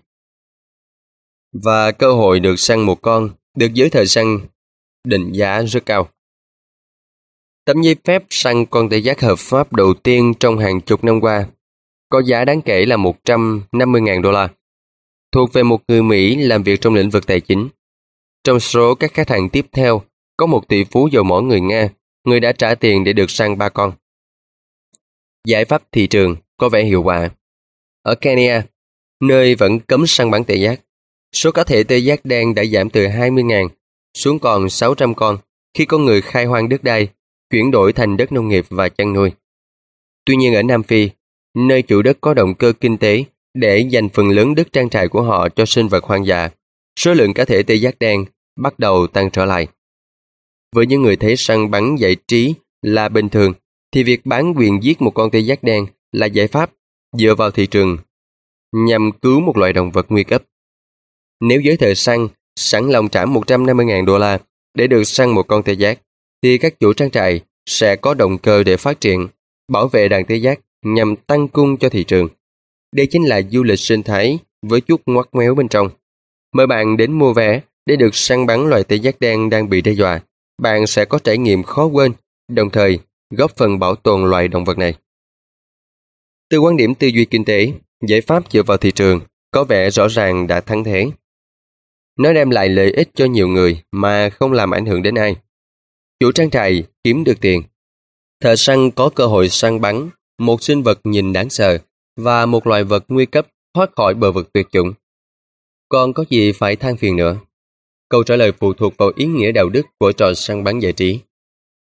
Và 1.65 1.93
cơ 1.93 2.13
hội 2.13 2.41
được 2.41 2.57
săn 2.57 2.81
một 2.81 3.03
con 3.03 3.31
được 3.57 3.75
giới 3.75 3.91
thời 3.91 4.07
săn 4.07 4.39
định 5.05 5.33
giá 5.33 5.63
rất 5.63 5.87
cao. 5.87 6.09
Tấm 7.65 7.83
giấy 7.83 7.97
phép 8.05 8.25
săn 8.31 8.67
con 8.67 8.89
tê 8.89 8.99
giác 8.99 9.21
hợp 9.21 9.39
pháp 9.39 9.73
đầu 9.73 9.95
tiên 9.95 10.33
trong 10.41 10.59
hàng 10.59 10.81
chục 10.81 11.05
năm 11.05 11.21
qua 11.21 11.47
có 12.09 12.23
giá 12.23 12.45
đáng 12.45 12.63
kể 12.63 12.87
là 12.87 12.97
150.000 12.97 14.23
đô 14.23 14.31
la 14.31 14.49
thuộc 15.33 15.53
về 15.53 15.63
một 15.63 15.81
người 15.89 16.03
Mỹ 16.03 16.37
làm 16.37 16.63
việc 16.63 16.81
trong 16.81 16.95
lĩnh 16.95 17.11
vực 17.11 17.27
tài 17.27 17.41
chính. 17.41 17.69
Trong 18.45 18.61
số 18.61 18.95
các 18.95 19.15
khách 19.15 19.31
hàng 19.31 19.49
tiếp 19.49 19.67
theo, 19.73 20.03
có 20.37 20.47
một 20.47 20.69
tỷ 20.69 20.85
phú 20.85 21.09
dầu 21.13 21.25
mỏ 21.25 21.41
người 21.41 21.61
Nga, 21.61 21.89
người 22.25 22.41
đã 22.41 22.53
trả 22.53 22.75
tiền 22.75 23.05
để 23.05 23.13
được 23.13 23.31
săn 23.31 23.59
ba 23.59 23.69
con. 23.69 23.93
Giải 25.47 25.65
pháp 25.65 25.83
thị 25.93 26.07
trường 26.07 26.37
có 26.57 26.69
vẻ 26.69 26.85
hiệu 26.85 27.03
quả. 27.03 27.31
Ở 28.03 28.15
Kenya, 28.15 28.63
nơi 29.21 29.55
vẫn 29.55 29.81
cấm 29.81 30.07
săn 30.07 30.31
bắn 30.31 30.45
tê 30.45 30.55
giác, 30.55 30.81
số 31.33 31.53
cá 31.53 31.65
thể 31.65 31.85
tê 31.85 31.99
giác 31.99 32.25
đen 32.25 32.55
đã 32.55 32.65
giảm 32.65 32.91
từ 32.91 33.07
20.000 33.07 33.69
xuống 34.15 34.39
còn 34.39 34.71
600 34.71 35.15
con 35.15 35.39
khi 35.75 35.85
có 35.85 35.99
người 35.99 36.21
khai 36.21 36.45
hoang 36.45 36.69
đất 36.69 36.85
đai, 36.85 37.09
chuyển 37.51 37.71
đổi 37.71 37.93
thành 37.93 38.17
đất 38.17 38.33
nông 38.33 38.49
nghiệp 38.49 38.65
và 38.71 38.89
chăn 38.89 39.13
nuôi. 39.13 39.33
Tuy 40.27 40.37
nhiên 40.37 40.55
ở 40.55 40.63
Nam 40.63 40.83
Phi, 40.83 41.11
nơi 41.55 41.83
chủ 41.83 42.03
đất 42.03 42.19
có 42.21 42.35
động 42.35 42.55
cơ 42.55 42.73
kinh 42.81 42.99
tế 42.99 43.25
để 43.55 43.79
dành 43.79 44.09
phần 44.09 44.29
lớn 44.29 44.55
đất 44.55 44.73
trang 44.73 44.91
trại 44.91 45.09
của 45.09 45.23
họ 45.23 45.49
cho 45.49 45.67
sinh 45.67 45.89
vật 45.89 46.05
hoang 46.05 46.27
dã, 46.27 46.51
số 46.99 47.15
lượng 47.15 47.35
cá 47.35 47.45
thể 47.45 47.63
tê 47.63 47.75
giác 47.75 47.99
đen 47.99 48.25
bắt 48.57 48.79
đầu 48.79 49.07
tăng 49.07 49.31
trở 49.31 49.45
lại. 49.45 49.67
Với 50.75 50.87
những 50.87 51.03
người 51.03 51.17
thấy 51.17 51.37
săn 51.37 51.71
bắn 51.71 51.97
giải 51.97 52.17
trí 52.29 52.55
là 52.83 53.09
bình 53.09 53.29
thường, 53.29 53.53
thì 53.93 54.03
việc 54.03 54.27
bán 54.27 54.55
quyền 54.57 54.83
giết 54.83 55.03
một 55.03 55.11
con 55.11 55.31
tê 55.31 55.39
giác 55.39 55.63
đen 55.63 55.87
là 56.13 56.27
giải 56.27 56.47
pháp 56.47 56.71
dựa 57.19 57.35
vào 57.35 57.51
thị 57.51 57.67
trường 57.67 57.99
nhằm 58.73 59.13
cứu 59.13 59.41
một 59.41 59.57
loài 59.57 59.73
động 59.73 59.91
vật 59.91 60.07
nguy 60.09 60.25
cấp. 60.25 60.43
Nếu 61.41 61.61
giới 61.61 61.77
thợ 61.77 61.95
săn 61.95 62.29
sẵn 62.57 62.91
lòng 62.91 63.09
trả 63.09 63.25
150.000 63.25 64.05
đô 64.05 64.19
la 64.19 64.39
để 64.75 64.87
được 64.87 65.05
săn 65.05 65.31
một 65.31 65.43
con 65.49 65.63
tê 65.63 65.73
giác, 65.73 65.99
thì 66.45 66.59
các 66.59 66.81
chủ 66.81 66.93
trang 66.93 67.11
trại 67.11 67.41
sẽ 67.67 67.97
có 67.97 68.15
động 68.15 68.39
cơ 68.39 68.63
để 68.63 68.77
phát 68.77 69.01
triển, 69.01 69.29
bảo 69.73 69.89
vệ 69.89 70.09
đàn 70.09 70.25
tê 70.25 70.37
giác 70.37 70.61
nhằm 70.83 71.17
tăng 71.17 71.49
cung 71.49 71.77
cho 71.77 71.89
thị 71.89 72.05
trường. 72.05 72.29
Đây 72.97 73.07
chính 73.07 73.25
là 73.25 73.43
du 73.51 73.63
lịch 73.63 73.79
sinh 73.79 74.03
thái 74.03 74.39
với 74.63 74.81
chút 74.81 75.01
ngoắt 75.07 75.35
méo 75.35 75.55
bên 75.55 75.69
trong. 75.69 75.89
Mời 76.55 76.67
bạn 76.67 76.97
đến 76.97 77.13
mua 77.13 77.33
vé 77.33 77.61
để 77.87 77.97
được 77.97 78.15
săn 78.15 78.47
bắn 78.47 78.71
loài 78.71 78.85
tê 78.85 78.97
giác 78.97 79.21
đen 79.21 79.51
đang 79.51 79.69
bị 79.69 79.81
đe 79.81 79.93
dọa. 79.93 80.21
Bạn 80.63 80.87
sẽ 80.87 81.05
có 81.05 81.19
trải 81.19 81.39
nghiệm 81.39 81.63
khó 81.63 81.87
quên, 81.87 82.13
đồng 82.49 82.71
thời 82.71 82.99
góp 83.31 83.57
phần 83.57 83.79
bảo 83.79 83.95
tồn 83.95 84.31
loài 84.31 84.49
động 84.49 84.65
vật 84.65 84.79
này. 84.79 84.95
Từ 86.51 86.59
quan 86.59 86.77
điểm 86.77 86.95
tư 86.95 87.07
duy 87.07 87.25
kinh 87.25 87.45
tế, 87.45 87.73
giải 88.09 88.21
pháp 88.21 88.53
dựa 88.53 88.63
vào 88.63 88.77
thị 88.77 88.91
trường 88.91 89.21
có 89.51 89.65
vẻ 89.65 89.91
rõ 89.91 90.09
ràng 90.09 90.47
đã 90.47 90.61
thắng 90.61 90.85
thế. 90.85 91.11
Nó 92.19 92.33
đem 92.33 92.51
lại 92.51 92.69
lợi 92.69 92.91
ích 92.91 93.09
cho 93.15 93.25
nhiều 93.25 93.49
người 93.49 93.83
mà 93.93 94.31
không 94.31 94.53
làm 94.53 94.71
ảnh 94.71 94.87
hưởng 94.87 95.03
đến 95.03 95.15
ai. 95.15 95.37
Chủ 96.21 96.33
trang 96.33 96.51
trại 96.51 96.85
kiếm 97.05 97.25
được 97.25 97.41
tiền. 97.41 97.63
Thợ 98.41 98.57
săn 98.57 98.91
có 98.91 99.11
cơ 99.15 99.27
hội 99.27 99.49
săn 99.49 99.81
bắn 99.81 100.11
một 100.39 100.63
sinh 100.63 100.83
vật 100.83 101.01
nhìn 101.05 101.33
đáng 101.33 101.51
sợ 101.51 101.79
và 102.17 102.47
một 102.47 102.67
loài 102.67 102.85
vật 102.85 103.05
nguy 103.09 103.27
cấp 103.27 103.47
thoát 103.75 103.91
khỏi 103.97 104.15
bờ 104.15 104.33
vực 104.33 104.53
tuyệt 104.53 104.67
chủng. 104.73 104.93
Còn 105.89 106.13
có 106.13 106.25
gì 106.31 106.53
phải 106.53 106.77
than 106.77 106.97
phiền 106.97 107.17
nữa? 107.17 107.37
Câu 108.09 108.23
trả 108.23 108.37
lời 108.37 108.53
phụ 108.53 108.73
thuộc 108.75 108.97
vào 108.97 109.13
ý 109.17 109.27
nghĩa 109.27 109.53
đạo 109.53 109.69
đức 109.69 109.87
của 109.99 110.13
trò 110.13 110.35
săn 110.35 110.65
bắn 110.65 110.79
giải 110.79 110.93
trí. 110.93 111.19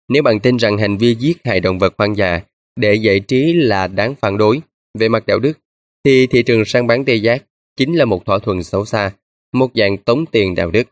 Nếu 0.09 0.23
bạn 0.23 0.41
tin 0.41 0.57
rằng 0.57 0.79
hành 0.79 0.99
vi 0.99 1.15
giết 1.15 1.39
hại 1.45 1.61
động 1.61 1.79
vật 1.79 1.95
hoang 1.99 2.17
dã 2.17 2.41
để 2.77 2.95
giải 2.95 3.21
trí 3.21 3.53
là 3.53 3.87
đáng 3.87 4.15
phản 4.15 4.39
đối 4.39 4.61
về 4.99 5.09
mặt 5.09 5.27
đạo 5.27 5.39
đức, 5.39 5.59
thì 6.05 6.27
thị 6.27 6.43
trường 6.43 6.65
săn 6.65 6.87
bắn 6.87 7.05
tê 7.05 7.15
giác 7.15 7.45
chính 7.77 7.95
là 7.95 8.05
một 8.05 8.27
thỏa 8.27 8.39
thuận 8.39 8.63
xấu 8.63 8.85
xa, 8.85 9.13
một 9.53 9.71
dạng 9.75 9.99
tống 9.99 10.27
tiền 10.27 10.55
đạo 10.55 10.71
đức. 10.71 10.89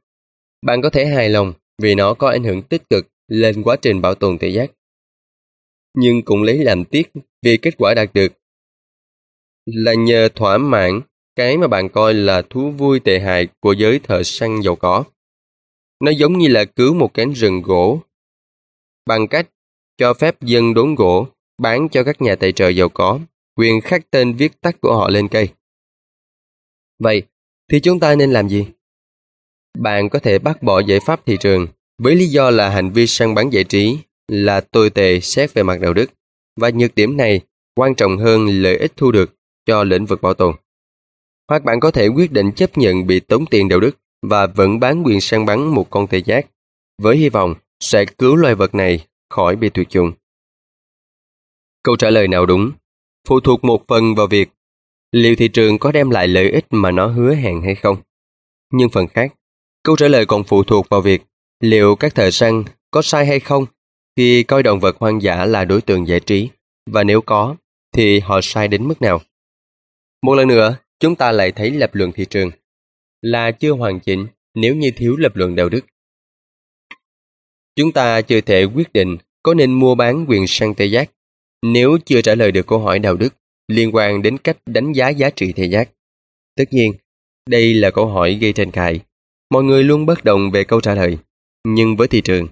Bạn 0.67 0.83
có 0.83 0.91
thể 0.91 1.07
hài 1.07 1.29
lòng 1.29 1.53
vì 1.83 1.95
nó 1.95 2.15
có 2.15 2.29
ảnh 2.29 2.45
hưởng 2.45 2.63
tích 2.63 2.83
cực 2.91 3.07
lên 3.29 3.63
quá 3.63 3.77
trình 3.83 4.01
bảo 4.01 4.15
tồn 4.15 4.39
tê 4.39 4.49
giác. 4.49 4.71
Nhưng 5.95 6.23
cũng 6.23 6.43
lấy 6.43 6.59
làm 6.59 6.85
tiếc 6.85 7.11
vì 7.43 7.57
kết 7.57 7.75
quả 7.79 7.95
đạt 7.95 8.15
được 8.15 8.33
là 9.67 9.95
nhờ 9.95 10.29
thỏa 10.35 10.59
mãn 10.59 11.01
cái 11.37 11.57
mà 11.57 11.67
bạn 11.67 11.89
coi 11.89 12.15
là 12.15 12.43
thú 12.51 12.71
vui 12.71 13.01
tệ 13.01 13.19
hại 13.19 13.49
của 13.61 13.73
giới 13.73 13.99
thợ 13.99 14.23
săn 14.23 14.61
giàu 14.63 14.77
có. 14.77 15.05
Nó 16.01 16.11
giống 16.11 16.39
như 16.39 16.49
là 16.49 16.65
cứu 16.65 16.95
một 16.95 17.15
cánh 17.15 17.33
rừng 17.33 17.63
gỗ 17.63 18.01
bằng 19.07 19.29
cách 19.29 19.51
cho 19.97 20.15
phép 20.15 20.43
dân 20.43 20.75
đốn 20.75 20.95
gỗ 20.95 21.27
bán 21.59 21.89
cho 21.89 22.05
các 22.05 22.23
nhà 22.23 22.37
tài 22.37 22.53
trợ 22.53 22.69
giàu 22.69 22.89
có 22.89 23.21
quyền 23.57 23.81
khắc 23.81 24.11
tên 24.11 24.37
viết 24.37 24.61
tắt 24.61 24.77
của 24.81 24.97
họ 24.97 25.09
lên 25.09 25.29
cây. 25.29 25.49
Vậy, 26.99 27.23
thì 27.71 27.81
chúng 27.81 28.01
ta 28.01 28.15
nên 28.15 28.33
làm 28.33 28.49
gì? 28.49 28.67
Bạn 29.79 30.09
có 30.09 30.19
thể 30.19 30.39
bác 30.39 30.63
bỏ 30.63 30.81
giải 30.81 31.01
pháp 31.01 31.27
thị 31.27 31.37
trường 31.41 31.67
với 31.99 32.15
lý 32.15 32.27
do 32.27 32.51
là 32.51 32.69
hành 32.69 32.91
vi 32.91 33.07
săn 33.07 33.35
bắn 33.35 33.51
giải 33.51 33.65
trí 33.65 33.99
là 34.29 34.61
tồi 34.61 34.91
tệ 34.91 35.21
xét 35.21 35.55
về 35.55 35.63
mặt 35.63 35.81
đạo 35.81 35.95
đức 35.95 36.11
và 36.61 36.71
nhược 36.71 36.95
điểm 36.95 37.17
này 37.17 37.41
quan 37.75 37.95
trọng 37.95 38.19
hơn 38.19 38.47
lợi 38.47 38.77
ích 38.77 38.93
thu 38.97 39.13
được 39.13 39.35
cho 39.67 39.85
lĩnh 39.85 40.07
vực 40.07 40.23
bảo 40.23 40.35
tồn. 40.35 40.55
Hoặc 41.49 41.65
bạn 41.65 41.81
có 41.81 41.91
thể 41.91 42.09
quyết 42.09 42.33
định 42.33 42.53
chấp 42.53 42.79
nhận 42.79 43.07
bị 43.07 43.21
tốn 43.21 43.47
tiền 43.47 43.69
đạo 43.69 43.81
đức 43.81 43.99
và 44.23 44.47
vẫn 44.47 44.81
bán 44.81 45.03
quyền 45.03 45.21
săn 45.21 45.47
bắn 45.47 45.67
một 45.67 45.91
con 45.91 46.07
tê 46.07 46.19
giác 46.19 46.47
với 47.03 47.17
hy 47.17 47.29
vọng 47.29 47.55
sẽ 47.81 48.05
cứu 48.05 48.37
loài 48.37 48.55
vật 48.55 48.75
này 48.75 49.07
khỏi 49.31 49.57
bị 49.57 49.71
tuyệt 49.71 49.89
chủng. 49.89 50.13
Câu 51.83 51.97
trả 51.97 52.11
lời 52.11 52.29
nào 52.29 52.47
đúng 52.47 52.73
phụ 53.29 53.41
thuộc 53.41 53.65
một 53.65 53.83
phần 53.89 54.15
vào 54.15 54.27
việc 54.27 54.49
liệu 55.13 55.37
thị 55.37 55.49
trường 55.49 55.79
có 55.79 55.93
đem 55.93 56.11
lại 56.11 56.29
lợi 56.29 56.51
ích 56.51 56.67
mà 56.71 56.91
nó 56.91 57.07
hứa 57.07 57.35
hẹn 57.35 57.63
hay 57.63 57.75
không. 57.75 57.97
Nhưng 58.73 58.89
phần 58.89 59.07
khác, 59.07 59.35
câu 59.83 59.97
trả 59.97 60.09
lời 60.09 60.27
còn 60.27 60.45
phụ 60.45 60.63
thuộc 60.63 60.89
vào 60.89 61.01
việc 61.01 61.23
liệu 61.61 61.97
các 61.97 62.15
thợ 62.15 62.31
săn 62.31 62.65
có 62.91 63.03
sai 63.03 63.27
hay 63.27 63.41
không 63.41 63.67
khi 64.17 64.43
coi 64.43 64.63
động 64.63 64.81
vật 64.81 64.97
hoang 65.01 65.23
dã 65.23 65.45
là 65.45 65.65
đối 65.65 65.81
tượng 65.81 66.09
giải 66.09 66.21
trí 66.21 66.49
và 66.91 67.05
nếu 67.05 67.21
có 67.21 67.57
thì 67.93 68.21
họ 68.21 68.41
sai 68.43 68.69
đến 68.69 68.89
mức 68.89 69.03
nào. 69.03 69.21
Một 70.23 70.35
lần 70.35 70.49
nữa, 70.49 70.77
chúng 71.01 71.17
ta 71.17 71.33
lại 71.33 71.53
thấy 71.53 71.71
lập 71.71 71.95
luận 71.95 72.13
thị 72.13 72.25
trường 72.31 72.51
là 73.23 73.51
chưa 73.51 73.73
hoàn 73.73 74.01
chỉnh 74.01 74.27
nếu 74.55 74.75
như 74.75 74.91
thiếu 74.97 75.17
lập 75.17 75.37
luận 75.37 75.57
đạo 75.57 75.69
đức. 75.69 75.81
Chúng 77.77 77.93
ta 77.93 78.21
chưa 78.21 78.41
thể 78.41 78.65
quyết 78.65 78.93
định 78.93 79.17
có 79.43 79.55
nên 79.55 79.73
mua 79.73 79.95
bán 79.95 80.25
quyền 80.29 80.47
săn 80.47 80.75
tê 80.75 80.85
giác 80.85 81.11
nếu 81.63 81.99
chưa 82.05 82.23
trả 82.23 82.35
lời 82.35 82.53
được 82.53 82.67
câu 82.67 82.79
hỏi 82.79 82.99
đạo 82.99 83.17
đức 83.17 83.35
liên 83.69 83.95
quan 83.95 84.23
đến 84.23 84.39
cách 84.39 84.57
đánh 84.67 84.93
giá 84.93 85.09
giá 85.09 85.31
trị 85.31 85.53
tê 85.57 85.65
giác. 85.65 85.91
Tất 86.57 86.65
nhiên, 86.71 86.93
đây 87.51 87.75
là 87.75 87.91
câu 87.91 88.07
hỏi 88.07 88.35
gây 88.35 88.53
tranh 88.53 88.71
cãi. 88.71 89.01
Mọi 89.51 89.65
người 89.65 89.85
luôn 89.85 90.07
bất 90.07 90.25
đồng 90.25 90.51
về 90.51 90.65
câu 90.65 90.81
trả 90.81 90.95
lời. 90.95 91.19
Nhưng 91.69 91.97
với 91.97 92.09
thị 92.09 92.21
trường, 92.21 92.47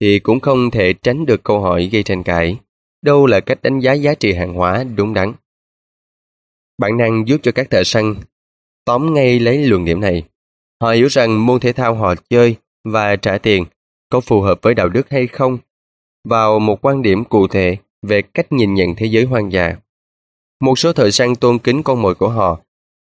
thì 0.00 0.18
cũng 0.18 0.40
không 0.40 0.70
thể 0.70 0.92
tránh 0.92 1.26
được 1.26 1.44
câu 1.44 1.60
hỏi 1.60 1.88
gây 1.92 2.02
tranh 2.02 2.22
cãi. 2.22 2.56
Đâu 3.02 3.26
là 3.26 3.40
cách 3.40 3.62
đánh 3.62 3.80
giá 3.80 3.92
giá 3.92 4.14
trị 4.14 4.32
hàng 4.32 4.54
hóa 4.54 4.84
đúng 4.96 5.14
đắn? 5.14 5.32
Bản 6.78 6.96
năng 6.96 7.28
giúp 7.28 7.40
cho 7.42 7.52
các 7.52 7.70
thợ 7.70 7.84
săn 7.84 8.14
tóm 8.84 9.14
ngay 9.14 9.38
lấy 9.38 9.66
luận 9.66 9.84
điểm 9.84 10.00
này. 10.00 10.22
Họ 10.80 10.90
hiểu 10.90 11.06
rằng 11.06 11.46
môn 11.46 11.60
thể 11.60 11.72
thao 11.72 11.94
họ 11.94 12.14
chơi 12.30 12.56
và 12.84 13.16
trả 13.16 13.38
tiền 13.38 13.64
có 14.10 14.20
phù 14.20 14.40
hợp 14.40 14.58
với 14.62 14.74
đạo 14.74 14.88
đức 14.88 15.10
hay 15.10 15.26
không 15.26 15.58
vào 16.28 16.58
một 16.58 16.84
quan 16.84 17.02
điểm 17.02 17.24
cụ 17.24 17.48
thể 17.48 17.76
về 18.02 18.22
cách 18.22 18.52
nhìn 18.52 18.74
nhận 18.74 18.94
thế 18.96 19.06
giới 19.06 19.24
hoang 19.24 19.52
dã. 19.52 19.76
Một 20.60 20.78
số 20.78 20.92
thợ 20.92 21.10
săn 21.10 21.36
tôn 21.36 21.58
kính 21.58 21.82
con 21.82 22.02
mồi 22.02 22.14
của 22.14 22.28
họ. 22.28 22.60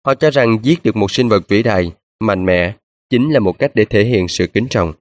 Họ 0.07 0.15
cho 0.15 0.31
rằng 0.31 0.59
giết 0.63 0.83
được 0.83 0.97
một 0.97 1.11
sinh 1.11 1.29
vật 1.29 1.49
vĩ 1.49 1.63
đại, 1.63 1.93
mạnh 2.21 2.47
mẽ, 2.47 2.75
chính 3.11 3.31
là 3.31 3.41
một 3.41 3.59
cách 3.59 3.71
để 3.75 3.85
thể 3.85 4.05
hiện 4.05 4.29
sự 4.29 4.47
kính 4.47 4.69
trọng. 4.69 4.93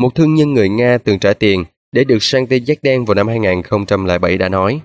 Một 0.00 0.14
thương 0.14 0.34
nhân 0.34 0.52
người 0.52 0.68
Nga 0.68 0.98
từng 0.98 1.18
trả 1.18 1.32
tiền 1.32 1.64
để 1.92 2.04
được 2.04 2.22
săn 2.22 2.46
tê 2.46 2.56
giác 2.56 2.82
đen 2.82 3.04
vào 3.04 3.14
năm 3.14 3.28
2007 3.28 4.38
đã 4.38 4.48
nói, 4.48 4.80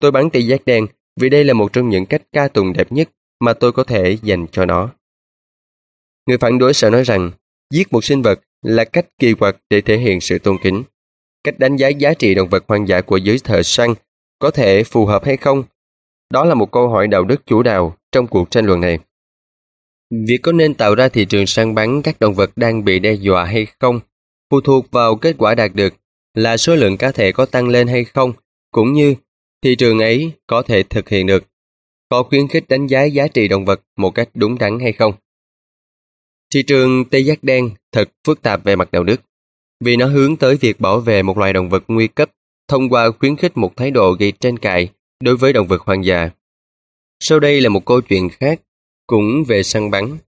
Tôi 0.00 0.10
bán 0.10 0.30
tê 0.30 0.40
giác 0.40 0.64
đen 0.64 0.86
vì 1.20 1.28
đây 1.28 1.44
là 1.44 1.54
một 1.54 1.72
trong 1.72 1.88
những 1.88 2.06
cách 2.06 2.22
ca 2.32 2.48
tụng 2.48 2.72
đẹp 2.72 2.92
nhất 2.92 3.10
mà 3.40 3.52
tôi 3.52 3.72
có 3.72 3.84
thể 3.84 4.16
dành 4.22 4.46
cho 4.52 4.64
nó. 4.64 4.90
Người 6.26 6.38
phản 6.38 6.58
đối 6.58 6.74
sẽ 6.74 6.90
nói 6.90 7.02
rằng, 7.02 7.30
giết 7.74 7.92
một 7.92 8.04
sinh 8.04 8.22
vật 8.22 8.40
là 8.62 8.84
cách 8.84 9.06
kỳ 9.18 9.34
quặc 9.34 9.56
để 9.70 9.80
thể 9.80 9.98
hiện 9.98 10.20
sự 10.20 10.38
tôn 10.38 10.56
kính. 10.62 10.82
Cách 11.44 11.58
đánh 11.58 11.76
giá 11.76 11.88
giá 11.88 12.14
trị 12.14 12.34
động 12.34 12.48
vật 12.48 12.64
hoang 12.68 12.88
dã 12.88 13.00
của 13.00 13.16
giới 13.16 13.38
thợ 13.44 13.62
săn 13.62 13.94
có 14.38 14.50
thể 14.50 14.84
phù 14.84 15.06
hợp 15.06 15.24
hay 15.24 15.36
không? 15.36 15.62
Đó 16.30 16.44
là 16.44 16.54
một 16.54 16.72
câu 16.72 16.88
hỏi 16.88 17.08
đạo 17.08 17.24
đức 17.24 17.46
chủ 17.46 17.62
đạo 17.62 17.96
trong 18.12 18.26
cuộc 18.26 18.50
tranh 18.50 18.66
luận 18.66 18.80
này. 18.80 18.98
Việc 20.28 20.38
có 20.42 20.52
nên 20.52 20.74
tạo 20.74 20.94
ra 20.94 21.08
thị 21.08 21.24
trường 21.24 21.46
săn 21.46 21.74
bắn 21.74 22.02
các 22.02 22.20
động 22.20 22.34
vật 22.34 22.50
đang 22.56 22.84
bị 22.84 22.98
đe 22.98 23.12
dọa 23.12 23.44
hay 23.44 23.66
không 23.80 24.00
phụ 24.50 24.60
thuộc 24.60 24.90
vào 24.90 25.16
kết 25.16 25.34
quả 25.38 25.54
đạt 25.54 25.70
được 25.74 25.94
là 26.34 26.56
số 26.56 26.74
lượng 26.74 26.96
cá 26.96 27.12
thể 27.12 27.32
có 27.32 27.46
tăng 27.46 27.68
lên 27.68 27.88
hay 27.88 28.04
không, 28.04 28.32
cũng 28.72 28.92
như 28.92 29.14
thị 29.62 29.76
trường 29.76 29.98
ấy 29.98 30.32
có 30.46 30.62
thể 30.62 30.82
thực 30.82 31.08
hiện 31.08 31.26
được, 31.26 31.44
có 32.08 32.22
khuyến 32.22 32.48
khích 32.48 32.68
đánh 32.68 32.86
giá 32.86 33.04
giá 33.04 33.28
trị 33.28 33.48
động 33.48 33.64
vật 33.64 33.80
một 33.96 34.10
cách 34.10 34.28
đúng 34.34 34.58
đắn 34.58 34.80
hay 34.80 34.92
không. 34.92 35.14
Thị 36.54 36.62
trường 36.62 37.04
tê 37.04 37.18
giác 37.18 37.44
đen 37.44 37.70
thật 37.92 38.10
phức 38.26 38.42
tạp 38.42 38.64
về 38.64 38.76
mặt 38.76 38.92
đạo 38.92 39.04
đức, 39.04 39.20
vì 39.84 39.96
nó 39.96 40.06
hướng 40.06 40.36
tới 40.36 40.56
việc 40.56 40.80
bảo 40.80 41.00
vệ 41.00 41.22
một 41.22 41.38
loài 41.38 41.52
động 41.52 41.68
vật 41.68 41.84
nguy 41.88 42.08
cấp 42.08 42.30
thông 42.68 42.88
qua 42.88 43.10
khuyến 43.10 43.36
khích 43.36 43.56
một 43.56 43.76
thái 43.76 43.90
độ 43.90 44.12
gây 44.12 44.32
tranh 44.32 44.58
cãi 44.58 44.88
đối 45.20 45.36
với 45.36 45.52
động 45.52 45.66
vật 45.66 45.82
hoang 45.82 46.04
dã. 46.04 46.30
Sau 47.20 47.40
đây 47.40 47.60
là 47.60 47.68
một 47.68 47.86
câu 47.86 48.00
chuyện 48.00 48.28
khác, 48.28 48.60
cũng 49.06 49.44
về 49.48 49.62
săn 49.62 49.90
bắn. 49.90 50.18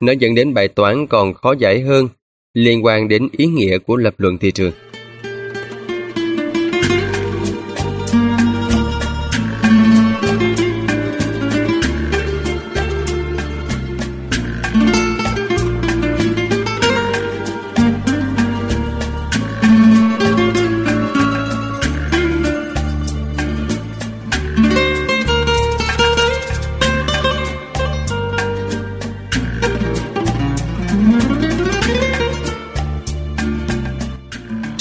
Nó 0.00 0.12
dẫn 0.12 0.34
đến 0.34 0.54
bài 0.54 0.68
toán 0.68 1.06
còn 1.06 1.34
khó 1.34 1.54
giải 1.58 1.80
hơn, 1.80 2.08
liên 2.56 2.84
quan 2.84 3.08
đến 3.08 3.28
ý 3.36 3.46
nghĩa 3.46 3.78
của 3.78 3.96
lập 3.96 4.14
luận 4.18 4.38
thị 4.38 4.50
trường. 4.50 4.72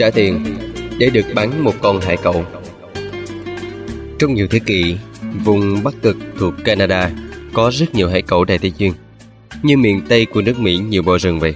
Trả 0.06 0.12
tiền 0.12 0.45
để 0.99 1.10
được 1.10 1.26
bắn 1.36 1.64
một 1.64 1.74
con 1.82 2.01
hải 2.01 2.18
cẩu. 2.18 2.45
Trong 4.20 4.34
nhiều 4.34 4.47
thế 4.47 4.60
kỷ, 4.66 4.97
vùng 5.45 5.84
Bắc 5.84 5.93
Cực 6.01 6.18
thuộc 6.39 6.53
Canada 6.64 7.12
có 7.53 7.72
rất 7.74 7.95
nhiều 7.95 8.10
hải 8.10 8.22
cẩu 8.22 8.45
Đại 8.45 8.58
Tây 8.58 8.72
Dương. 8.78 8.93
như 9.64 9.78
miền 9.78 10.01
Tây 10.10 10.26
của 10.26 10.41
nước 10.41 10.60
Mỹ 10.60 10.78
nhiều 10.78 11.03
bò 11.03 11.18
rừng 11.18 11.39
vậy. 11.39 11.56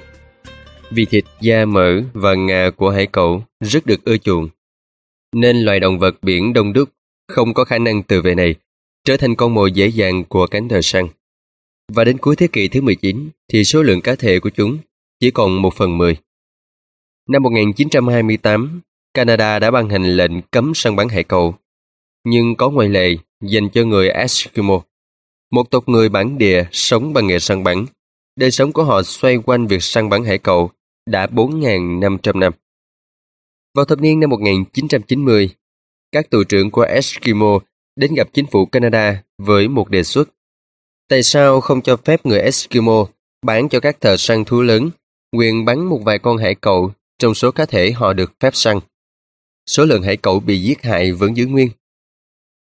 Vì 0.91 1.05
thịt, 1.05 1.23
da, 1.41 1.65
mỡ 1.65 2.01
và 2.13 2.35
ngà 2.35 2.69
của 2.69 2.89
hải 2.89 3.07
cẩu 3.07 3.43
rất 3.59 3.85
được 3.85 4.05
ưa 4.05 4.17
chuộng, 4.17 4.49
nên 5.35 5.57
loài 5.57 5.79
động 5.79 5.99
vật 5.99 6.15
biển 6.21 6.53
đông 6.53 6.73
đúc 6.73 6.89
không 7.27 7.53
có 7.53 7.63
khả 7.63 7.77
năng 7.77 8.03
từ 8.03 8.21
về 8.21 8.35
này 8.35 8.55
trở 9.05 9.17
thành 9.17 9.35
con 9.35 9.53
mồi 9.53 9.71
dễ 9.71 9.87
dàng 9.87 10.23
của 10.23 10.47
cánh 10.47 10.69
thợ 10.69 10.81
săn. 10.81 11.07
Và 11.91 12.03
đến 12.03 12.17
cuối 12.17 12.35
thế 12.35 12.47
kỷ 12.47 12.67
thứ 12.67 12.81
19 12.81 13.29
thì 13.53 13.63
số 13.63 13.83
lượng 13.83 14.01
cá 14.01 14.15
thể 14.15 14.39
của 14.39 14.49
chúng 14.49 14.77
chỉ 15.19 15.31
còn 15.31 15.61
một 15.61 15.73
phần 15.73 15.97
mười. 15.97 16.17
Năm 17.31 17.43
1928, 17.43 18.81
Canada 19.13 19.59
đã 19.59 19.71
ban 19.71 19.89
hành 19.89 20.03
lệnh 20.03 20.41
cấm 20.41 20.71
săn 20.75 20.95
bắn 20.95 21.09
hải 21.09 21.23
cẩu, 21.23 21.55
nhưng 22.23 22.55
có 22.55 22.69
ngoại 22.69 22.89
lệ 22.89 23.15
dành 23.41 23.69
cho 23.69 23.83
người 23.83 24.09
Eskimo, 24.09 24.81
một 25.51 25.71
tộc 25.71 25.89
người 25.89 26.09
bản 26.09 26.37
địa 26.37 26.65
sống 26.71 27.13
bằng 27.13 27.27
nghề 27.27 27.39
săn 27.39 27.63
bắn. 27.63 27.85
Đời 28.35 28.51
sống 28.51 28.71
của 28.71 28.83
họ 28.83 29.03
xoay 29.03 29.37
quanh 29.37 29.67
việc 29.67 29.83
săn 29.83 30.09
bắn 30.09 30.23
hải 30.23 30.37
cẩu 30.37 30.71
đã 31.09 31.27
4.500 31.27 32.39
năm. 32.39 32.53
Vào 33.75 33.85
thập 33.85 33.99
niên 33.99 34.19
năm 34.19 34.29
1990, 34.29 35.49
các 36.11 36.29
tù 36.29 36.43
trưởng 36.43 36.71
của 36.71 36.81
Eskimo 36.81 37.59
đến 37.95 38.13
gặp 38.13 38.27
chính 38.33 38.45
phủ 38.45 38.65
Canada 38.65 39.23
với 39.37 39.67
một 39.67 39.89
đề 39.89 40.03
xuất. 40.03 40.29
Tại 41.09 41.23
sao 41.23 41.61
không 41.61 41.81
cho 41.81 41.97
phép 41.97 42.25
người 42.25 42.39
Eskimo 42.39 43.05
bán 43.45 43.69
cho 43.69 43.79
các 43.79 44.01
thợ 44.01 44.17
săn 44.17 44.45
thú 44.45 44.61
lớn 44.61 44.89
quyền 45.37 45.65
bắn 45.65 45.85
một 45.85 46.01
vài 46.05 46.19
con 46.19 46.37
hải 46.37 46.55
cẩu 46.55 46.91
trong 47.19 47.33
số 47.33 47.51
cá 47.51 47.65
thể 47.65 47.91
họ 47.91 48.13
được 48.13 48.33
phép 48.39 48.55
săn? 48.55 48.79
Số 49.69 49.85
lượng 49.85 50.03
hải 50.03 50.17
cẩu 50.17 50.39
bị 50.39 50.61
giết 50.61 50.83
hại 50.83 51.11
vẫn 51.11 51.37
giữ 51.37 51.47
nguyên. 51.47 51.69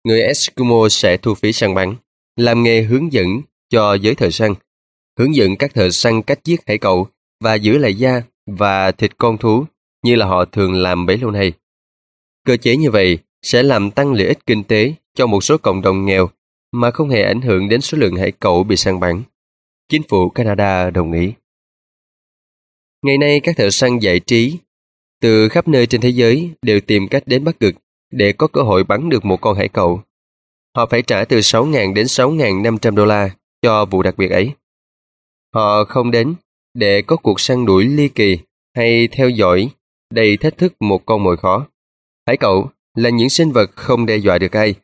Người 0.04 0.22
Eskimo 0.22 0.89
sẽ 0.89 1.18
thu 1.18 1.36
phí 1.36 1.54
săn 1.54 1.74
bắn, 1.74 1.95
làm 2.36 2.64
nghề 2.64 2.82
hướng 2.82 3.14
dẫn 3.14 3.28
cho 3.70 3.93
giới 3.93 4.16
thợ 4.16 4.30
săn, 4.30 4.54
hướng 5.20 5.36
dẫn 5.36 5.56
các 5.56 5.74
thợ 5.74 5.89
săn 5.89 6.22
cách 6.22 6.39
giết 6.43 6.68
hải 6.68 6.78
cẩu 6.78 7.08
và 7.43 7.56
giữ 7.56 7.78
lại 7.78 7.95
da 7.95 8.22
và 8.45 8.91
thịt 8.91 9.18
con 9.18 9.38
thú 9.38 9.66
như 10.04 10.16
là 10.16 10.26
họ 10.26 10.45
thường 10.45 10.74
làm 10.74 11.06
bấy 11.06 11.18
lâu 11.18 11.32
nay. 11.32 11.54
Cơ 12.45 12.58
chế 12.58 12.76
như 12.76 12.91
vậy 12.91 13.18
sẽ 13.41 13.64
làm 13.64 13.91
tăng 13.91 14.14
lợi 14.14 14.28
ích 14.28 14.45
kinh 14.45 14.64
tế 14.64 14.93
cho 15.16 15.28
một 15.28 15.43
số 15.43 15.58
cộng 15.58 15.82
đồng 15.82 16.06
nghèo 16.06 16.30
mà 16.72 16.91
không 16.91 17.10
hề 17.10 17.24
ảnh 17.24 17.41
hưởng 17.41 17.70
đến 17.70 17.82
số 17.82 17.97
lượng 17.97 18.16
hải 18.16 18.32
cẩu 18.32 18.64
bị 18.64 18.76
săn 18.76 18.99
bắn. 18.99 19.24
Chính 19.89 20.04
phủ 20.04 20.30
Canada 20.30 20.89
đồng 20.89 21.12
ý. 21.12 21.34
Ngày 23.04 23.18
nay 23.18 23.39
các 23.39 23.58
thợ 23.58 23.70
săn 23.70 23.99
giải 23.99 24.20
trí 24.20 24.58
từ 25.22 25.49
khắp 25.49 25.68
nơi 25.68 25.88
trên 25.88 26.01
thế 26.01 26.10
giới 26.10 26.51
đều 26.62 26.80
tìm 26.80 27.08
cách 27.08 27.24
đến 27.26 27.43
Bắc 27.43 27.60
Cực 27.60 27.76
để 28.12 28.34
có 28.34 28.47
cơ 28.47 28.62
hội 28.62 28.84
bắn 28.84 29.10
được 29.10 29.26
một 29.26 29.41
con 29.41 29.58
hải 29.58 29.70
cẩu. 29.70 30.01
Họ 30.76 30.86
phải 30.86 31.01
trả 31.01 31.26
từ 31.26 31.38
6.000 31.38 31.93
đến 31.93 32.06
6.500 32.06 32.95
đô 32.95 33.06
la 33.06 33.30
cho 33.62 33.86
vụ 33.86 34.04
đặc 34.04 34.18
biệt 34.18 34.32
ấy. 34.32 34.51
Họ 35.54 35.84
không 35.84 36.12
đến 36.12 36.36
để 36.74 37.01
có 37.01 37.16
cuộc 37.16 37.39
săn 37.39 37.66
đuổi 37.66 37.86
ly 37.86 38.10
kỳ 38.10 38.38
hay 38.76 39.08
theo 39.08 39.30
dõi 39.30 39.70
đầy 40.14 40.38
thách 40.38 40.58
thức 40.58 40.74
một 40.80 41.06
con 41.06 41.24
mồi 41.24 41.38
khó. 41.38 41.68
Hải 42.28 42.38
cẩu 42.38 42.70
là 42.95 43.10
những 43.10 43.30
sinh 43.30 43.51
vật 43.51 43.72
không 43.76 44.06
đe 44.06 44.18
dọa 44.18 44.38
được 44.38 44.51
ai, 44.51 44.76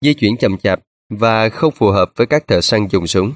di 0.00 0.14
chuyển 0.14 0.36
chậm 0.36 0.58
chạp 0.58 0.80
và 1.10 1.48
không 1.48 1.72
phù 1.72 1.90
hợp 1.90 2.12
với 2.16 2.26
các 2.26 2.46
thợ 2.46 2.60
săn 2.60 2.86
dùng 2.90 3.06
súng. 3.06 3.32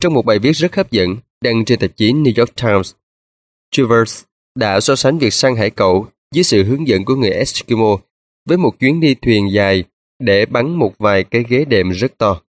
Trong 0.00 0.14
một 0.14 0.24
bài 0.24 0.38
viết 0.38 0.52
rất 0.52 0.76
hấp 0.76 0.90
dẫn 0.90 1.16
đăng 1.40 1.64
trên 1.64 1.78
tạp 1.78 1.96
chí 1.96 2.12
New 2.12 2.32
York 2.36 2.54
Times, 2.54 2.92
Travers 3.76 4.22
đã 4.58 4.80
so 4.80 4.96
sánh 4.96 5.18
việc 5.18 5.32
săn 5.32 5.56
hải 5.56 5.70
cẩu 5.70 6.06
dưới 6.34 6.44
sự 6.44 6.64
hướng 6.64 6.88
dẫn 6.88 7.04
của 7.04 7.14
người 7.14 7.30
Eskimo 7.30 7.96
với 8.48 8.58
một 8.58 8.78
chuyến 8.80 9.00
đi 9.00 9.14
thuyền 9.14 9.52
dài 9.52 9.84
để 10.18 10.46
bắn 10.46 10.74
một 10.74 10.98
vài 10.98 11.24
cái 11.24 11.44
ghế 11.48 11.64
đệm 11.64 11.90
rất 11.90 12.18
to. 12.18 12.40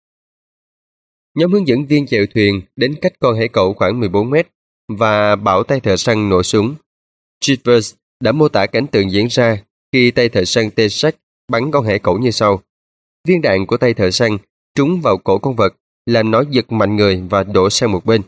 Nhóm 1.38 1.52
hướng 1.52 1.68
dẫn 1.68 1.86
viên 1.86 2.08
chèo 2.08 2.26
thuyền 2.34 2.62
đến 2.76 2.96
cách 3.02 3.14
con 3.20 3.38
hải 3.38 3.48
cẩu 3.48 3.74
khoảng 3.74 4.00
14 4.00 4.30
mét 4.30 4.48
và 4.88 5.36
bảo 5.36 5.64
tay 5.64 5.80
thợ 5.80 5.98
săn 5.98 6.30
nổ 6.30 6.44
súng. 6.44 6.76
Chivers 7.40 7.94
đã 8.20 8.32
mô 8.32 8.50
tả 8.50 8.66
cảnh 8.66 8.88
tượng 8.88 9.12
diễn 9.12 9.28
ra 9.30 9.58
khi 9.92 10.12
tay 10.12 10.30
thợ 10.30 10.46
săn 10.46 10.72
tê 10.72 10.90
sách 10.90 11.16
bắn 11.52 11.72
con 11.72 11.86
hải 11.86 12.00
cẩu 12.00 12.18
như 12.18 12.32
sau. 12.32 12.62
Viên 13.28 13.42
đạn 13.42 13.66
của 13.66 13.78
tay 13.78 13.94
thợ 13.94 14.12
săn 14.12 14.38
trúng 14.76 15.02
vào 15.02 15.18
cổ 15.18 15.38
con 15.38 15.56
vật, 15.56 15.76
làm 16.06 16.32
nó 16.32 16.44
giật 16.50 16.72
mạnh 16.72 16.96
người 16.96 17.24
và 17.30 17.44
đổ 17.44 17.70
sang 17.70 17.92
một 17.92 18.06
bên. 18.06 18.22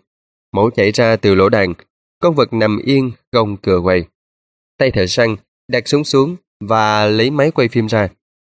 Máu 0.51 0.69
chảy 0.69 0.91
ra 0.91 1.15
từ 1.15 1.35
lỗ 1.35 1.49
đạn, 1.49 1.73
con 2.20 2.36
vật 2.36 2.53
nằm 2.53 2.80
yên, 2.84 3.11
gồng 3.32 3.57
cựa 3.57 3.80
quay. 3.80 4.03
Tay 4.78 4.91
thợ 4.91 5.07
săn 5.07 5.36
đặt 5.68 5.88
súng 5.88 6.03
xuống 6.03 6.36
và 6.59 7.05
lấy 7.05 7.32
máy 7.32 7.51
quay 7.51 7.68
phim 7.68 7.88
ra. 7.88 8.09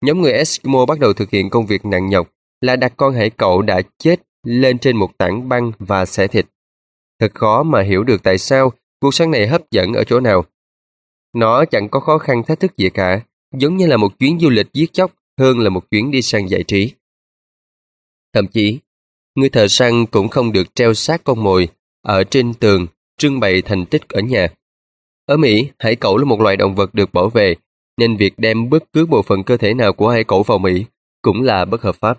Nhóm 0.05 0.23
người 0.23 0.33
Eskimo 0.33 0.87
bắt 0.87 0.99
đầu 0.99 1.13
thực 1.13 1.31
hiện 1.31 1.51
công 1.51 1.67
việc 1.67 1.85
nặng 1.85 2.09
nhọc 2.09 2.31
là 2.61 2.77
đặt 2.77 2.93
con 2.97 3.15
hải 3.15 3.31
cẩu 3.31 3.63
đã 3.63 3.83
chết 3.99 4.21
lên 4.43 4.79
trên 4.79 4.97
một 4.97 5.19
tảng 5.19 5.49
băng 5.49 5.73
và 5.79 6.07
xẻ 6.07 6.27
thịt. 6.27 6.47
Thật 7.21 7.35
khó 7.35 7.63
mà 7.63 7.83
hiểu 7.83 8.05
được 8.05 8.23
tại 8.23 8.39
sao 8.39 8.73
cuộc 9.01 9.15
săn 9.15 9.31
này 9.31 9.47
hấp 9.47 9.71
dẫn 9.71 9.93
ở 9.93 10.05
chỗ 10.05 10.21
nào. 10.21 10.45
Nó 11.35 11.65
chẳng 11.65 11.89
có 11.89 12.01
khó 12.01 12.19
khăn 12.19 12.43
thách 12.45 12.61
thức 12.61 12.77
gì 12.77 12.91
cả, 12.91 13.21
giống 13.59 13.77
như 13.77 13.87
là 13.87 13.97
một 13.97 14.19
chuyến 14.19 14.41
du 14.41 14.51
lịch 14.51 14.67
giết 14.73 14.93
chóc 14.93 15.13
hơn 15.39 15.59
là 15.59 15.71
một 15.71 15.91
chuyến 15.91 16.11
đi 16.11 16.23
săn 16.23 16.47
giải 16.47 16.65
trí. 16.65 16.93
Thậm 18.35 18.47
chí, 18.47 18.79
người 19.35 19.49
thợ 19.49 19.69
săn 19.69 20.07
cũng 20.07 20.29
không 20.29 20.53
được 20.53 20.75
treo 20.75 20.95
sát 20.95 21.25
con 21.25 21.43
mồi 21.43 21.69
ở 22.03 22.25
trên 22.25 22.55
tường 22.55 22.87
trưng 23.19 23.41
bày 23.41 23.63
thành 23.63 23.87
tích 23.87 24.09
ở 24.09 24.21
nhà. 24.21 24.49
Ở 25.27 25.37
Mỹ, 25.37 25.69
hải 25.79 25.97
cẩu 25.97 26.17
là 26.17 26.25
một 26.25 26.41
loài 26.41 26.57
động 26.57 26.75
vật 26.75 26.95
được 26.95 27.13
bảo 27.13 27.29
vệ, 27.29 27.55
nên 27.99 28.17
việc 28.17 28.35
đem 28.37 28.71
bất 28.71 28.85
cứ 28.93 29.07
bộ 29.07 29.23
phận 29.23 29.45
cơ 29.45 29.57
thể 29.57 29.75
nào 29.75 29.93
của 29.93 30.09
hải 30.09 30.25
cẩu 30.25 30.43
vào 30.43 30.59
Mỹ 30.59 30.85
cũng 31.23 31.43
là 31.43 31.65
bất 31.65 31.83
hợp 31.83 31.97
pháp. 31.97 32.19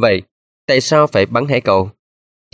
Vậy, 0.00 0.22
tại 0.66 0.80
sao 0.80 1.06
phải 1.06 1.26
bắn 1.26 1.46
hải 1.46 1.60
cẩu? 1.60 1.90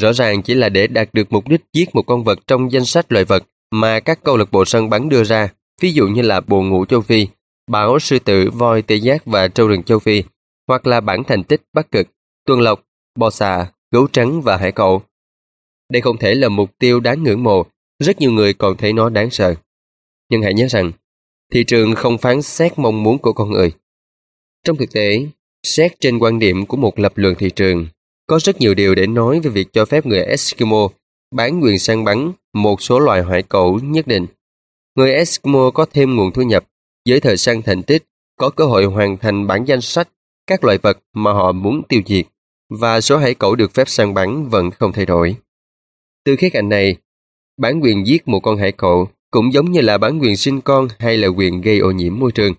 Rõ 0.00 0.12
ràng 0.12 0.42
chỉ 0.42 0.54
là 0.54 0.68
để 0.68 0.86
đạt 0.86 1.08
được 1.12 1.32
mục 1.32 1.48
đích 1.48 1.60
giết 1.72 1.94
một 1.94 2.02
con 2.02 2.24
vật 2.24 2.38
trong 2.46 2.72
danh 2.72 2.84
sách 2.84 3.12
loài 3.12 3.24
vật 3.24 3.44
mà 3.70 4.00
các 4.00 4.24
câu 4.24 4.36
lạc 4.36 4.50
bộ 4.50 4.64
săn 4.64 4.90
bắn 4.90 5.08
đưa 5.08 5.24
ra, 5.24 5.48
ví 5.80 5.92
dụ 5.92 6.06
như 6.06 6.22
là 6.22 6.40
bồ 6.40 6.62
ngũ 6.62 6.84
châu 6.84 7.00
Phi, 7.00 7.26
báo 7.70 7.98
sư 7.98 8.18
tử, 8.18 8.50
voi, 8.50 8.82
tê 8.82 8.94
giác 8.94 9.26
và 9.26 9.48
trâu 9.48 9.68
rừng 9.68 9.82
châu 9.82 9.98
Phi, 9.98 10.22
hoặc 10.68 10.86
là 10.86 11.00
bản 11.00 11.24
thành 11.24 11.44
tích 11.44 11.62
Bắc 11.72 11.90
Cực, 11.90 12.08
tuần 12.46 12.60
lộc, 12.60 12.84
bò 13.18 13.30
xà, 13.30 13.72
gấu 13.90 14.06
trắng 14.12 14.42
và 14.42 14.56
hải 14.56 14.72
cẩu. 14.72 15.02
Đây 15.92 16.02
không 16.02 16.18
thể 16.18 16.34
là 16.34 16.48
mục 16.48 16.70
tiêu 16.78 17.00
đáng 17.00 17.22
ngưỡng 17.22 17.42
mộ, 17.42 17.66
rất 17.98 18.20
nhiều 18.20 18.32
người 18.32 18.54
còn 18.54 18.76
thấy 18.76 18.92
nó 18.92 19.08
đáng 19.08 19.30
sợ. 19.30 19.54
Nhưng 20.30 20.42
hãy 20.42 20.54
nhớ 20.54 20.66
rằng, 20.70 20.92
thị 21.52 21.64
trường 21.64 21.94
không 21.94 22.18
phán 22.18 22.42
xét 22.42 22.78
mong 22.78 23.02
muốn 23.02 23.18
của 23.18 23.32
con 23.32 23.50
người. 23.50 23.72
Trong 24.64 24.76
thực 24.76 24.92
tế, 24.92 25.26
xét 25.62 26.00
trên 26.00 26.18
quan 26.18 26.38
điểm 26.38 26.66
của 26.66 26.76
một 26.76 26.98
lập 26.98 27.12
luận 27.16 27.34
thị 27.38 27.50
trường, 27.50 27.86
có 28.26 28.38
rất 28.38 28.60
nhiều 28.60 28.74
điều 28.74 28.94
để 28.94 29.06
nói 29.06 29.40
về 29.40 29.50
việc 29.50 29.68
cho 29.72 29.84
phép 29.84 30.06
người 30.06 30.22
Eskimo 30.22 30.88
bán 31.34 31.60
quyền 31.62 31.78
săn 31.78 32.04
bắn 32.04 32.32
một 32.54 32.82
số 32.82 32.98
loài 32.98 33.22
hải 33.22 33.42
cẩu 33.42 33.80
nhất 33.82 34.06
định. 34.06 34.26
Người 34.94 35.12
Eskimo 35.12 35.70
có 35.70 35.86
thêm 35.92 36.16
nguồn 36.16 36.32
thu 36.32 36.42
nhập, 36.42 36.64
với 37.08 37.20
thời 37.20 37.36
săn 37.36 37.62
thành 37.62 37.82
tích, 37.82 38.04
có 38.36 38.50
cơ 38.50 38.64
hội 38.64 38.84
hoàn 38.84 39.16
thành 39.16 39.46
bản 39.46 39.64
danh 39.64 39.80
sách 39.80 40.08
các 40.46 40.64
loài 40.64 40.78
vật 40.78 40.98
mà 41.14 41.32
họ 41.32 41.52
muốn 41.52 41.82
tiêu 41.88 42.00
diệt, 42.06 42.26
và 42.70 43.00
số 43.00 43.18
hải 43.18 43.34
cẩu 43.34 43.54
được 43.54 43.74
phép 43.74 43.88
săn 43.88 44.14
bắn 44.14 44.48
vẫn 44.48 44.70
không 44.70 44.92
thay 44.92 45.06
đổi. 45.06 45.36
Từ 46.28 46.36
khía 46.36 46.50
cạnh 46.50 46.68
này, 46.68 46.96
bán 47.60 47.80
quyền 47.82 48.06
giết 48.06 48.28
một 48.28 48.40
con 48.40 48.58
hải 48.58 48.72
cẩu 48.72 49.08
cũng 49.30 49.52
giống 49.52 49.72
như 49.72 49.80
là 49.80 49.98
bán 49.98 50.18
quyền 50.18 50.36
sinh 50.36 50.60
con 50.60 50.88
hay 50.98 51.16
là 51.16 51.28
quyền 51.28 51.60
gây 51.60 51.78
ô 51.78 51.90
nhiễm 51.90 52.18
môi 52.18 52.32
trường. 52.32 52.54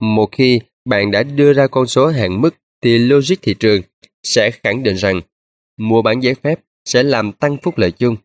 Một 0.00 0.28
khi 0.32 0.60
bạn 0.84 1.10
đã 1.10 1.22
đưa 1.22 1.52
ra 1.52 1.66
con 1.66 1.86
số 1.86 2.06
hạn 2.06 2.40
mức 2.40 2.54
thì 2.82 2.98
logic 2.98 3.34
thị 3.42 3.54
trường 3.54 3.82
sẽ 4.22 4.50
khẳng 4.50 4.82
định 4.82 4.96
rằng 4.96 5.20
mua 5.78 6.02
bán 6.02 6.22
giấy 6.22 6.34
phép 6.34 6.60
sẽ 6.84 7.02
làm 7.02 7.32
tăng 7.32 7.56
phúc 7.62 7.78
lợi 7.78 7.90
chung. 7.90 8.16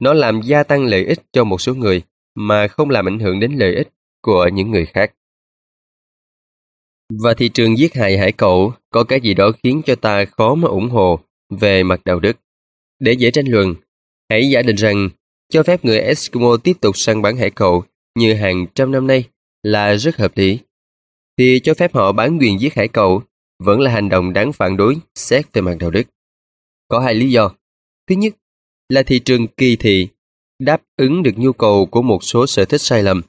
Nó 0.00 0.12
làm 0.12 0.40
gia 0.42 0.62
tăng 0.62 0.84
lợi 0.84 1.04
ích 1.04 1.18
cho 1.32 1.44
một 1.44 1.60
số 1.60 1.74
người 1.74 2.02
mà 2.34 2.68
không 2.68 2.90
làm 2.90 3.08
ảnh 3.08 3.18
hưởng 3.18 3.40
đến 3.40 3.52
lợi 3.52 3.74
ích 3.74 3.88
của 4.22 4.48
những 4.52 4.70
người 4.70 4.86
khác. 4.86 5.14
Và 7.22 7.34
thị 7.34 7.48
trường 7.48 7.78
giết 7.78 7.94
hại 7.94 8.18
hải 8.18 8.32
cẩu 8.32 8.72
có 8.90 9.04
cái 9.04 9.20
gì 9.20 9.34
đó 9.34 9.52
khiến 9.62 9.82
cho 9.86 9.94
ta 9.94 10.24
khó 10.24 10.54
mà 10.54 10.68
ủng 10.68 10.90
hộ 10.90 11.18
về 11.50 11.82
mặt 11.82 12.00
đạo 12.04 12.20
đức. 12.20 12.36
Để 13.00 13.12
dễ 13.12 13.30
tranh 13.30 13.46
luận, 13.48 13.74
hãy 14.30 14.50
giả 14.50 14.62
định 14.62 14.76
rằng 14.76 15.08
cho 15.52 15.62
phép 15.62 15.84
người 15.84 15.98
Eskimo 15.98 16.56
tiếp 16.56 16.72
tục 16.80 16.96
săn 16.96 17.22
bắn 17.22 17.36
hải 17.36 17.50
cẩu 17.50 17.84
như 18.18 18.34
hàng 18.34 18.66
trăm 18.74 18.92
năm 18.92 19.06
nay 19.06 19.24
là 19.62 19.96
rất 19.96 20.16
hợp 20.16 20.36
lý. 20.36 20.58
Thì 21.38 21.60
cho 21.60 21.74
phép 21.74 21.94
họ 21.94 22.12
bán 22.12 22.38
quyền 22.38 22.60
giết 22.60 22.74
hải 22.74 22.88
cẩu 22.88 23.22
vẫn 23.58 23.80
là 23.80 23.90
hành 23.90 24.08
động 24.08 24.32
đáng 24.32 24.52
phản 24.52 24.76
đối 24.76 24.96
xét 25.14 25.52
về 25.52 25.62
mặt 25.62 25.74
đạo 25.80 25.90
đức. 25.90 26.02
Có 26.88 27.00
hai 27.00 27.14
lý 27.14 27.30
do. 27.30 27.50
Thứ 28.08 28.14
nhất 28.14 28.34
là 28.88 29.02
thị 29.02 29.18
trường 29.18 29.46
kỳ 29.46 29.76
thị 29.76 30.08
đáp 30.58 30.82
ứng 30.96 31.22
được 31.22 31.32
nhu 31.36 31.52
cầu 31.52 31.86
của 31.86 32.02
một 32.02 32.24
số 32.24 32.46
sở 32.46 32.64
thích 32.64 32.80
sai 32.80 33.02
lầm, 33.02 33.22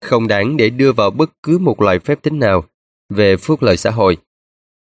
không 0.00 0.28
đáng 0.28 0.56
để 0.56 0.70
đưa 0.70 0.92
vào 0.92 1.10
bất 1.10 1.30
cứ 1.42 1.58
một 1.58 1.80
loại 1.80 1.98
phép 1.98 2.22
tính 2.22 2.38
nào 2.38 2.64
về 3.08 3.36
phúc 3.36 3.62
lợi 3.62 3.76
xã 3.76 3.90
hội. 3.90 4.16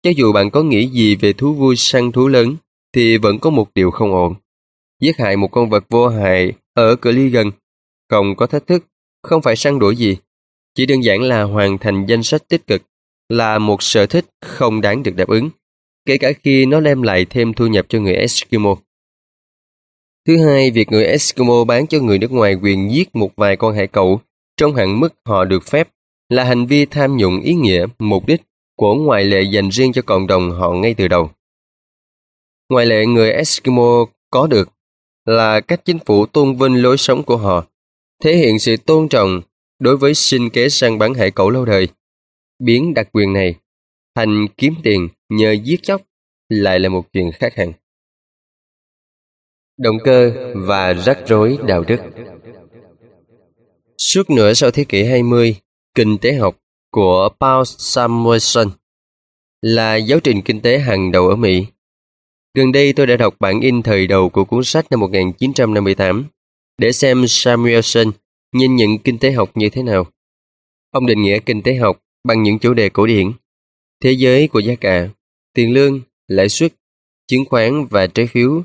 Cho 0.03 0.11
dù 0.17 0.33
bạn 0.33 0.51
có 0.51 0.63
nghĩ 0.63 0.89
gì 0.89 1.17
về 1.17 1.33
thú 1.33 1.55
vui 1.55 1.77
săn 1.77 2.13
thú 2.13 2.29
lớn, 2.29 2.57
thì 2.93 3.19
vẫn 3.19 3.39
có 3.39 3.51
một 3.51 3.75
điều 3.75 3.91
không 3.91 4.13
ổn. 4.13 4.35
Giết 5.03 5.19
hại 5.19 5.37
một 5.37 5.49
con 5.49 5.71
vật 5.71 5.85
vô 5.89 6.09
hại 6.09 6.53
ở 6.75 6.97
cự 6.97 7.13
ly 7.13 7.29
gần, 7.29 7.51
không 8.11 8.37
có 8.37 8.47
thách 8.47 8.67
thức, 8.67 8.85
không 9.23 9.43
phải 9.43 9.57
săn 9.57 9.79
đuổi 9.79 9.97
gì. 9.97 10.17
Chỉ 10.75 10.87
đơn 10.87 11.05
giản 11.05 11.23
là 11.23 11.43
hoàn 11.43 11.79
thành 11.79 12.07
danh 12.07 12.23
sách 12.23 12.49
tích 12.49 12.67
cực, 12.67 12.83
là 13.29 13.59
một 13.59 13.83
sở 13.83 14.07
thích 14.07 14.25
không 14.41 14.81
đáng 14.81 15.03
được 15.03 15.17
đáp 15.17 15.29
ứng, 15.29 15.51
kể 16.07 16.19
cả 16.19 16.33
khi 16.43 16.67
nó 16.67 16.81
đem 16.81 17.03
lại 17.03 17.27
thêm 17.31 17.53
thu 17.53 17.67
nhập 17.67 17.87
cho 17.89 18.01
người 18.01 18.15
Eskimo. 18.15 18.77
Thứ 20.27 20.45
hai, 20.45 20.71
việc 20.71 20.91
người 20.91 21.05
Eskimo 21.05 21.65
bán 21.65 21.87
cho 21.87 21.99
người 22.01 22.19
nước 22.19 22.33
ngoài 22.33 22.55
quyền 22.55 22.91
giết 22.93 23.17
một 23.17 23.31
vài 23.37 23.57
con 23.57 23.75
hải 23.75 23.87
cẩu 23.87 24.21
trong 24.57 24.75
hạn 24.75 25.01
mức 25.01 25.15
họ 25.25 25.45
được 25.45 25.65
phép 25.65 25.89
là 26.29 26.45
hành 26.45 26.67
vi 26.67 26.87
tham 26.87 27.17
nhũng 27.17 27.41
ý 27.41 27.55
nghĩa, 27.55 27.87
mục 27.99 28.27
đích 28.27 28.43
của 28.77 28.95
ngoại 28.95 29.25
lệ 29.25 29.43
dành 29.43 29.69
riêng 29.69 29.93
cho 29.93 30.03
cộng 30.03 30.27
đồng 30.27 30.51
họ 30.51 30.73
ngay 30.73 30.95
từ 30.95 31.09
đầu. 31.09 31.31
Ngoại 32.69 32.87
lệ 32.87 33.07
người 33.07 33.31
Eskimo 33.31 34.05
có 34.31 34.47
được 34.47 34.69
là 35.25 35.61
cách 35.61 35.85
chính 35.85 35.99
phủ 36.07 36.27
tôn 36.27 36.57
vinh 36.57 36.83
lối 36.83 36.97
sống 36.97 37.23
của 37.23 37.37
họ, 37.37 37.66
thể 38.23 38.37
hiện 38.37 38.59
sự 38.59 38.77
tôn 38.77 39.09
trọng 39.09 39.41
đối 39.79 39.97
với 39.97 40.14
sinh 40.14 40.51
kế 40.51 40.68
săn 40.68 40.99
bắn 40.99 41.14
hải 41.14 41.31
cẩu 41.31 41.51
lâu 41.51 41.64
đời. 41.64 41.89
Biến 42.59 42.95
đặc 42.95 43.09
quyền 43.12 43.33
này 43.33 43.55
thành 44.14 44.47
kiếm 44.57 44.75
tiền 44.83 45.09
nhờ 45.29 45.53
giết 45.53 45.83
chóc 45.83 46.03
lại 46.49 46.79
là 46.79 46.89
một 46.89 47.12
chuyện 47.12 47.31
khác 47.33 47.55
hẳn. 47.57 47.73
Động 49.79 49.97
cơ 50.05 50.33
và 50.55 50.93
rắc 50.95 51.18
rối 51.27 51.59
đạo 51.66 51.85
đức 51.89 52.01
Suốt 53.99 54.31
nửa 54.31 54.55
sau 54.55 54.70
thế 54.70 54.85
kỷ 54.85 55.05
20, 55.05 55.57
kinh 55.95 56.18
tế 56.18 56.33
học 56.33 56.57
của 56.91 57.29
Paul 57.41 57.62
Samuelson 57.66 58.68
là 59.61 59.97
giáo 59.97 60.20
trình 60.20 60.43
kinh 60.43 60.61
tế 60.61 60.79
hàng 60.79 61.12
đầu 61.12 61.29
ở 61.29 61.37
Mỹ. 61.37 61.66
Gần 62.55 62.73
đây 62.73 62.93
tôi 62.93 63.07
đã 63.07 63.17
đọc 63.17 63.37
bản 63.41 63.61
in 63.61 63.83
thời 63.83 64.07
đầu 64.07 64.29
của 64.29 64.45
cuốn 64.45 64.65
sách 64.65 64.87
năm 64.91 65.01
1958 65.01 66.25
để 66.79 66.93
xem 66.93 67.25
Samuelson 67.29 68.11
nhìn 68.53 68.77
nhận 68.77 68.99
kinh 68.99 69.19
tế 69.19 69.33
học 69.33 69.51
như 69.55 69.69
thế 69.69 69.83
nào. 69.83 70.07
Ông 70.91 71.07
định 71.07 71.23
nghĩa 71.23 71.39
kinh 71.39 71.63
tế 71.63 71.75
học 71.75 72.03
bằng 72.25 72.43
những 72.43 72.59
chủ 72.59 72.75
đề 72.75 72.89
cổ 72.89 73.07
điển, 73.07 73.33
thế 74.03 74.13
giới 74.13 74.49
của 74.49 74.59
giá 74.59 74.75
cả, 74.75 75.09
tiền 75.55 75.73
lương, 75.73 76.01
lãi 76.29 76.49
suất, 76.49 76.73
chứng 77.27 77.45
khoán 77.45 77.87
và 77.87 78.07
trái 78.07 78.27
phiếu, 78.27 78.63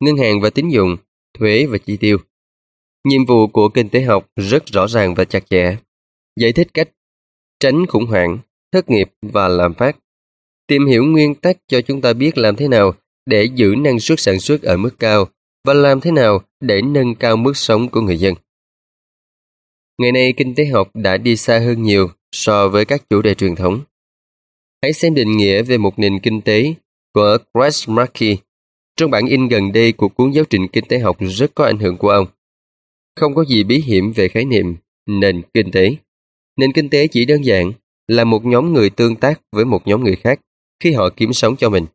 ngân 0.00 0.16
hàng 0.16 0.40
và 0.40 0.50
tín 0.50 0.68
dụng, 0.68 0.96
thuế 1.38 1.66
và 1.66 1.78
chi 1.78 1.96
tiêu. 1.96 2.18
Nhiệm 3.04 3.24
vụ 3.24 3.46
của 3.46 3.68
kinh 3.68 3.88
tế 3.88 4.02
học 4.02 4.30
rất 4.36 4.66
rõ 4.66 4.88
ràng 4.88 5.14
và 5.14 5.24
chặt 5.24 5.50
chẽ, 5.50 5.76
giải 6.40 6.52
thích 6.52 6.68
cách 6.74 6.88
tránh 7.60 7.86
khủng 7.86 8.06
hoảng, 8.06 8.38
thất 8.72 8.90
nghiệp 8.90 9.10
và 9.22 9.48
lạm 9.48 9.74
phát. 9.74 9.96
Tìm 10.66 10.86
hiểu 10.86 11.04
nguyên 11.04 11.34
tắc 11.34 11.56
cho 11.68 11.80
chúng 11.80 12.00
ta 12.00 12.12
biết 12.12 12.38
làm 12.38 12.56
thế 12.56 12.68
nào 12.68 12.94
để 13.26 13.48
giữ 13.54 13.74
năng 13.78 14.00
suất 14.00 14.20
sản 14.20 14.40
xuất 14.40 14.62
ở 14.62 14.76
mức 14.76 14.98
cao 14.98 15.28
và 15.64 15.74
làm 15.74 16.00
thế 16.00 16.10
nào 16.10 16.42
để 16.60 16.82
nâng 16.82 17.14
cao 17.14 17.36
mức 17.36 17.56
sống 17.56 17.88
của 17.88 18.00
người 18.00 18.16
dân. 18.16 18.34
Ngày 19.98 20.12
nay, 20.12 20.34
kinh 20.36 20.54
tế 20.54 20.64
học 20.66 20.90
đã 20.94 21.16
đi 21.16 21.36
xa 21.36 21.58
hơn 21.58 21.82
nhiều 21.82 22.08
so 22.32 22.68
với 22.68 22.84
các 22.84 23.02
chủ 23.10 23.22
đề 23.22 23.34
truyền 23.34 23.54
thống. 23.54 23.80
Hãy 24.82 24.92
xem 24.92 25.14
định 25.14 25.36
nghĩa 25.36 25.62
về 25.62 25.78
một 25.78 25.98
nền 25.98 26.18
kinh 26.18 26.40
tế 26.40 26.74
của 27.14 27.38
Chris 27.54 27.88
Markey 27.88 28.36
trong 28.96 29.10
bản 29.10 29.26
in 29.26 29.48
gần 29.48 29.72
đây 29.72 29.92
của 29.92 30.08
cuốn 30.08 30.30
giáo 30.30 30.44
trình 30.50 30.68
kinh 30.68 30.84
tế 30.84 30.98
học 30.98 31.16
rất 31.20 31.54
có 31.54 31.64
ảnh 31.64 31.78
hưởng 31.78 31.96
của 31.96 32.10
ông. 32.10 32.26
Không 33.16 33.34
có 33.34 33.44
gì 33.44 33.64
bí 33.64 33.80
hiểm 33.80 34.12
về 34.12 34.28
khái 34.28 34.44
niệm 34.44 34.76
nền 35.06 35.42
kinh 35.54 35.70
tế. 35.70 35.96
Nền 36.56 36.72
kinh 36.72 36.88
tế 36.88 37.06
chỉ 37.06 37.24
đơn 37.24 37.44
giản 37.44 37.72
là 38.08 38.24
một 38.24 38.44
nhóm 38.44 38.72
người 38.72 38.90
tương 38.90 39.16
tác 39.16 39.40
với 39.52 39.64
một 39.64 39.86
nhóm 39.86 40.04
người 40.04 40.16
khác 40.16 40.40
khi 40.82 40.92
họ 40.92 41.08
kiếm 41.16 41.32
sống 41.32 41.56
cho 41.56 41.70
mình. 41.70 41.86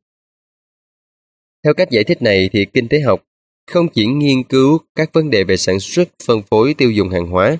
Theo 1.66 1.74
cách 1.74 1.92
giải 1.92 2.04
thích 2.04 2.22
này 2.22 2.50
thì 2.54 2.66
kinh 2.66 2.88
tế 2.88 3.00
học 3.00 3.24
không 3.72 3.88
chỉ 3.90 4.06
nghiên 4.06 4.44
cứu 4.44 4.80
các 4.96 5.10
vấn 5.14 5.30
đề 5.30 5.44
về 5.44 5.58
sản 5.58 5.80
xuất, 5.80 6.10
phân 6.26 6.42
phối, 6.42 6.74
tiêu 6.74 6.92
dùng 6.92 7.10
hàng 7.10 7.28
hóa, 7.28 7.58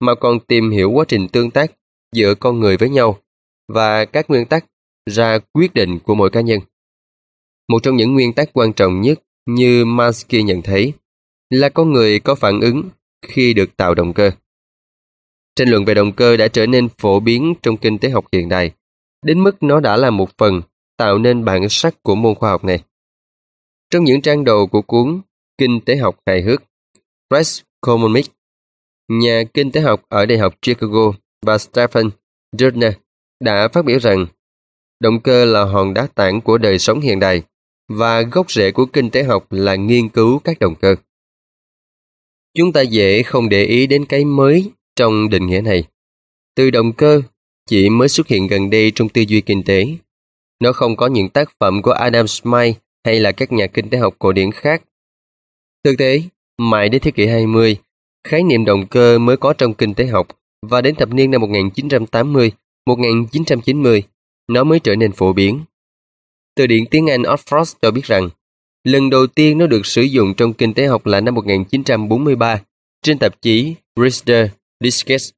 mà 0.00 0.14
còn 0.14 0.40
tìm 0.40 0.70
hiểu 0.70 0.90
quá 0.90 1.04
trình 1.08 1.28
tương 1.28 1.50
tác 1.50 1.72
giữa 2.12 2.34
con 2.34 2.60
người 2.60 2.76
với 2.76 2.88
nhau 2.88 3.18
và 3.68 4.04
các 4.04 4.30
nguyên 4.30 4.46
tắc 4.46 4.66
ra 5.10 5.38
quyết 5.52 5.74
định 5.74 5.98
của 5.98 6.14
mỗi 6.14 6.30
cá 6.30 6.40
nhân. 6.40 6.60
Một 7.68 7.82
trong 7.82 7.96
những 7.96 8.14
nguyên 8.14 8.32
tắc 8.32 8.50
quan 8.52 8.72
trọng 8.72 9.00
nhất 9.00 9.20
như 9.46 9.84
Mansky 9.84 10.42
nhận 10.42 10.62
thấy 10.62 10.92
là 11.50 11.68
con 11.68 11.92
người 11.92 12.20
có 12.20 12.34
phản 12.34 12.60
ứng 12.60 12.88
khi 13.26 13.54
được 13.54 13.76
tạo 13.76 13.94
động 13.94 14.12
cơ. 14.12 14.30
Tranh 15.56 15.68
luận 15.68 15.84
về 15.84 15.94
động 15.94 16.12
cơ 16.12 16.36
đã 16.36 16.48
trở 16.48 16.66
nên 16.66 16.88
phổ 16.98 17.20
biến 17.20 17.54
trong 17.62 17.76
kinh 17.76 17.98
tế 17.98 18.08
học 18.08 18.24
hiện 18.32 18.48
đại, 18.48 18.70
đến 19.26 19.42
mức 19.42 19.62
nó 19.62 19.80
đã 19.80 19.96
là 19.96 20.10
một 20.10 20.30
phần 20.38 20.62
tạo 20.96 21.18
nên 21.18 21.44
bản 21.44 21.68
sắc 21.68 22.02
của 22.02 22.14
môn 22.14 22.34
khoa 22.34 22.50
học 22.50 22.64
này. 22.64 22.80
Trong 23.94 24.04
những 24.04 24.20
trang 24.20 24.44
đầu 24.44 24.66
của 24.66 24.82
cuốn 24.82 25.20
Kinh 25.58 25.80
tế 25.80 25.96
học 25.96 26.18
hài 26.26 26.42
hước, 26.42 26.62
Press 27.30 27.62
Commonic, 27.80 28.26
nhà 29.08 29.42
kinh 29.54 29.72
tế 29.72 29.80
học 29.80 30.02
ở 30.08 30.26
Đại 30.26 30.38
học 30.38 30.54
Chicago 30.62 31.12
và 31.46 31.58
Stephen 31.58 32.10
Dürner 32.56 32.92
đã 33.40 33.68
phát 33.68 33.84
biểu 33.84 33.98
rằng 33.98 34.26
động 35.00 35.20
cơ 35.20 35.44
là 35.44 35.64
hòn 35.64 35.94
đá 35.94 36.06
tảng 36.14 36.40
của 36.40 36.58
đời 36.58 36.78
sống 36.78 37.00
hiện 37.00 37.20
đại 37.20 37.42
và 37.88 38.22
gốc 38.22 38.50
rễ 38.50 38.70
của 38.70 38.86
kinh 38.86 39.10
tế 39.10 39.22
học 39.22 39.52
là 39.52 39.74
nghiên 39.74 40.08
cứu 40.08 40.38
các 40.38 40.58
động 40.58 40.74
cơ. 40.80 40.96
Chúng 42.54 42.72
ta 42.72 42.80
dễ 42.80 43.22
không 43.22 43.48
để 43.48 43.64
ý 43.64 43.86
đến 43.86 44.06
cái 44.06 44.24
mới 44.24 44.70
trong 44.96 45.30
định 45.30 45.46
nghĩa 45.46 45.60
này. 45.60 45.84
Từ 46.54 46.70
động 46.70 46.92
cơ 46.92 47.22
chỉ 47.68 47.88
mới 47.88 48.08
xuất 48.08 48.26
hiện 48.28 48.46
gần 48.46 48.70
đây 48.70 48.92
trong 48.94 49.08
tư 49.08 49.22
duy 49.28 49.40
kinh 49.40 49.62
tế. 49.62 49.86
Nó 50.60 50.72
không 50.72 50.96
có 50.96 51.06
những 51.06 51.28
tác 51.28 51.50
phẩm 51.60 51.82
của 51.82 51.92
Adam 51.92 52.28
Smith 52.28 52.76
hay 53.04 53.20
là 53.20 53.32
các 53.32 53.52
nhà 53.52 53.66
kinh 53.66 53.90
tế 53.90 53.98
học 53.98 54.16
cổ 54.18 54.32
điển 54.32 54.52
khác. 54.52 54.82
Thực 55.84 55.98
tế, 55.98 56.22
mãi 56.58 56.88
đến 56.88 57.02
thế 57.02 57.10
kỷ 57.10 57.26
20, 57.26 57.76
khái 58.28 58.42
niệm 58.42 58.64
động 58.64 58.86
cơ 58.86 59.18
mới 59.18 59.36
có 59.36 59.52
trong 59.52 59.74
kinh 59.74 59.94
tế 59.94 60.06
học 60.06 60.26
và 60.62 60.80
đến 60.80 60.94
thập 60.94 61.12
niên 61.12 61.30
năm 61.30 61.40
1980, 61.40 62.52
1990, 62.86 64.02
nó 64.48 64.64
mới 64.64 64.80
trở 64.80 64.96
nên 64.96 65.12
phổ 65.12 65.32
biến. 65.32 65.64
Từ 66.56 66.66
điển 66.66 66.86
tiếng 66.86 67.10
Anh 67.10 67.22
Oxford 67.22 67.74
cho 67.82 67.90
biết 67.90 68.04
rằng, 68.04 68.28
lần 68.84 69.10
đầu 69.10 69.26
tiên 69.26 69.58
nó 69.58 69.66
được 69.66 69.86
sử 69.86 70.02
dụng 70.02 70.34
trong 70.34 70.52
kinh 70.52 70.74
tế 70.74 70.86
học 70.86 71.06
là 71.06 71.20
năm 71.20 71.34
1943 71.34 72.60
trên 73.02 73.18
tạp 73.18 73.42
chí 73.42 73.74
Reader 73.96 74.50
Digest. 74.84 75.32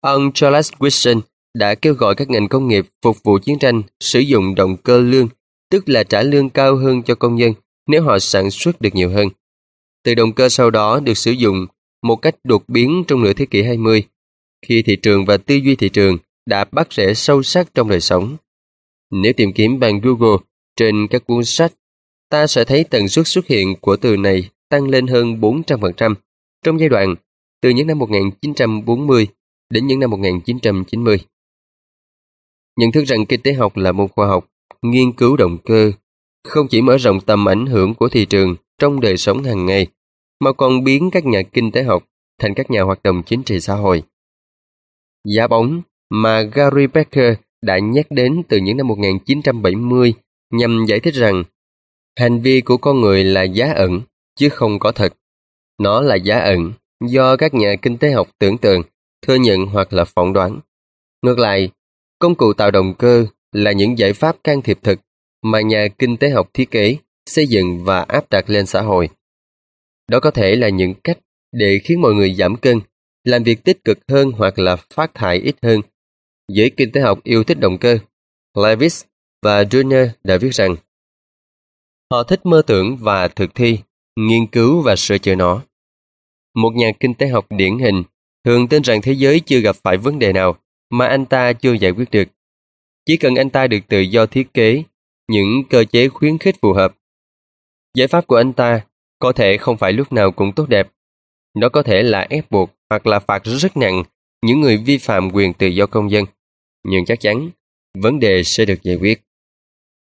Ông 0.00 0.32
Charles 0.32 0.72
Wilson 0.72 1.20
đã 1.54 1.74
kêu 1.74 1.94
gọi 1.94 2.14
các 2.14 2.30
ngành 2.30 2.48
công 2.48 2.68
nghiệp 2.68 2.86
phục 3.02 3.22
vụ 3.22 3.38
chiến 3.38 3.58
tranh 3.58 3.82
sử 4.00 4.20
dụng 4.20 4.54
động 4.54 4.76
cơ 4.76 5.00
lương, 5.00 5.28
tức 5.70 5.88
là 5.88 6.04
trả 6.04 6.22
lương 6.22 6.50
cao 6.50 6.76
hơn 6.76 7.02
cho 7.02 7.14
công 7.14 7.36
nhân 7.36 7.52
nếu 7.86 8.02
họ 8.02 8.18
sản 8.18 8.50
xuất 8.50 8.80
được 8.80 8.94
nhiều 8.94 9.10
hơn. 9.10 9.28
Từ 10.04 10.14
động 10.14 10.32
cơ 10.32 10.48
sau 10.48 10.70
đó 10.70 11.00
được 11.00 11.14
sử 11.14 11.30
dụng 11.30 11.66
một 12.02 12.16
cách 12.16 12.34
đột 12.44 12.68
biến 12.68 13.04
trong 13.08 13.22
nửa 13.22 13.32
thế 13.32 13.46
kỷ 13.46 13.62
20, 13.62 14.02
khi 14.66 14.82
thị 14.82 14.96
trường 14.96 15.24
và 15.24 15.36
tư 15.36 15.54
duy 15.54 15.76
thị 15.76 15.88
trường 15.88 16.18
đã 16.46 16.64
bắt 16.72 16.92
rễ 16.92 17.14
sâu 17.14 17.42
sắc 17.42 17.74
trong 17.74 17.88
đời 17.88 18.00
sống. 18.00 18.36
Nếu 19.10 19.32
tìm 19.32 19.52
kiếm 19.52 19.78
bằng 19.80 20.00
Google 20.00 20.36
trên 20.76 21.06
các 21.10 21.26
cuốn 21.26 21.44
sách, 21.44 21.72
ta 22.28 22.46
sẽ 22.46 22.64
thấy 22.64 22.84
tần 22.84 23.08
suất 23.08 23.26
xuất 23.26 23.46
hiện 23.46 23.74
của 23.80 23.96
từ 23.96 24.16
này 24.16 24.50
tăng 24.68 24.88
lên 24.88 25.06
hơn 25.06 25.40
400% 25.40 26.14
trong 26.64 26.80
giai 26.80 26.88
đoạn 26.88 27.14
từ 27.60 27.70
những 27.70 27.86
năm 27.86 27.98
1940 27.98 29.28
đến 29.70 29.86
những 29.86 30.00
năm 30.00 30.10
1990. 30.10 31.18
Nhận 32.76 32.92
thức 32.92 33.04
rằng 33.04 33.26
kinh 33.26 33.42
tế 33.42 33.52
học 33.52 33.76
là 33.76 33.92
môn 33.92 34.08
khoa 34.08 34.26
học, 34.26 34.50
nghiên 34.82 35.12
cứu 35.12 35.36
động 35.36 35.58
cơ, 35.64 35.92
không 36.44 36.68
chỉ 36.68 36.82
mở 36.82 36.96
rộng 36.96 37.20
tầm 37.20 37.48
ảnh 37.48 37.66
hưởng 37.66 37.94
của 37.94 38.08
thị 38.08 38.26
trường 38.26 38.56
trong 38.78 39.00
đời 39.00 39.16
sống 39.16 39.42
hàng 39.42 39.66
ngày, 39.66 39.86
mà 40.40 40.52
còn 40.52 40.84
biến 40.84 41.10
các 41.12 41.26
nhà 41.26 41.42
kinh 41.42 41.72
tế 41.72 41.82
học 41.82 42.04
thành 42.40 42.54
các 42.54 42.70
nhà 42.70 42.82
hoạt 42.82 43.02
động 43.02 43.22
chính 43.26 43.42
trị 43.42 43.60
xã 43.60 43.74
hội. 43.74 44.02
Giá 45.24 45.46
bóng 45.46 45.82
mà 46.10 46.42
Gary 46.42 46.86
Becker 46.86 47.34
đã 47.62 47.78
nhắc 47.78 48.06
đến 48.10 48.42
từ 48.48 48.56
những 48.56 48.76
năm 48.76 48.86
1970 48.86 50.14
nhằm 50.50 50.84
giải 50.88 51.00
thích 51.00 51.14
rằng 51.14 51.44
hành 52.18 52.40
vi 52.40 52.60
của 52.60 52.76
con 52.76 53.00
người 53.00 53.24
là 53.24 53.42
giá 53.42 53.72
ẩn 53.72 54.00
chứ 54.38 54.48
không 54.48 54.78
có 54.78 54.92
thật. 54.92 55.14
Nó 55.78 56.00
là 56.00 56.14
giá 56.14 56.38
ẩn 56.38 56.72
do 57.04 57.36
các 57.36 57.54
nhà 57.54 57.74
kinh 57.82 57.98
tế 57.98 58.10
học 58.10 58.28
tưởng 58.38 58.58
tượng, 58.58 58.82
thừa 59.26 59.34
nhận 59.34 59.66
hoặc 59.66 59.92
là 59.92 60.04
phỏng 60.04 60.32
đoán. 60.32 60.60
Ngược 61.22 61.38
lại, 61.38 61.70
công 62.18 62.34
cụ 62.34 62.52
tạo 62.52 62.70
động 62.70 62.94
cơ 62.94 63.26
là 63.52 63.72
những 63.72 63.98
giải 63.98 64.12
pháp 64.12 64.36
can 64.44 64.62
thiệp 64.62 64.78
thực 64.82 65.00
mà 65.42 65.60
nhà 65.60 65.88
kinh 65.98 66.16
tế 66.16 66.30
học 66.30 66.50
thiết 66.54 66.70
kế, 66.70 66.96
xây 67.26 67.46
dựng 67.46 67.84
và 67.84 68.00
áp 68.00 68.30
đặt 68.30 68.50
lên 68.50 68.66
xã 68.66 68.82
hội. 68.82 69.08
Đó 70.08 70.20
có 70.20 70.30
thể 70.30 70.56
là 70.56 70.68
những 70.68 70.94
cách 71.04 71.18
để 71.52 71.80
khiến 71.84 72.00
mọi 72.00 72.14
người 72.14 72.34
giảm 72.34 72.56
cân, 72.56 72.80
làm 73.24 73.42
việc 73.42 73.64
tích 73.64 73.84
cực 73.84 73.98
hơn 74.08 74.30
hoặc 74.30 74.58
là 74.58 74.76
phát 74.76 75.14
thải 75.14 75.38
ít 75.38 75.56
hơn. 75.62 75.80
Giới 76.48 76.70
kinh 76.70 76.92
tế 76.92 77.00
học 77.00 77.20
yêu 77.24 77.44
thích 77.44 77.60
động 77.60 77.78
cơ. 77.78 77.98
Levis 78.56 79.04
và 79.42 79.62
Junior 79.62 80.08
đã 80.24 80.36
viết 80.36 80.54
rằng 80.54 80.76
họ 82.10 82.22
thích 82.22 82.46
mơ 82.46 82.62
tưởng 82.66 82.96
và 82.96 83.28
thực 83.28 83.54
thi, 83.54 83.78
nghiên 84.16 84.46
cứu 84.46 84.82
và 84.82 84.96
sửa 84.96 85.18
chữa 85.18 85.34
nó. 85.34 85.62
Một 86.54 86.70
nhà 86.74 86.92
kinh 87.00 87.14
tế 87.14 87.28
học 87.28 87.46
điển 87.50 87.78
hình 87.78 88.02
thường 88.44 88.68
tin 88.68 88.82
rằng 88.82 89.02
thế 89.02 89.12
giới 89.12 89.40
chưa 89.40 89.60
gặp 89.60 89.76
phải 89.76 89.96
vấn 89.96 90.18
đề 90.18 90.32
nào 90.32 90.56
mà 90.90 91.06
anh 91.06 91.26
ta 91.26 91.52
chưa 91.52 91.72
giải 91.72 91.90
quyết 91.90 92.10
được. 92.10 92.28
Chỉ 93.08 93.16
cần 93.16 93.34
anh 93.34 93.50
ta 93.50 93.66
được 93.66 93.78
tự 93.88 94.00
do 94.00 94.26
thiết 94.26 94.54
kế 94.54 94.82
những 95.28 95.48
cơ 95.70 95.84
chế 95.84 96.08
khuyến 96.08 96.38
khích 96.38 96.56
phù 96.62 96.72
hợp. 96.72 96.94
Giải 97.94 98.08
pháp 98.08 98.26
của 98.26 98.36
anh 98.36 98.52
ta 98.52 98.80
có 99.18 99.32
thể 99.32 99.56
không 99.56 99.76
phải 99.76 99.92
lúc 99.92 100.12
nào 100.12 100.32
cũng 100.32 100.52
tốt 100.52 100.68
đẹp. 100.68 100.88
Nó 101.54 101.68
có 101.68 101.82
thể 101.82 102.02
là 102.02 102.26
ép 102.30 102.50
buộc 102.50 102.70
hoặc 102.90 103.06
là 103.06 103.18
phạt 103.18 103.42
rất 103.44 103.76
nặng 103.76 104.02
những 104.42 104.60
người 104.60 104.76
vi 104.76 104.98
phạm 104.98 105.30
quyền 105.32 105.52
tự 105.52 105.66
do 105.66 105.86
công 105.86 106.10
dân. 106.10 106.24
Nhưng 106.84 107.04
chắc 107.04 107.20
chắn, 107.20 107.50
vấn 107.98 108.18
đề 108.18 108.42
sẽ 108.42 108.64
được 108.64 108.82
giải 108.82 108.96
quyết. 108.96 109.22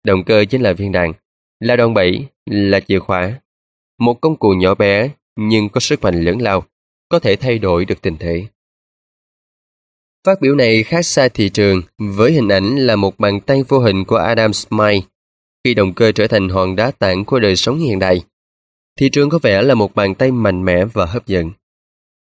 Động 0.05 0.25
cơ 0.25 0.45
chính 0.45 0.63
là 0.63 0.73
viên 0.73 0.93
đạn, 0.93 1.13
là 1.61 1.77
đòn 1.77 1.95
bẩy, 1.95 2.27
là 2.47 2.81
chìa 2.81 2.99
khóa. 2.99 3.41
một 3.99 4.21
công 4.21 4.37
cụ 4.37 4.51
nhỏ 4.51 4.75
bé 4.75 5.11
nhưng 5.37 5.69
có 5.69 5.81
sức 5.81 6.03
mạnh 6.03 6.21
lớn 6.21 6.39
lao, 6.41 6.65
có 7.09 7.19
thể 7.19 7.37
thay 7.37 7.59
đổi 7.59 7.85
được 7.85 8.03
tình 8.03 8.17
thế. 8.17 8.47
Phát 10.27 10.41
biểu 10.41 10.55
này 10.55 10.83
khác 10.83 11.03
xa 11.03 11.29
thị 11.29 11.49
trường 11.49 11.83
với 11.99 12.33
hình 12.33 12.49
ảnh 12.49 12.77
là 12.77 12.97
một 12.97 13.19
bàn 13.19 13.41
tay 13.41 13.63
vô 13.69 13.79
hình 13.79 14.05
của 14.05 14.17
Adam 14.17 14.53
Smith 14.53 15.05
khi 15.65 15.75
động 15.75 15.95
cơ 15.95 16.13
trở 16.13 16.27
thành 16.27 16.49
hòn 16.49 16.77
đá 16.77 16.91
tảng 16.91 17.25
của 17.25 17.41
đời 17.41 17.57
sống 17.57 17.79
hiện 17.79 17.99
đại. 17.99 18.23
Thị 18.99 19.09
trường 19.13 19.31
có 19.31 19.39
vẻ 19.43 19.63
là 19.63 19.75
một 19.75 19.95
bàn 19.95 20.15
tay 20.15 20.31
mạnh 20.31 20.65
mẽ 20.65 20.85
và 20.85 21.07
hấp 21.07 21.27
dẫn. 21.27 21.51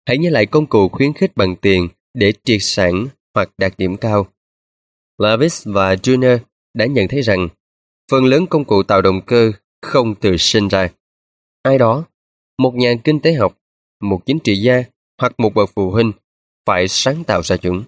Hãy 0.07 0.19
nhớ 0.19 0.31
lại 0.31 0.47
công 0.47 0.67
cụ 0.67 0.89
khuyến 0.89 1.13
khích 1.13 1.37
bằng 1.37 1.57
tiền 1.57 1.89
để 2.15 2.33
triệt 2.45 2.59
sản 2.61 3.07
hoặc 3.35 3.51
đạt 3.59 3.73
điểm 3.79 3.97
cao. 3.97 4.27
Lavis 5.19 5.67
và 5.67 5.95
Junior 5.95 6.39
đã 6.75 6.87
nhận 6.87 7.09
thấy 7.09 7.21
rằng 7.21 7.49
phần 8.11 8.25
lớn 8.25 8.47
công 8.47 8.65
cụ 8.65 8.83
tạo 8.83 9.03
động 9.03 9.21
cơ 9.27 9.53
không 9.83 10.15
từ 10.15 10.37
sinh 10.37 10.69
ra. 10.69 10.89
Ai 11.63 11.79
đó, 11.79 12.05
một 12.59 12.75
nhà 12.75 12.95
kinh 13.05 13.21
tế 13.21 13.33
học, 13.33 13.59
một 14.01 14.27
chính 14.27 14.39
trị 14.39 14.57
gia 14.57 14.83
hoặc 15.21 15.33
một 15.39 15.55
bậc 15.55 15.71
phụ 15.75 15.91
huynh 15.91 16.13
phải 16.67 16.89
sáng 16.89 17.25
tạo 17.25 17.43
ra 17.43 17.57
chúng. 17.57 17.85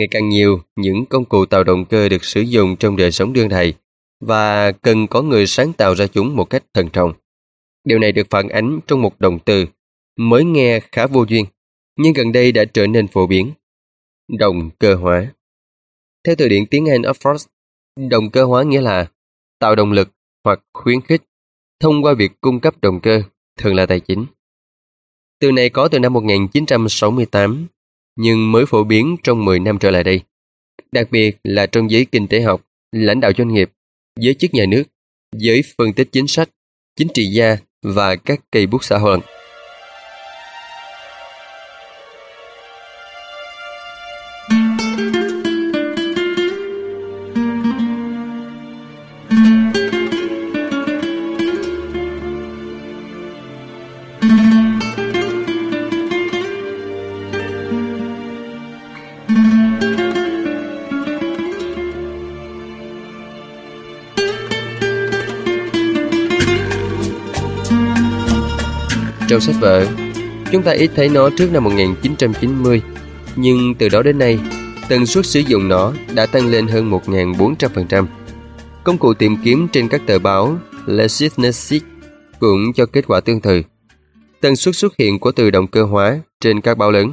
Ngày 0.00 0.08
càng 0.10 0.28
nhiều, 0.28 0.62
những 0.76 1.06
công 1.06 1.24
cụ 1.24 1.46
tạo 1.46 1.64
động 1.64 1.84
cơ 1.84 2.08
được 2.08 2.24
sử 2.24 2.40
dụng 2.40 2.76
trong 2.76 2.96
đời 2.96 3.12
sống 3.12 3.32
đương 3.32 3.48
đại 3.48 3.74
và 4.20 4.72
cần 4.72 5.06
có 5.06 5.22
người 5.22 5.46
sáng 5.46 5.72
tạo 5.72 5.94
ra 5.94 6.06
chúng 6.06 6.36
một 6.36 6.44
cách 6.44 6.64
thận 6.74 6.88
trọng. 6.92 7.12
Điều 7.84 7.98
này 7.98 8.12
được 8.12 8.26
phản 8.30 8.48
ánh 8.48 8.80
trong 8.86 9.02
một 9.02 9.20
động 9.20 9.38
từ 9.44 9.66
mới 10.16 10.44
nghe 10.44 10.80
khá 10.80 11.06
vô 11.06 11.24
duyên, 11.28 11.44
nhưng 11.96 12.12
gần 12.12 12.32
đây 12.32 12.52
đã 12.52 12.64
trở 12.64 12.86
nên 12.86 13.08
phổ 13.08 13.26
biến. 13.26 13.52
Động 14.38 14.70
cơ 14.78 14.94
hóa. 14.94 15.32
Theo 16.26 16.34
từ 16.38 16.48
điển 16.48 16.66
tiếng 16.66 16.90
Anh 16.90 17.02
Oxford, 17.02 17.46
động 18.10 18.30
cơ 18.30 18.44
hóa 18.44 18.62
nghĩa 18.62 18.80
là 18.80 19.06
tạo 19.58 19.74
động 19.74 19.92
lực 19.92 20.08
hoặc 20.44 20.60
khuyến 20.72 21.00
khích 21.00 21.22
thông 21.80 22.02
qua 22.02 22.14
việc 22.14 22.32
cung 22.40 22.60
cấp 22.60 22.74
động 22.80 23.00
cơ, 23.00 23.22
thường 23.58 23.74
là 23.74 23.86
tài 23.86 24.00
chính. 24.00 24.26
Từ 25.40 25.52
này 25.52 25.70
có 25.70 25.88
từ 25.88 25.98
năm 25.98 26.12
1968, 26.12 27.66
nhưng 28.16 28.52
mới 28.52 28.66
phổ 28.66 28.84
biến 28.84 29.16
trong 29.22 29.44
10 29.44 29.60
năm 29.60 29.78
trở 29.78 29.90
lại 29.90 30.04
đây. 30.04 30.20
Đặc 30.92 31.10
biệt 31.10 31.36
là 31.44 31.66
trong 31.66 31.90
giới 31.90 32.04
kinh 32.04 32.28
tế 32.28 32.40
học, 32.40 32.62
lãnh 32.92 33.20
đạo 33.20 33.32
doanh 33.38 33.48
nghiệp, 33.48 33.70
giới 34.20 34.34
chức 34.34 34.54
nhà 34.54 34.64
nước, 34.68 34.82
giới 35.36 35.62
phân 35.78 35.92
tích 35.92 36.08
chính 36.12 36.26
sách, 36.26 36.48
chính 36.96 37.08
trị 37.14 37.24
gia 37.24 37.56
và 37.82 38.16
các 38.16 38.40
cây 38.52 38.66
bút 38.66 38.84
xã 38.84 38.98
hội. 38.98 39.20
Trong 69.40 69.54
sách 69.54 69.62
vở, 69.62 69.86
chúng 70.52 70.62
ta 70.62 70.72
ít 70.72 70.90
thấy 70.96 71.08
nó 71.08 71.30
trước 71.38 71.52
năm 71.52 71.64
1990, 71.64 72.82
nhưng 73.36 73.74
từ 73.78 73.88
đó 73.88 74.02
đến 74.02 74.18
nay, 74.18 74.38
tần 74.88 75.06
suất 75.06 75.26
sử 75.26 75.40
dụng 75.40 75.68
nó 75.68 75.92
đã 76.14 76.26
tăng 76.26 76.46
lên 76.46 76.66
hơn 76.66 76.90
1.400%. 76.90 78.06
Công 78.84 78.98
cụ 78.98 79.14
tìm 79.14 79.36
kiếm 79.44 79.68
trên 79.72 79.88
các 79.88 80.02
tờ 80.06 80.18
báo 80.18 80.58
LexisNexis 80.86 81.82
cũng 82.40 82.72
cho 82.74 82.86
kết 82.86 83.06
quả 83.06 83.20
tương 83.20 83.40
tự. 83.40 83.62
Tần 84.40 84.56
suất 84.56 84.76
xuất 84.76 84.96
hiện 84.96 85.18
của 85.18 85.32
từ 85.32 85.50
động 85.50 85.66
cơ 85.66 85.84
hóa 85.84 86.20
trên 86.40 86.60
các 86.60 86.78
báo 86.78 86.90
lớn. 86.90 87.12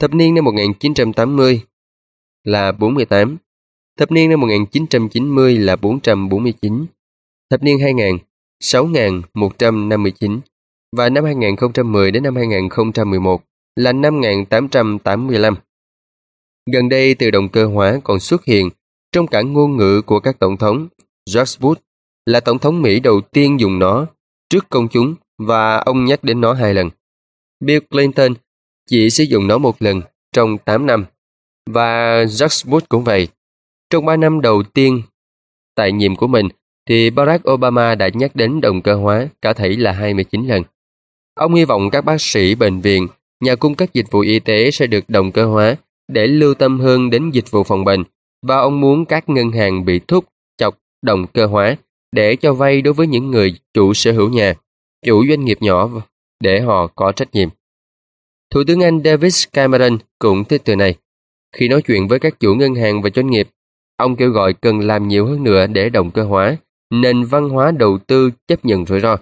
Thập 0.00 0.14
niên 0.14 0.34
năm 0.34 0.44
1980 0.44 1.60
là 2.44 2.72
48, 2.72 3.36
thập 3.98 4.12
niên 4.12 4.30
năm 4.30 4.40
1990 4.40 5.56
là 5.56 5.76
449, 5.76 6.86
thập 7.50 7.62
niên 7.62 7.78
2000 7.78 8.18
6.159 8.62 10.40
và 10.96 11.08
năm 11.08 11.24
2010 11.24 12.10
đến 12.10 12.22
năm 12.22 12.36
2011 12.36 13.42
là 13.76 13.92
5.885. 13.92 15.54
Gần 16.72 16.88
đây, 16.88 17.14
từ 17.14 17.30
động 17.30 17.48
cơ 17.48 17.66
hóa 17.66 18.00
còn 18.04 18.20
xuất 18.20 18.44
hiện 18.44 18.70
trong 19.12 19.26
cả 19.26 19.42
ngôn 19.42 19.76
ngữ 19.76 20.02
của 20.02 20.20
các 20.20 20.38
tổng 20.38 20.56
thống. 20.56 20.88
George 21.34 21.58
Bush 21.60 21.82
là 22.26 22.40
tổng 22.40 22.58
thống 22.58 22.82
Mỹ 22.82 23.00
đầu 23.00 23.20
tiên 23.20 23.60
dùng 23.60 23.78
nó 23.78 24.06
trước 24.48 24.68
công 24.68 24.88
chúng 24.88 25.14
và 25.38 25.76
ông 25.76 26.04
nhắc 26.04 26.24
đến 26.24 26.40
nó 26.40 26.52
hai 26.52 26.74
lần. 26.74 26.90
Bill 27.60 27.84
Clinton 27.90 28.34
chỉ 28.90 29.10
sử 29.10 29.24
dụng 29.24 29.46
nó 29.46 29.58
một 29.58 29.82
lần 29.82 30.02
trong 30.32 30.58
8 30.58 30.86
năm 30.86 31.04
và 31.70 32.18
George 32.18 32.70
Bush 32.70 32.88
cũng 32.88 33.04
vậy. 33.04 33.28
Trong 33.90 34.06
3 34.06 34.16
năm 34.16 34.40
đầu 34.40 34.62
tiên 34.62 35.02
tại 35.74 35.92
nhiệm 35.92 36.16
của 36.16 36.26
mình, 36.26 36.48
thì 36.88 37.10
Barack 37.10 37.50
Obama 37.50 37.94
đã 37.94 38.08
nhắc 38.14 38.36
đến 38.36 38.60
động 38.60 38.82
cơ 38.82 38.94
hóa 38.94 39.28
cả 39.42 39.52
thảy 39.52 39.76
là 39.76 39.92
29 39.92 40.46
lần. 40.46 40.62
Ông 41.34 41.54
hy 41.54 41.64
vọng 41.64 41.90
các 41.90 42.04
bác 42.04 42.20
sĩ, 42.20 42.54
bệnh 42.54 42.80
viện, 42.80 43.08
nhà 43.40 43.54
cung 43.54 43.74
cấp 43.74 43.88
dịch 43.92 44.10
vụ 44.10 44.20
y 44.20 44.38
tế 44.38 44.70
sẽ 44.70 44.86
được 44.86 45.04
động 45.08 45.32
cơ 45.32 45.46
hóa 45.46 45.76
để 46.08 46.26
lưu 46.26 46.54
tâm 46.54 46.80
hơn 46.80 47.10
đến 47.10 47.30
dịch 47.30 47.50
vụ 47.50 47.64
phòng 47.64 47.84
bệnh 47.84 48.04
và 48.46 48.56
ông 48.56 48.80
muốn 48.80 49.04
các 49.04 49.28
ngân 49.28 49.52
hàng 49.52 49.84
bị 49.84 49.98
thúc 50.08 50.24
chọc 50.58 50.78
động 51.02 51.26
cơ 51.26 51.46
hóa 51.46 51.76
để 52.12 52.36
cho 52.36 52.54
vay 52.54 52.82
đối 52.82 52.94
với 52.94 53.06
những 53.06 53.30
người 53.30 53.54
chủ 53.74 53.94
sở 53.94 54.12
hữu 54.12 54.28
nhà, 54.28 54.54
chủ 55.06 55.26
doanh 55.28 55.44
nghiệp 55.44 55.58
nhỏ 55.60 55.90
để 56.40 56.60
họ 56.60 56.86
có 56.86 57.12
trách 57.12 57.34
nhiệm. 57.34 57.48
Thủ 58.50 58.62
tướng 58.66 58.80
Anh 58.80 59.00
David 59.04 59.44
Cameron 59.52 59.98
cũng 60.18 60.44
thích 60.44 60.62
từ 60.64 60.76
này. 60.76 60.94
Khi 61.56 61.68
nói 61.68 61.82
chuyện 61.82 62.08
với 62.08 62.18
các 62.18 62.40
chủ 62.40 62.54
ngân 62.54 62.74
hàng 62.74 63.02
và 63.02 63.10
doanh 63.14 63.30
nghiệp, 63.30 63.48
ông 63.96 64.16
kêu 64.16 64.30
gọi 64.30 64.52
cần 64.52 64.80
làm 64.80 65.08
nhiều 65.08 65.26
hơn 65.26 65.44
nữa 65.44 65.66
để 65.66 65.88
động 65.88 66.10
cơ 66.10 66.24
hóa 66.24 66.56
nền 66.90 67.24
văn 67.24 67.48
hóa 67.48 67.70
đầu 67.70 67.98
tư 67.98 68.30
chấp 68.48 68.64
nhận 68.64 68.86
rủi 68.86 69.00
ro. 69.00 69.16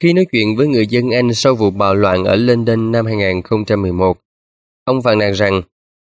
Khi 0.00 0.12
nói 0.12 0.24
chuyện 0.32 0.56
với 0.56 0.68
người 0.68 0.86
dân 0.86 1.10
Anh 1.10 1.34
sau 1.34 1.54
vụ 1.54 1.70
bạo 1.70 1.94
loạn 1.94 2.24
ở 2.24 2.36
London 2.36 2.92
năm 2.92 3.06
2011, 3.06 4.18
ông 4.84 5.02
phàn 5.02 5.18
nàn 5.18 5.32
rằng 5.32 5.62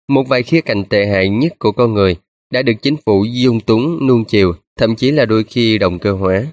một 0.09 0.29
vài 0.29 0.43
khía 0.43 0.61
cạnh 0.61 0.85
tệ 0.85 1.07
hại 1.07 1.29
nhất 1.29 1.53
của 1.59 1.73
con 1.73 1.95
người 1.95 2.17
đã 2.51 2.63
được 2.63 2.73
chính 2.83 2.97
phủ 3.07 3.25
dung 3.25 3.61
túng 3.61 4.07
nuông 4.07 4.25
chiều, 4.25 4.55
thậm 4.77 4.97
chí 4.97 5.11
là 5.11 5.25
đôi 5.25 5.45
khi 5.45 5.79
động 5.79 5.99
cơ 5.99 6.13
hóa. 6.13 6.47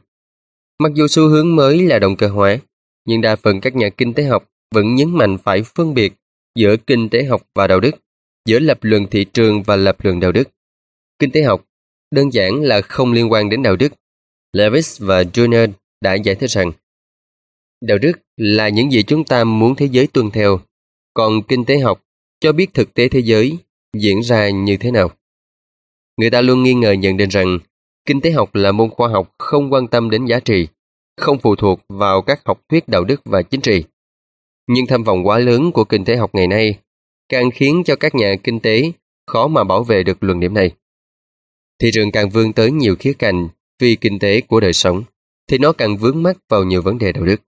Mặc 0.80 0.92
dù 0.94 1.08
xu 1.08 1.28
hướng 1.28 1.56
mới 1.56 1.82
là 1.82 2.00
động 2.00 2.16
cơ 2.16 2.28
hóa, 2.28 2.58
nhưng 3.06 3.22
đa 3.22 3.36
phần 3.36 3.62
các 3.62 3.76
nhà 3.76 3.90
kinh 3.90 4.14
tế 4.14 4.24
học 4.24 4.50
vẫn 4.76 4.96
nhấn 4.96 5.18
mạnh 5.18 5.38
phải 5.38 5.64
phân 5.76 5.94
biệt 5.94 6.14
giữa 6.60 6.76
kinh 6.78 7.10
tế 7.10 7.24
học 7.24 7.42
và 7.56 7.68
đạo 7.68 7.80
đức, 7.80 7.96
giữa 8.46 8.60
lập 8.60 8.78
luận 8.82 9.08
thị 9.12 9.26
trường 9.26 9.64
và 9.64 9.76
lập 9.76 9.98
luận 10.04 10.20
đạo 10.20 10.32
đức. 10.32 10.50
Kinh 11.20 11.32
tế 11.32 11.42
học 11.42 11.66
đơn 12.12 12.34
giản 12.34 12.62
là 12.62 12.82
không 12.82 13.14
liên 13.14 13.32
quan 13.32 13.50
đến 13.50 13.64
đạo 13.64 13.76
đức. 13.76 13.94
Lewis 14.58 15.06
và 15.06 15.24
Junior 15.24 15.72
đã 16.02 16.14
giải 16.14 16.36
thích 16.36 16.50
rằng 16.50 16.72
đạo 17.84 17.98
đức 17.98 18.12
là 18.38 18.70
những 18.70 18.92
gì 18.92 19.04
chúng 19.04 19.24
ta 19.24 19.44
muốn 19.44 19.76
thế 19.76 19.86
giới 19.92 20.08
tuân 20.08 20.32
theo, 20.32 20.60
còn 21.14 21.44
kinh 21.48 21.66
tế 21.66 21.80
học 21.80 22.04
cho 22.40 22.52
biết 22.52 22.74
thực 22.74 22.94
tế 22.94 23.10
thế 23.10 23.20
giới 23.20 23.58
diễn 23.98 24.24
ra 24.24 24.50
như 24.50 24.78
thế 24.78 24.92
nào. 24.92 25.12
Người 26.18 26.30
ta 26.30 26.42
luôn 26.42 26.64
nghi 26.64 26.74
ngờ 26.74 26.92
nhận 26.92 27.18
định 27.18 27.30
rằng 27.30 27.60
kinh 28.06 28.22
tế 28.22 28.32
học 28.32 28.56
là 28.56 28.72
môn 28.72 28.90
khoa 28.90 29.10
học 29.10 29.36
không 29.38 29.74
quan 29.74 29.88
tâm 29.88 30.10
đến 30.10 30.26
giá 30.26 30.40
trị, 30.40 30.68
không 31.18 31.40
phụ 31.40 31.56
thuộc 31.56 31.80
vào 31.90 32.22
các 32.22 32.42
học 32.46 32.62
thuyết 32.70 32.88
đạo 32.88 33.04
đức 33.04 33.22
và 33.26 33.42
chính 33.42 33.62
trị. 33.62 33.84
Nhưng 34.68 34.88
tham 34.88 35.04
vọng 35.04 35.28
quá 35.28 35.40
lớn 35.40 35.72
của 35.72 35.84
kinh 35.84 36.06
tế 36.06 36.16
học 36.16 36.30
ngày 36.34 36.48
nay 36.48 36.80
càng 37.30 37.52
khiến 37.52 37.84
cho 37.86 37.96
các 37.96 38.16
nhà 38.16 38.36
kinh 38.44 38.60
tế 38.60 38.92
khó 39.28 39.48
mà 39.48 39.64
bảo 39.64 39.84
vệ 39.84 40.04
được 40.04 40.24
luận 40.24 40.40
điểm 40.40 40.54
này. 40.54 40.72
Thị 41.80 41.90
trường 41.94 42.12
càng 42.12 42.30
vươn 42.30 42.54
tới 42.54 42.72
nhiều 42.72 42.96
khía 43.00 43.14
cạnh 43.20 43.48
vì 43.80 43.96
kinh 43.96 44.20
tế 44.20 44.42
của 44.42 44.60
đời 44.60 44.74
sống, 44.74 45.04
thì 45.48 45.58
nó 45.58 45.72
càng 45.72 45.98
vướng 45.98 46.24
mắc 46.24 46.38
vào 46.50 46.64
nhiều 46.64 46.82
vấn 46.82 46.98
đề 46.98 47.12
đạo 47.12 47.26
đức. 47.26 47.42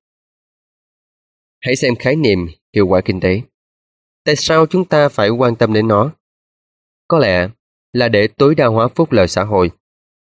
Hãy 1.66 1.76
xem 1.76 1.96
khái 1.96 2.16
niệm 2.16 2.48
hiệu 2.76 2.88
quả 2.88 3.02
kinh 3.02 3.20
tế. 3.20 3.42
Tại 4.24 4.36
sao 4.36 4.66
chúng 4.66 4.86
ta 4.86 5.10
phải 5.10 5.30
quan 5.30 5.56
tâm 5.56 5.74
đến 5.74 5.88
nó? 5.88 6.12
Có 7.08 7.20
lẽ 7.20 7.50
là 7.94 8.08
để 8.08 8.28
tối 8.28 8.56
đa 8.56 8.66
hóa 8.66 8.88
phúc 8.88 9.12
lợi 9.12 9.28
xã 9.28 9.44
hội, 9.44 9.72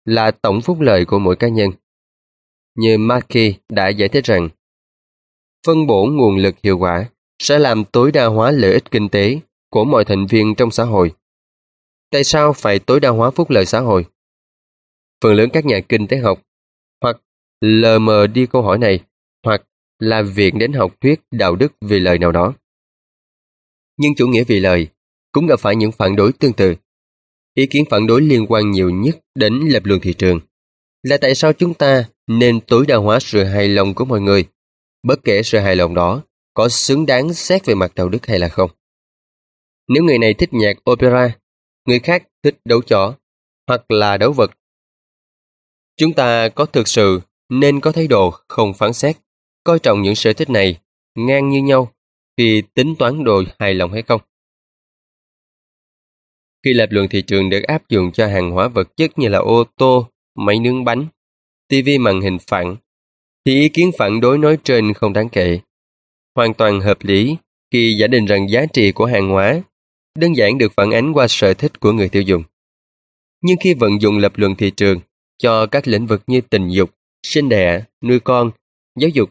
là 0.06 0.32
tổng 0.32 0.62
phúc 0.62 0.80
lợi 0.80 1.06
của 1.06 1.20
mỗi 1.20 1.36
cá 1.36 1.48
nhân. 1.48 1.72
Như 2.76 2.98
Markey 2.98 3.56
đã 3.70 3.88
giải 3.88 4.10
thích 4.10 4.26
rằng, 4.26 4.50
phân 5.68 5.88
bổ 5.88 6.06
nguồn 6.06 6.38
lực 6.38 6.56
hiệu 6.64 6.78
quả 6.78 7.10
sẽ 7.40 7.60
làm 7.60 7.86
tối 7.86 8.12
đa 8.12 8.26
hóa 8.26 8.52
lợi 8.52 8.74
ích 8.74 8.92
kinh 8.92 9.10
tế 9.10 9.40
của 9.70 9.86
mọi 9.86 10.06
thành 10.06 10.26
viên 10.28 10.56
trong 10.56 10.72
xã 10.72 10.84
hội. 10.84 11.14
Tại 12.12 12.24
sao 12.24 12.54
phải 12.54 12.80
tối 12.80 13.00
đa 13.00 13.10
hóa 13.10 13.32
phúc 13.32 13.50
lợi 13.50 13.66
xã 13.66 13.80
hội? 13.80 14.06
Phần 15.24 15.34
lớn 15.34 15.50
các 15.54 15.66
nhà 15.66 15.80
kinh 15.90 16.08
tế 16.08 16.18
học 16.18 16.42
hoặc 17.02 17.18
lờ 17.62 18.00
mờ 18.00 18.28
đi 18.28 18.46
câu 18.46 18.62
hỏi 18.62 18.78
này 18.78 19.00
hoặc 19.44 19.62
là 20.04 20.22
viện 20.22 20.60
đến 20.60 20.74
học 20.74 20.96
thuyết 21.02 21.20
đạo 21.32 21.56
đức 21.56 21.74
vì 21.82 22.00
lời 22.00 22.20
nào 22.20 22.32
đó. 22.32 22.54
Nhưng 23.98 24.16
chủ 24.18 24.28
nghĩa 24.28 24.44
vì 24.44 24.60
lời 24.60 24.88
cũng 25.32 25.48
gặp 25.48 25.60
phải 25.60 25.76
những 25.76 25.92
phản 25.92 26.16
đối 26.16 26.34
tương 26.34 26.54
tự. 26.54 26.76
Ý 27.54 27.66
kiến 27.66 27.84
phản 27.90 28.08
đối 28.08 28.22
liên 28.22 28.46
quan 28.50 28.72
nhiều 28.72 28.90
nhất 28.90 29.20
đến 29.36 29.54
lập 29.54 29.86
luận 29.86 30.00
thị 30.02 30.14
trường 30.14 30.40
là 31.04 31.18
tại 31.18 31.36
sao 31.36 31.54
chúng 31.54 31.74
ta 31.74 32.06
nên 32.28 32.60
tối 32.62 32.86
đa 32.88 32.96
hóa 32.96 33.20
sự 33.20 33.44
hài 33.44 33.68
lòng 33.68 33.94
của 33.94 34.06
mọi 34.06 34.22
người, 34.22 34.46
bất 35.04 35.20
kể 35.24 35.44
sự 35.44 35.60
hài 35.60 35.76
lòng 35.76 35.94
đó 35.94 36.22
có 36.54 36.70
xứng 36.70 37.06
đáng 37.06 37.34
xét 37.34 37.66
về 37.66 37.76
mặt 37.76 37.92
đạo 37.96 38.10
đức 38.10 38.26
hay 38.26 38.40
là 38.40 38.50
không. 38.50 38.72
Nếu 39.88 40.04
người 40.04 40.18
này 40.18 40.34
thích 40.34 40.54
nhạc 40.54 40.90
opera, 40.92 41.38
người 41.86 42.00
khác 42.00 42.24
thích 42.44 42.58
đấu 42.66 42.82
chó, 42.82 43.16
hoặc 43.68 43.92
là 43.92 44.18
đấu 44.18 44.34
vật. 44.34 44.52
Chúng 45.98 46.14
ta 46.14 46.50
có 46.50 46.66
thực 46.66 46.88
sự 46.88 47.22
nên 47.50 47.80
có 47.80 47.92
thái 47.92 48.08
độ 48.08 48.32
không 48.48 48.74
phán 48.74 48.94
xét, 48.94 49.18
coi 49.64 49.80
trọng 49.80 50.02
những 50.02 50.16
sở 50.16 50.34
thích 50.34 50.50
này 50.50 50.80
ngang 51.16 51.50
như 51.50 51.62
nhau 51.62 51.92
khi 52.38 52.64
tính 52.74 52.96
toán 53.00 53.24
đồ 53.24 53.44
hài 53.60 53.74
lòng 53.74 53.92
hay 53.92 54.02
không. 54.02 54.22
Khi 56.66 56.74
lập 56.74 56.88
luận 56.92 57.08
thị 57.10 57.22
trường 57.22 57.50
được 57.50 57.64
áp 57.64 57.90
dụng 57.90 58.12
cho 58.12 58.28
hàng 58.28 58.52
hóa 58.52 58.68
vật 58.68 58.98
chất 58.98 59.20
như 59.20 59.28
là 59.28 59.40
ô 59.40 59.64
tô, 59.78 60.08
máy 60.36 60.60
nướng 60.60 60.84
bánh, 60.84 61.08
TV 61.70 61.90
màn 62.00 62.22
hình 62.22 62.38
phẳng, 62.48 62.76
thì 63.46 63.56
ý 63.56 63.70
kiến 63.70 63.92
phản 63.98 64.22
đối 64.22 64.38
nói 64.38 64.58
trên 64.64 64.94
không 64.94 65.14
đáng 65.14 65.30
kể. 65.30 65.60
Hoàn 66.36 66.54
toàn 66.54 66.82
hợp 66.82 66.98
lý 67.02 67.38
khi 67.72 67.96
giả 68.00 68.08
định 68.08 68.26
rằng 68.26 68.50
giá 68.50 68.66
trị 68.74 68.92
của 68.92 69.06
hàng 69.06 69.30
hóa 69.30 69.62
đơn 70.20 70.34
giản 70.34 70.58
được 70.58 70.74
phản 70.76 70.92
ánh 70.92 71.14
qua 71.14 71.28
sở 71.30 71.54
thích 71.54 71.80
của 71.80 71.92
người 71.92 72.10
tiêu 72.10 72.22
dùng. 72.22 72.44
Nhưng 73.42 73.58
khi 73.64 73.74
vận 73.74 74.02
dụng 74.02 74.18
lập 74.18 74.34
luận 74.36 74.56
thị 74.56 74.72
trường 74.72 75.00
cho 75.38 75.66
các 75.66 75.88
lĩnh 75.88 76.08
vực 76.08 76.24
như 76.28 76.42
tình 76.42 76.70
dục, 76.70 76.90
sinh 77.24 77.50
đẻ, 77.50 77.84
nuôi 78.02 78.20
con, 78.20 78.52
giáo 79.00 79.10
dục, 79.10 79.30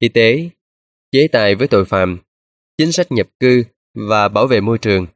y 0.00 0.08
tế, 0.08 0.48
chế 1.12 1.28
tài 1.28 1.54
với 1.54 1.68
tội 1.68 1.84
phạm, 1.84 2.18
chính 2.78 2.92
sách 2.92 3.12
nhập 3.12 3.28
cư 3.40 3.64
và 3.94 4.28
bảo 4.28 4.46
vệ 4.46 4.60
môi 4.60 4.78
trường, 4.78 5.06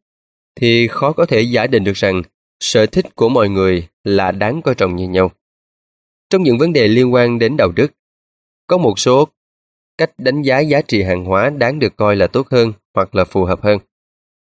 thì 0.57 0.89
khó 0.89 1.13
có 1.13 1.27
thể 1.27 1.41
giả 1.41 1.67
định 1.67 1.85
được 1.85 1.97
rằng 1.97 2.23
sở 2.61 2.87
thích 2.87 3.17
của 3.17 3.29
mọi 3.29 3.49
người 3.49 3.89
là 4.05 4.33
đáng 4.33 4.63
coi 4.63 4.75
trọng 4.75 4.97
như 4.97 5.09
nhau. 5.09 5.31
Trong 6.31 6.43
những 6.43 6.59
vấn 6.59 6.73
đề 6.73 6.89
liên 6.89 7.13
quan 7.13 7.39
đến 7.39 7.57
đạo 7.57 7.73
đức, 7.77 7.93
có 8.67 8.79
một 8.79 8.99
số 8.99 9.29
cách 9.99 10.11
đánh 10.19 10.43
giá 10.43 10.61
giá 10.61 10.81
trị 10.81 11.03
hàng 11.03 11.25
hóa 11.25 11.51
đáng 11.51 11.79
được 11.79 11.97
coi 11.97 12.17
là 12.17 12.27
tốt 12.27 12.49
hơn 12.51 12.73
hoặc 12.95 13.15
là 13.15 13.25
phù 13.25 13.45
hợp 13.45 13.63
hơn. 13.63 13.79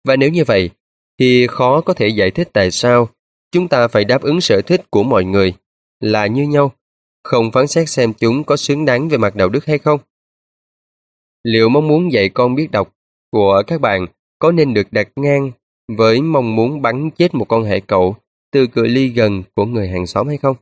Và 0.05 0.17
nếu 0.17 0.31
như 0.31 0.45
vậy, 0.45 0.71
thì 1.19 1.47
khó 1.47 1.81
có 1.81 1.95
thể 1.95 2.09
giải 2.09 2.31
thích 2.31 2.49
tại 2.53 2.71
sao 2.71 3.09
chúng 3.53 3.69
ta 3.69 3.89
phải 3.89 4.05
đáp 4.05 4.23
ứng 4.23 4.41
sở 4.41 4.63
thích 4.63 4.91
của 4.91 5.03
mọi 5.03 5.25
người 5.25 5.55
là 6.01 6.27
như 6.27 6.43
nhau, 6.43 6.73
không 7.23 7.53
phán 7.53 7.67
xét 7.67 7.89
xem 7.89 8.13
chúng 8.13 8.45
có 8.45 8.57
xứng 8.57 8.85
đáng 8.85 9.09
về 9.09 9.19
mặt 9.19 9.37
đạo 9.37 9.49
đức 9.49 9.67
hay 9.67 9.79
không. 9.79 10.01
Liệu 11.45 11.69
mong 11.69 11.89
muốn 11.89 12.13
dạy 12.13 12.29
con 12.29 12.55
biết 12.55 12.71
đọc 12.71 12.97
của 13.31 13.63
các 13.67 13.81
bạn 13.81 14.07
có 14.39 14.53
nên 14.53 14.75
được 14.75 14.93
đặt 14.93 15.09
ngang 15.17 15.53
với 15.89 16.21
mong 16.21 16.57
muốn 16.57 16.83
bắn 16.83 17.11
chết 17.11 17.35
một 17.35 17.45
con 17.49 17.65
hệ 17.65 17.81
cậu 17.81 18.17
từ 18.53 18.67
cự 18.67 18.83
ly 18.83 19.09
gần 19.09 19.43
của 19.55 19.65
người 19.65 19.89
hàng 19.89 20.07
xóm 20.07 20.29
hay 20.29 20.37
không? 20.37 20.57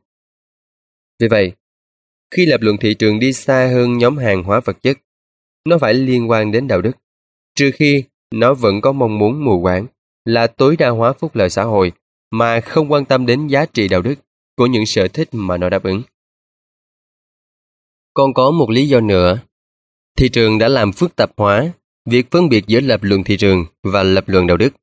Vì 1.19 1.27
vậy, 1.27 1.51
khi 2.35 2.45
lập 2.45 2.61
luận 2.61 2.77
thị 2.77 2.93
trường 2.93 3.19
đi 3.19 3.33
xa 3.33 3.69
hơn 3.73 3.97
nhóm 3.97 4.17
hàng 4.17 4.43
hóa 4.43 4.59
vật 4.65 4.77
chất, 4.81 4.97
nó 5.65 5.77
phải 5.77 5.93
liên 5.93 6.29
quan 6.29 6.51
đến 6.51 6.67
đạo 6.67 6.81
đức, 6.81 6.91
trừ 7.55 7.71
khi 7.73 8.03
nó 8.31 8.53
vẫn 8.53 8.81
có 8.81 8.91
mong 8.91 9.17
muốn 9.17 9.45
mù 9.45 9.61
quáng 9.61 9.85
là 10.25 10.47
tối 10.47 10.77
đa 10.77 10.89
hóa 10.89 11.13
phúc 11.13 11.35
lợi 11.35 11.49
xã 11.49 11.63
hội 11.63 11.91
mà 12.31 12.61
không 12.61 12.91
quan 12.91 13.05
tâm 13.05 13.25
đến 13.25 13.47
giá 13.47 13.65
trị 13.65 13.87
đạo 13.87 14.01
đức 14.01 14.15
của 14.57 14.65
những 14.65 14.85
sở 14.85 15.07
thích 15.07 15.29
mà 15.31 15.57
nó 15.57 15.69
đáp 15.69 15.83
ứng. 15.83 16.01
Còn 18.13 18.33
có 18.33 18.51
một 18.51 18.69
lý 18.69 18.87
do 18.87 18.99
nữa. 18.99 19.39
Thị 20.17 20.29
trường 20.29 20.57
đã 20.57 20.67
làm 20.67 20.91
phức 20.91 21.15
tạp 21.15 21.31
hóa 21.37 21.71
việc 22.05 22.31
phân 22.31 22.49
biệt 22.49 22.67
giữa 22.67 22.79
lập 22.79 23.03
luận 23.03 23.23
thị 23.23 23.37
trường 23.37 23.65
và 23.83 24.03
lập 24.03 24.23
luận 24.27 24.47
đạo 24.47 24.57
đức, 24.57 24.73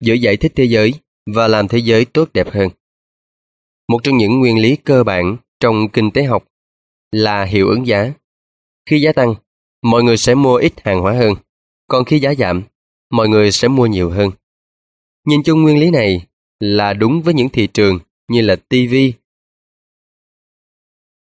giữa 0.00 0.14
giải 0.14 0.36
thích 0.36 0.52
thế 0.54 0.64
giới 0.64 0.94
và 1.34 1.48
làm 1.48 1.68
thế 1.68 1.78
giới 1.78 2.04
tốt 2.04 2.28
đẹp 2.32 2.46
hơn. 2.52 2.68
Một 3.88 3.98
trong 4.02 4.16
những 4.16 4.38
nguyên 4.38 4.58
lý 4.62 4.76
cơ 4.76 5.04
bản 5.04 5.36
trong 5.60 5.88
kinh 5.88 6.10
tế 6.10 6.24
học 6.24 6.44
là 7.12 7.44
hiệu 7.44 7.68
ứng 7.68 7.86
giá. 7.86 8.12
Khi 8.90 9.00
giá 9.00 9.12
tăng, 9.12 9.34
mọi 9.82 10.02
người 10.02 10.16
sẽ 10.16 10.34
mua 10.34 10.56
ít 10.56 10.72
hàng 10.84 11.00
hóa 11.00 11.12
hơn, 11.12 11.34
còn 11.88 12.04
khi 12.04 12.18
giá 12.18 12.34
giảm, 12.34 12.62
mọi 13.10 13.28
người 13.28 13.52
sẽ 13.52 13.68
mua 13.68 13.86
nhiều 13.86 14.10
hơn. 14.10 14.30
Nhìn 15.26 15.42
chung 15.44 15.62
nguyên 15.62 15.78
lý 15.80 15.90
này 15.90 16.26
là 16.60 16.92
đúng 16.92 17.22
với 17.22 17.34
những 17.34 17.48
thị 17.48 17.66
trường 17.66 17.98
như 18.28 18.40
là 18.40 18.56
TV. 18.56 18.94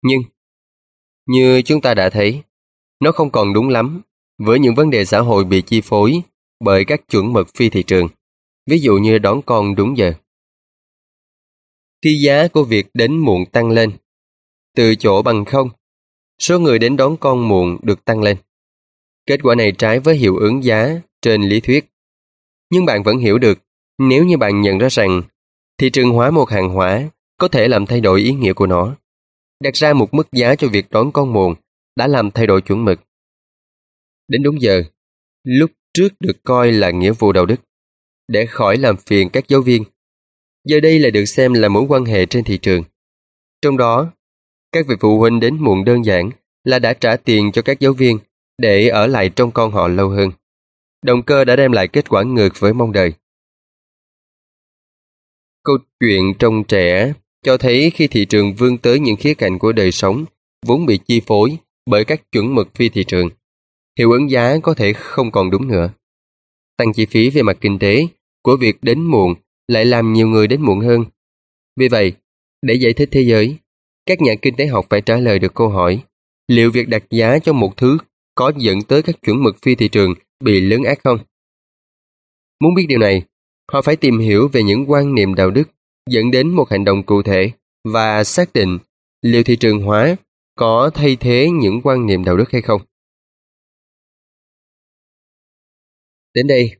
Nhưng, 0.02 0.20
như 1.26 1.62
chúng 1.62 1.80
ta 1.80 1.94
đã 1.94 2.10
thấy, 2.10 2.42
nó 3.02 3.12
không 3.12 3.30
còn 3.30 3.52
đúng 3.52 3.68
lắm 3.68 4.00
với 4.38 4.58
những 4.58 4.74
vấn 4.74 4.90
đề 4.90 5.04
xã 5.04 5.20
hội 5.20 5.44
bị 5.44 5.62
chi 5.62 5.80
phối 5.80 6.22
bởi 6.60 6.84
các 6.84 7.00
chuẩn 7.08 7.32
mực 7.32 7.48
phi 7.54 7.68
thị 7.68 7.82
trường, 7.82 8.08
ví 8.70 8.78
dụ 8.78 8.96
như 8.96 9.18
đón 9.18 9.42
con 9.42 9.74
đúng 9.74 9.96
giờ. 9.96 10.12
Khi 12.04 12.20
giá 12.24 12.48
của 12.48 12.64
việc 12.64 12.86
đến 12.94 13.18
muộn 13.18 13.46
tăng 13.46 13.70
lên, 13.70 13.92
từ 14.76 14.94
chỗ 14.94 15.22
bằng 15.22 15.44
không, 15.44 15.68
số 16.38 16.58
người 16.58 16.78
đến 16.78 16.96
đón 16.96 17.16
con 17.16 17.48
muộn 17.48 17.78
được 17.82 18.04
tăng 18.04 18.22
lên. 18.22 18.36
Kết 19.26 19.40
quả 19.42 19.54
này 19.54 19.72
trái 19.72 20.00
với 20.00 20.16
hiệu 20.16 20.36
ứng 20.36 20.64
giá 20.64 21.00
trên 21.22 21.42
lý 21.42 21.60
thuyết. 21.60 21.84
Nhưng 22.70 22.84
bạn 22.84 23.02
vẫn 23.02 23.18
hiểu 23.18 23.38
được 23.38 23.58
nếu 23.98 24.24
như 24.24 24.36
bạn 24.36 24.60
nhận 24.60 24.78
ra 24.78 24.88
rằng 24.88 25.22
thị 25.78 25.90
trường 25.90 26.10
hóa 26.10 26.30
một 26.30 26.50
hàng 26.50 26.68
hóa 26.68 27.08
có 27.38 27.48
thể 27.48 27.68
làm 27.68 27.86
thay 27.86 28.00
đổi 28.00 28.20
ý 28.20 28.32
nghĩa 28.32 28.52
của 28.52 28.66
nó. 28.66 28.96
Đặt 29.60 29.74
ra 29.74 29.92
một 29.92 30.14
mức 30.14 30.32
giá 30.32 30.54
cho 30.54 30.68
việc 30.68 30.90
đón 30.90 31.12
con 31.12 31.32
muộn 31.32 31.54
đã 31.96 32.06
làm 32.06 32.30
thay 32.30 32.46
đổi 32.46 32.62
chuẩn 32.62 32.84
mực. 32.84 33.00
Đến 34.28 34.42
đúng 34.42 34.62
giờ, 34.62 34.82
lúc 35.44 35.70
trước 35.94 36.08
được 36.20 36.36
coi 36.44 36.72
là 36.72 36.90
nghĩa 36.90 37.12
vụ 37.12 37.32
đạo 37.32 37.46
đức, 37.46 37.60
để 38.28 38.46
khỏi 38.46 38.76
làm 38.76 38.96
phiền 38.96 39.30
các 39.30 39.48
giáo 39.48 39.60
viên. 39.60 39.84
Giờ 40.64 40.80
đây 40.80 40.98
lại 40.98 41.10
được 41.10 41.24
xem 41.24 41.52
là 41.52 41.68
mối 41.68 41.84
quan 41.88 42.04
hệ 42.04 42.26
trên 42.26 42.44
thị 42.44 42.58
trường. 42.58 42.82
Trong 43.62 43.76
đó, 43.76 44.12
các 44.72 44.86
vị 44.88 44.94
phụ 45.00 45.18
huynh 45.18 45.40
đến 45.40 45.56
muộn 45.60 45.84
đơn 45.84 46.04
giản 46.04 46.30
là 46.64 46.78
đã 46.78 46.94
trả 46.94 47.16
tiền 47.16 47.52
cho 47.52 47.62
các 47.62 47.80
giáo 47.80 47.92
viên 47.92 48.18
để 48.58 48.88
ở 48.88 49.06
lại 49.06 49.30
trong 49.36 49.50
con 49.50 49.72
họ 49.72 49.88
lâu 49.88 50.08
hơn. 50.08 50.30
Động 51.02 51.22
cơ 51.22 51.44
đã 51.44 51.56
đem 51.56 51.72
lại 51.72 51.88
kết 51.88 52.08
quả 52.08 52.22
ngược 52.22 52.48
với 52.58 52.74
mong 52.74 52.92
đợi. 52.92 53.12
Câu 55.64 55.78
chuyện 56.00 56.34
trong 56.38 56.64
trẻ 56.64 57.12
cho 57.42 57.56
thấy 57.56 57.90
khi 57.94 58.06
thị 58.06 58.24
trường 58.24 58.54
vươn 58.54 58.78
tới 58.78 59.00
những 59.00 59.16
khía 59.16 59.34
cạnh 59.34 59.58
của 59.58 59.72
đời 59.72 59.92
sống 59.92 60.24
vốn 60.66 60.86
bị 60.86 60.98
chi 61.06 61.20
phối 61.26 61.58
bởi 61.86 62.04
các 62.04 62.22
chuẩn 62.32 62.54
mực 62.54 62.74
phi 62.74 62.88
thị 62.88 63.04
trường, 63.04 63.28
hiệu 63.98 64.10
ứng 64.12 64.30
giá 64.30 64.58
có 64.62 64.74
thể 64.74 64.92
không 64.92 65.30
còn 65.30 65.50
đúng 65.50 65.68
nữa. 65.68 65.90
Tăng 66.76 66.92
chi 66.92 67.06
phí 67.06 67.30
về 67.30 67.42
mặt 67.42 67.56
kinh 67.60 67.78
tế 67.78 68.06
của 68.42 68.56
việc 68.56 68.76
đến 68.82 69.02
muộn 69.02 69.34
lại 69.68 69.84
làm 69.84 70.12
nhiều 70.12 70.28
người 70.28 70.46
đến 70.46 70.62
muộn 70.62 70.80
hơn. 70.80 71.04
Vì 71.76 71.88
vậy, 71.88 72.12
để 72.62 72.74
giải 72.74 72.92
thích 72.92 73.08
thế 73.12 73.20
giới, 73.20 73.56
các 74.06 74.20
nhà 74.20 74.34
kinh 74.42 74.54
tế 74.56 74.66
học 74.66 74.86
phải 74.90 75.00
trả 75.00 75.16
lời 75.16 75.38
được 75.38 75.54
câu 75.54 75.68
hỏi 75.68 76.04
liệu 76.48 76.70
việc 76.70 76.88
đặt 76.88 77.02
giá 77.10 77.38
cho 77.38 77.52
một 77.52 77.76
thứ 77.76 77.98
có 78.34 78.52
dẫn 78.56 78.82
tới 78.82 79.02
các 79.02 79.22
chuẩn 79.22 79.42
mực 79.42 79.56
phi 79.62 79.74
thị 79.74 79.88
trường 79.88 80.14
bị 80.44 80.60
lớn 80.60 80.84
ác 80.84 80.98
không? 81.04 81.18
Muốn 82.60 82.74
biết 82.74 82.86
điều 82.88 82.98
này, 82.98 83.22
họ 83.72 83.82
phải 83.82 83.96
tìm 83.96 84.18
hiểu 84.18 84.48
về 84.48 84.62
những 84.62 84.90
quan 84.90 85.14
niệm 85.14 85.34
đạo 85.34 85.50
đức 85.50 85.70
dẫn 86.10 86.30
đến 86.30 86.48
một 86.48 86.70
hành 86.70 86.84
động 86.84 87.02
cụ 87.02 87.22
thể 87.22 87.50
và 87.84 88.24
xác 88.24 88.52
định 88.52 88.78
liệu 89.22 89.42
thị 89.42 89.56
trường 89.56 89.82
hóa 89.82 90.16
có 90.54 90.90
thay 90.94 91.16
thế 91.16 91.48
những 91.50 91.80
quan 91.84 92.06
niệm 92.06 92.24
đạo 92.24 92.36
đức 92.36 92.50
hay 92.50 92.62
không. 92.62 92.82
Đến 96.34 96.46
đây, 96.46 96.76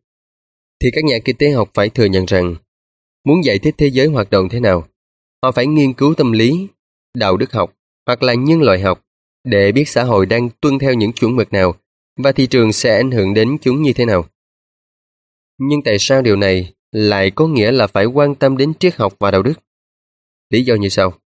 thì 0.80 0.90
các 0.92 1.04
nhà 1.04 1.16
kinh 1.24 1.36
tế 1.36 1.50
học 1.50 1.70
phải 1.74 1.88
thừa 1.88 2.04
nhận 2.04 2.24
rằng 2.24 2.54
muốn 3.24 3.44
giải 3.44 3.58
thích 3.58 3.74
thế 3.78 3.86
giới 3.86 4.06
hoạt 4.06 4.30
động 4.30 4.48
thế 4.48 4.60
nào, 4.60 4.88
họ 5.42 5.52
phải 5.52 5.66
nghiên 5.66 5.92
cứu 5.92 6.14
tâm 6.14 6.32
lý, 6.32 6.68
đạo 7.14 7.36
đức 7.36 7.52
học 7.52 7.76
hoặc 8.06 8.22
là 8.22 8.34
nhân 8.34 8.62
loại 8.62 8.80
học 8.80 9.04
để 9.44 9.72
biết 9.72 9.88
xã 9.88 10.04
hội 10.04 10.26
đang 10.26 10.48
tuân 10.60 10.78
theo 10.78 10.94
những 10.94 11.12
chuẩn 11.12 11.36
mực 11.36 11.52
nào 11.52 11.74
và 12.16 12.32
thị 12.32 12.46
trường 12.46 12.72
sẽ 12.72 12.96
ảnh 12.96 13.10
hưởng 13.10 13.34
đến 13.34 13.56
chúng 13.60 13.82
như 13.82 13.92
thế 13.92 14.04
nào. 14.04 14.24
Nhưng 15.58 15.80
tại 15.84 15.96
sao 15.98 16.22
điều 16.22 16.36
này 16.36 16.72
lại 16.92 17.30
có 17.30 17.46
nghĩa 17.46 17.72
là 17.72 17.86
phải 17.86 18.04
quan 18.04 18.34
tâm 18.34 18.56
đến 18.56 18.74
triết 18.74 18.94
học 18.94 19.14
và 19.18 19.30
đạo 19.30 19.42
đức? 19.42 19.54
Lý 20.50 20.64
do 20.64 20.74
như 20.74 20.88
sau. 20.88 21.21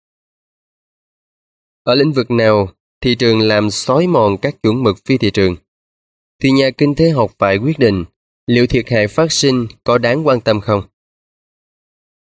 Ở 1.84 1.96
lĩnh 1.96 2.14
vực 2.14 2.32
nào 2.32 2.70
thị 3.02 3.16
trường 3.16 3.40
làm 3.40 3.72
xói 3.72 4.08
mòn 4.08 4.38
các 4.38 4.56
chuẩn 4.64 4.84
mực 4.84 4.98
phi 5.06 5.18
thị 5.18 5.32
trường, 5.32 5.56
thì 6.44 6.52
nhà 6.52 6.70
kinh 6.78 6.96
tế 6.96 7.10
học 7.10 7.32
phải 7.40 7.58
quyết 7.58 7.80
định 7.80 8.06
liệu 8.48 8.68
thiệt 8.68 8.90
hại 8.90 9.08
phát 9.08 9.32
sinh 9.32 9.68
có 9.84 9.98
đáng 9.98 10.28
quan 10.28 10.42
tâm 10.42 10.62
không? 10.62 10.82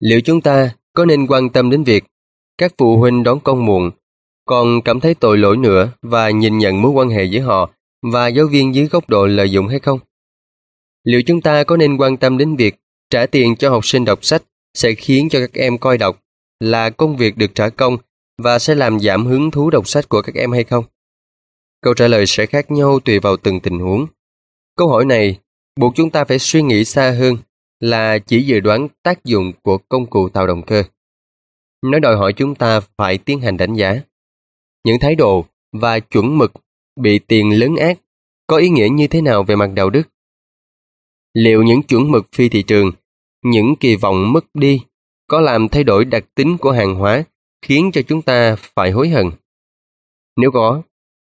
Liệu 0.00 0.20
chúng 0.20 0.40
ta 0.40 0.74
có 0.92 1.04
nên 1.04 1.26
quan 1.26 1.50
tâm 1.50 1.70
đến 1.70 1.84
việc 1.84 2.04
các 2.58 2.74
phụ 2.78 2.96
huynh 2.96 3.22
đón 3.22 3.40
con 3.40 3.66
muộn 3.66 3.90
còn 4.44 4.82
cảm 4.82 5.00
thấy 5.00 5.14
tội 5.14 5.38
lỗi 5.38 5.56
nữa 5.56 5.92
và 6.02 6.30
nhìn 6.30 6.58
nhận 6.58 6.82
mối 6.82 6.92
quan 6.92 7.08
hệ 7.08 7.24
giữa 7.24 7.40
họ 7.40 7.70
và 8.12 8.28
giáo 8.28 8.46
viên 8.46 8.74
dưới 8.74 8.86
góc 8.86 9.08
độ 9.08 9.26
lợi 9.26 9.50
dụng 9.50 9.68
hay 9.68 9.78
không? 9.78 10.00
Liệu 11.04 11.22
chúng 11.22 11.40
ta 11.40 11.64
có 11.64 11.76
nên 11.76 11.96
quan 11.96 12.16
tâm 12.16 12.38
đến 12.38 12.56
việc 12.56 12.74
trả 13.10 13.26
tiền 13.26 13.56
cho 13.56 13.70
học 13.70 13.86
sinh 13.86 14.04
đọc 14.04 14.24
sách 14.24 14.42
sẽ 14.74 14.94
khiến 14.94 15.28
cho 15.28 15.38
các 15.38 15.52
em 15.54 15.78
coi 15.78 15.98
đọc 15.98 16.22
là 16.60 16.90
công 16.90 17.16
việc 17.16 17.36
được 17.36 17.54
trả 17.54 17.68
công 17.68 17.98
và 18.42 18.58
sẽ 18.58 18.74
làm 18.74 19.00
giảm 19.00 19.26
hứng 19.26 19.50
thú 19.50 19.70
đọc 19.70 19.88
sách 19.88 20.08
của 20.08 20.22
các 20.22 20.34
em 20.34 20.52
hay 20.52 20.64
không? 20.64 20.84
Câu 21.80 21.94
trả 21.94 22.08
lời 22.08 22.26
sẽ 22.26 22.46
khác 22.46 22.70
nhau 22.70 23.00
tùy 23.00 23.18
vào 23.18 23.36
từng 23.36 23.60
tình 23.60 23.78
huống. 23.78 24.06
Câu 24.76 24.88
hỏi 24.88 25.04
này 25.04 25.38
buộc 25.76 25.94
chúng 25.96 26.10
ta 26.10 26.24
phải 26.24 26.38
suy 26.38 26.62
nghĩ 26.62 26.84
xa 26.84 27.10
hơn 27.10 27.36
là 27.80 28.18
chỉ 28.18 28.42
dự 28.42 28.60
đoán 28.60 28.88
tác 29.02 29.24
dụng 29.24 29.52
của 29.62 29.78
công 29.78 30.06
cụ 30.06 30.28
tạo 30.28 30.46
động 30.46 30.62
cơ. 30.62 30.82
Nó 31.82 31.98
đòi 31.98 32.16
hỏi 32.16 32.32
chúng 32.32 32.54
ta 32.54 32.80
phải 32.80 33.18
tiến 33.18 33.40
hành 33.40 33.56
đánh 33.56 33.74
giá. 33.74 34.00
những 34.84 34.98
thái 35.00 35.14
độ 35.14 35.44
và 35.72 36.00
chuẩn 36.00 36.38
mực 36.38 36.52
bị 37.00 37.18
tiền 37.18 37.58
lớn 37.58 37.76
ác 37.76 37.98
có 38.46 38.56
ý 38.56 38.68
nghĩa 38.68 38.88
như 38.88 39.06
thế 39.06 39.20
nào 39.20 39.42
về 39.42 39.56
mặt 39.56 39.70
đạo 39.74 39.90
đức? 39.90 40.02
Liệu 41.34 41.62
những 41.62 41.82
chuẩn 41.82 42.10
mực 42.10 42.26
phi 42.32 42.48
thị 42.48 42.62
trường, 42.62 42.92
những 43.44 43.76
kỳ 43.80 43.96
vọng 43.96 44.32
mất 44.32 44.44
đi 44.54 44.80
có 45.26 45.40
làm 45.40 45.68
thay 45.68 45.84
đổi 45.84 46.04
đặc 46.04 46.24
tính 46.34 46.58
của 46.58 46.72
hàng 46.72 46.94
hóa 46.94 47.24
khiến 47.62 47.90
cho 47.92 48.02
chúng 48.02 48.22
ta 48.22 48.56
phải 48.56 48.90
hối 48.90 49.08
hận? 49.08 49.30
Nếu 50.36 50.50
có, 50.50 50.82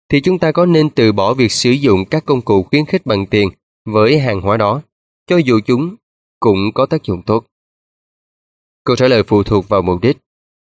thì 0.09 0.21
chúng 0.21 0.39
ta 0.39 0.51
có 0.51 0.65
nên 0.65 0.89
từ 0.89 1.11
bỏ 1.11 1.33
việc 1.33 1.51
sử 1.51 1.71
dụng 1.71 2.05
các 2.05 2.25
công 2.25 2.41
cụ 2.41 2.63
khuyến 2.63 2.85
khích 2.85 3.05
bằng 3.05 3.25
tiền 3.25 3.49
với 3.85 4.19
hàng 4.19 4.41
hóa 4.41 4.57
đó, 4.57 4.81
cho 5.27 5.37
dù 5.37 5.59
chúng 5.65 5.95
cũng 6.39 6.59
có 6.73 6.85
tác 6.85 7.03
dụng 7.03 7.21
tốt. 7.21 7.45
Câu 8.83 8.95
trả 8.95 9.07
lời 9.07 9.23
phụ 9.23 9.43
thuộc 9.43 9.69
vào 9.69 9.81
mục 9.81 10.01
đích, 10.01 10.17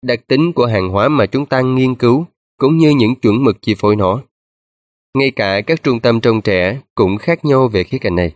đặc 0.02 0.20
tính 0.26 0.52
của 0.52 0.66
hàng 0.66 0.88
hóa 0.88 1.08
mà 1.08 1.26
chúng 1.26 1.46
ta 1.46 1.60
nghiên 1.60 1.94
cứu 1.94 2.26
cũng 2.56 2.76
như 2.78 2.90
những 2.90 3.14
chuẩn 3.14 3.44
mực 3.44 3.62
chi 3.62 3.74
phối 3.78 3.96
nó. 3.96 4.22
Ngay 5.18 5.30
cả 5.30 5.60
các 5.60 5.82
trung 5.82 6.00
tâm 6.00 6.20
trông 6.20 6.42
trẻ 6.42 6.80
cũng 6.94 7.18
khác 7.18 7.44
nhau 7.44 7.68
về 7.68 7.84
khía 7.84 7.98
cạnh 7.98 8.16
này. 8.16 8.34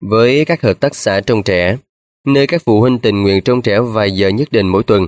Với 0.00 0.44
các 0.44 0.62
hợp 0.62 0.80
tác 0.80 0.94
xã 0.94 1.20
trông 1.20 1.42
trẻ, 1.42 1.76
nơi 2.26 2.46
các 2.46 2.62
phụ 2.64 2.80
huynh 2.80 2.98
tình 2.98 3.22
nguyện 3.22 3.42
trông 3.44 3.62
trẻ 3.62 3.80
vài 3.80 4.10
giờ 4.10 4.28
nhất 4.28 4.48
định 4.50 4.68
mỗi 4.68 4.82
tuần, 4.82 5.06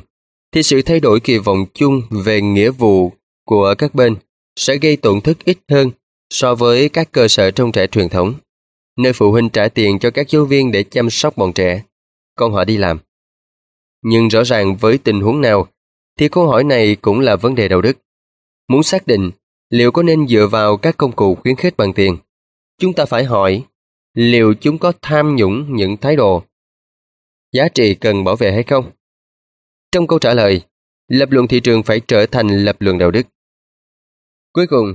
thì 0.52 0.62
sự 0.62 0.82
thay 0.82 1.00
đổi 1.00 1.20
kỳ 1.20 1.38
vọng 1.38 1.66
chung 1.74 2.02
về 2.24 2.40
nghĩa 2.40 2.70
vụ 2.70 3.12
của 3.44 3.74
các 3.78 3.94
bên 3.94 4.16
sẽ 4.56 4.76
gây 4.76 4.96
tổn 4.96 5.20
thất 5.20 5.44
ít 5.44 5.58
hơn 5.68 5.90
so 6.30 6.54
với 6.54 6.88
các 6.88 7.12
cơ 7.12 7.28
sở 7.28 7.50
trông 7.50 7.72
trẻ 7.72 7.86
truyền 7.86 8.08
thống, 8.08 8.34
nơi 8.98 9.12
phụ 9.12 9.32
huynh 9.32 9.48
trả 9.48 9.68
tiền 9.68 9.98
cho 9.98 10.10
các 10.10 10.28
giáo 10.28 10.44
viên 10.44 10.72
để 10.72 10.82
chăm 10.82 11.10
sóc 11.10 11.36
bọn 11.36 11.52
trẻ, 11.52 11.82
còn 12.34 12.52
họ 12.52 12.64
đi 12.64 12.76
làm. 12.76 12.98
Nhưng 14.02 14.28
rõ 14.28 14.44
ràng 14.44 14.76
với 14.76 14.98
tình 14.98 15.20
huống 15.20 15.40
nào, 15.40 15.68
thì 16.18 16.28
câu 16.28 16.48
hỏi 16.48 16.64
này 16.64 16.96
cũng 16.96 17.20
là 17.20 17.36
vấn 17.36 17.54
đề 17.54 17.68
đạo 17.68 17.80
đức. 17.80 17.98
Muốn 18.68 18.82
xác 18.82 19.06
định 19.06 19.30
liệu 19.70 19.92
có 19.92 20.02
nên 20.02 20.28
dựa 20.28 20.46
vào 20.46 20.76
các 20.76 20.96
công 20.96 21.12
cụ 21.12 21.34
khuyến 21.34 21.56
khích 21.56 21.76
bằng 21.76 21.92
tiền, 21.92 22.16
chúng 22.78 22.92
ta 22.92 23.04
phải 23.04 23.24
hỏi 23.24 23.64
liệu 24.14 24.54
chúng 24.54 24.78
có 24.78 24.92
tham 25.02 25.36
nhũng 25.36 25.76
những 25.76 25.96
thái 25.96 26.16
độ 26.16 26.42
giá 27.52 27.68
trị 27.68 27.94
cần 27.94 28.24
bảo 28.24 28.36
vệ 28.36 28.52
hay 28.52 28.62
không? 28.62 28.90
Trong 29.92 30.06
câu 30.06 30.18
trả 30.18 30.34
lời, 30.34 30.60
lập 31.08 31.28
luận 31.30 31.48
thị 31.48 31.60
trường 31.60 31.82
phải 31.82 32.00
trở 32.08 32.26
thành 32.26 32.48
lập 32.48 32.76
luận 32.80 32.98
đạo 32.98 33.10
đức. 33.10 33.26
Cuối 34.52 34.66
cùng, 34.66 34.94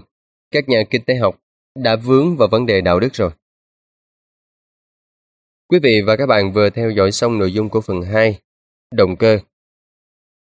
các 0.51 0.69
nhà 0.69 0.83
kinh 0.89 1.03
tế 1.05 1.15
học 1.15 1.39
đã 1.75 1.95
vướng 1.95 2.37
vào 2.37 2.47
vấn 2.51 2.65
đề 2.65 2.81
đạo 2.81 2.99
đức 2.99 3.13
rồi. 3.13 3.31
Quý 5.67 5.79
vị 5.83 6.01
và 6.07 6.15
các 6.15 6.25
bạn 6.25 6.53
vừa 6.53 6.69
theo 6.69 6.91
dõi 6.91 7.11
xong 7.11 7.39
nội 7.39 7.53
dung 7.53 7.69
của 7.69 7.81
phần 7.81 8.01
2, 8.01 8.39
động 8.91 9.15
cơ. 9.15 9.39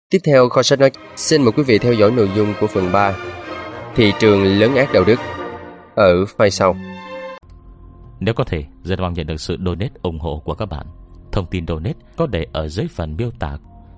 Tiếp 0.09 0.19
theo, 0.25 0.49
kho 0.49 0.63
sách 0.63 0.79
nói 0.79 0.91
xin 1.15 1.43
mời 1.43 1.51
quý 1.51 1.63
vị 1.63 1.77
theo 1.77 1.93
dõi 1.93 2.11
nội 2.11 2.31
dung 2.35 2.53
của 2.59 2.67
phần 2.67 2.91
3, 2.91 3.17
thị 3.95 4.11
trường 4.19 4.43
lớn 4.43 4.75
ác 4.75 4.89
đạo 4.93 5.03
đức, 5.07 5.19
ở 5.95 6.23
file 6.23 6.49
sau. 6.49 6.75
Nếu 8.19 8.33
có 8.33 8.43
thể, 8.43 8.63
rất 8.83 8.99
mong 8.99 9.13
nhận 9.13 9.27
được 9.27 9.37
sự 9.37 9.57
donate 9.65 9.93
ủng 10.01 10.19
hộ 10.19 10.41
của 10.45 10.55
các 10.55 10.65
bạn. 10.65 10.85
Thông 11.31 11.45
tin 11.51 11.67
donate 11.67 11.99
có 12.17 12.27
để 12.27 12.47
ở 12.53 12.67
dưới 12.67 12.87
phần 12.87 13.17
miêu 13.17 13.31
tả 13.39 13.57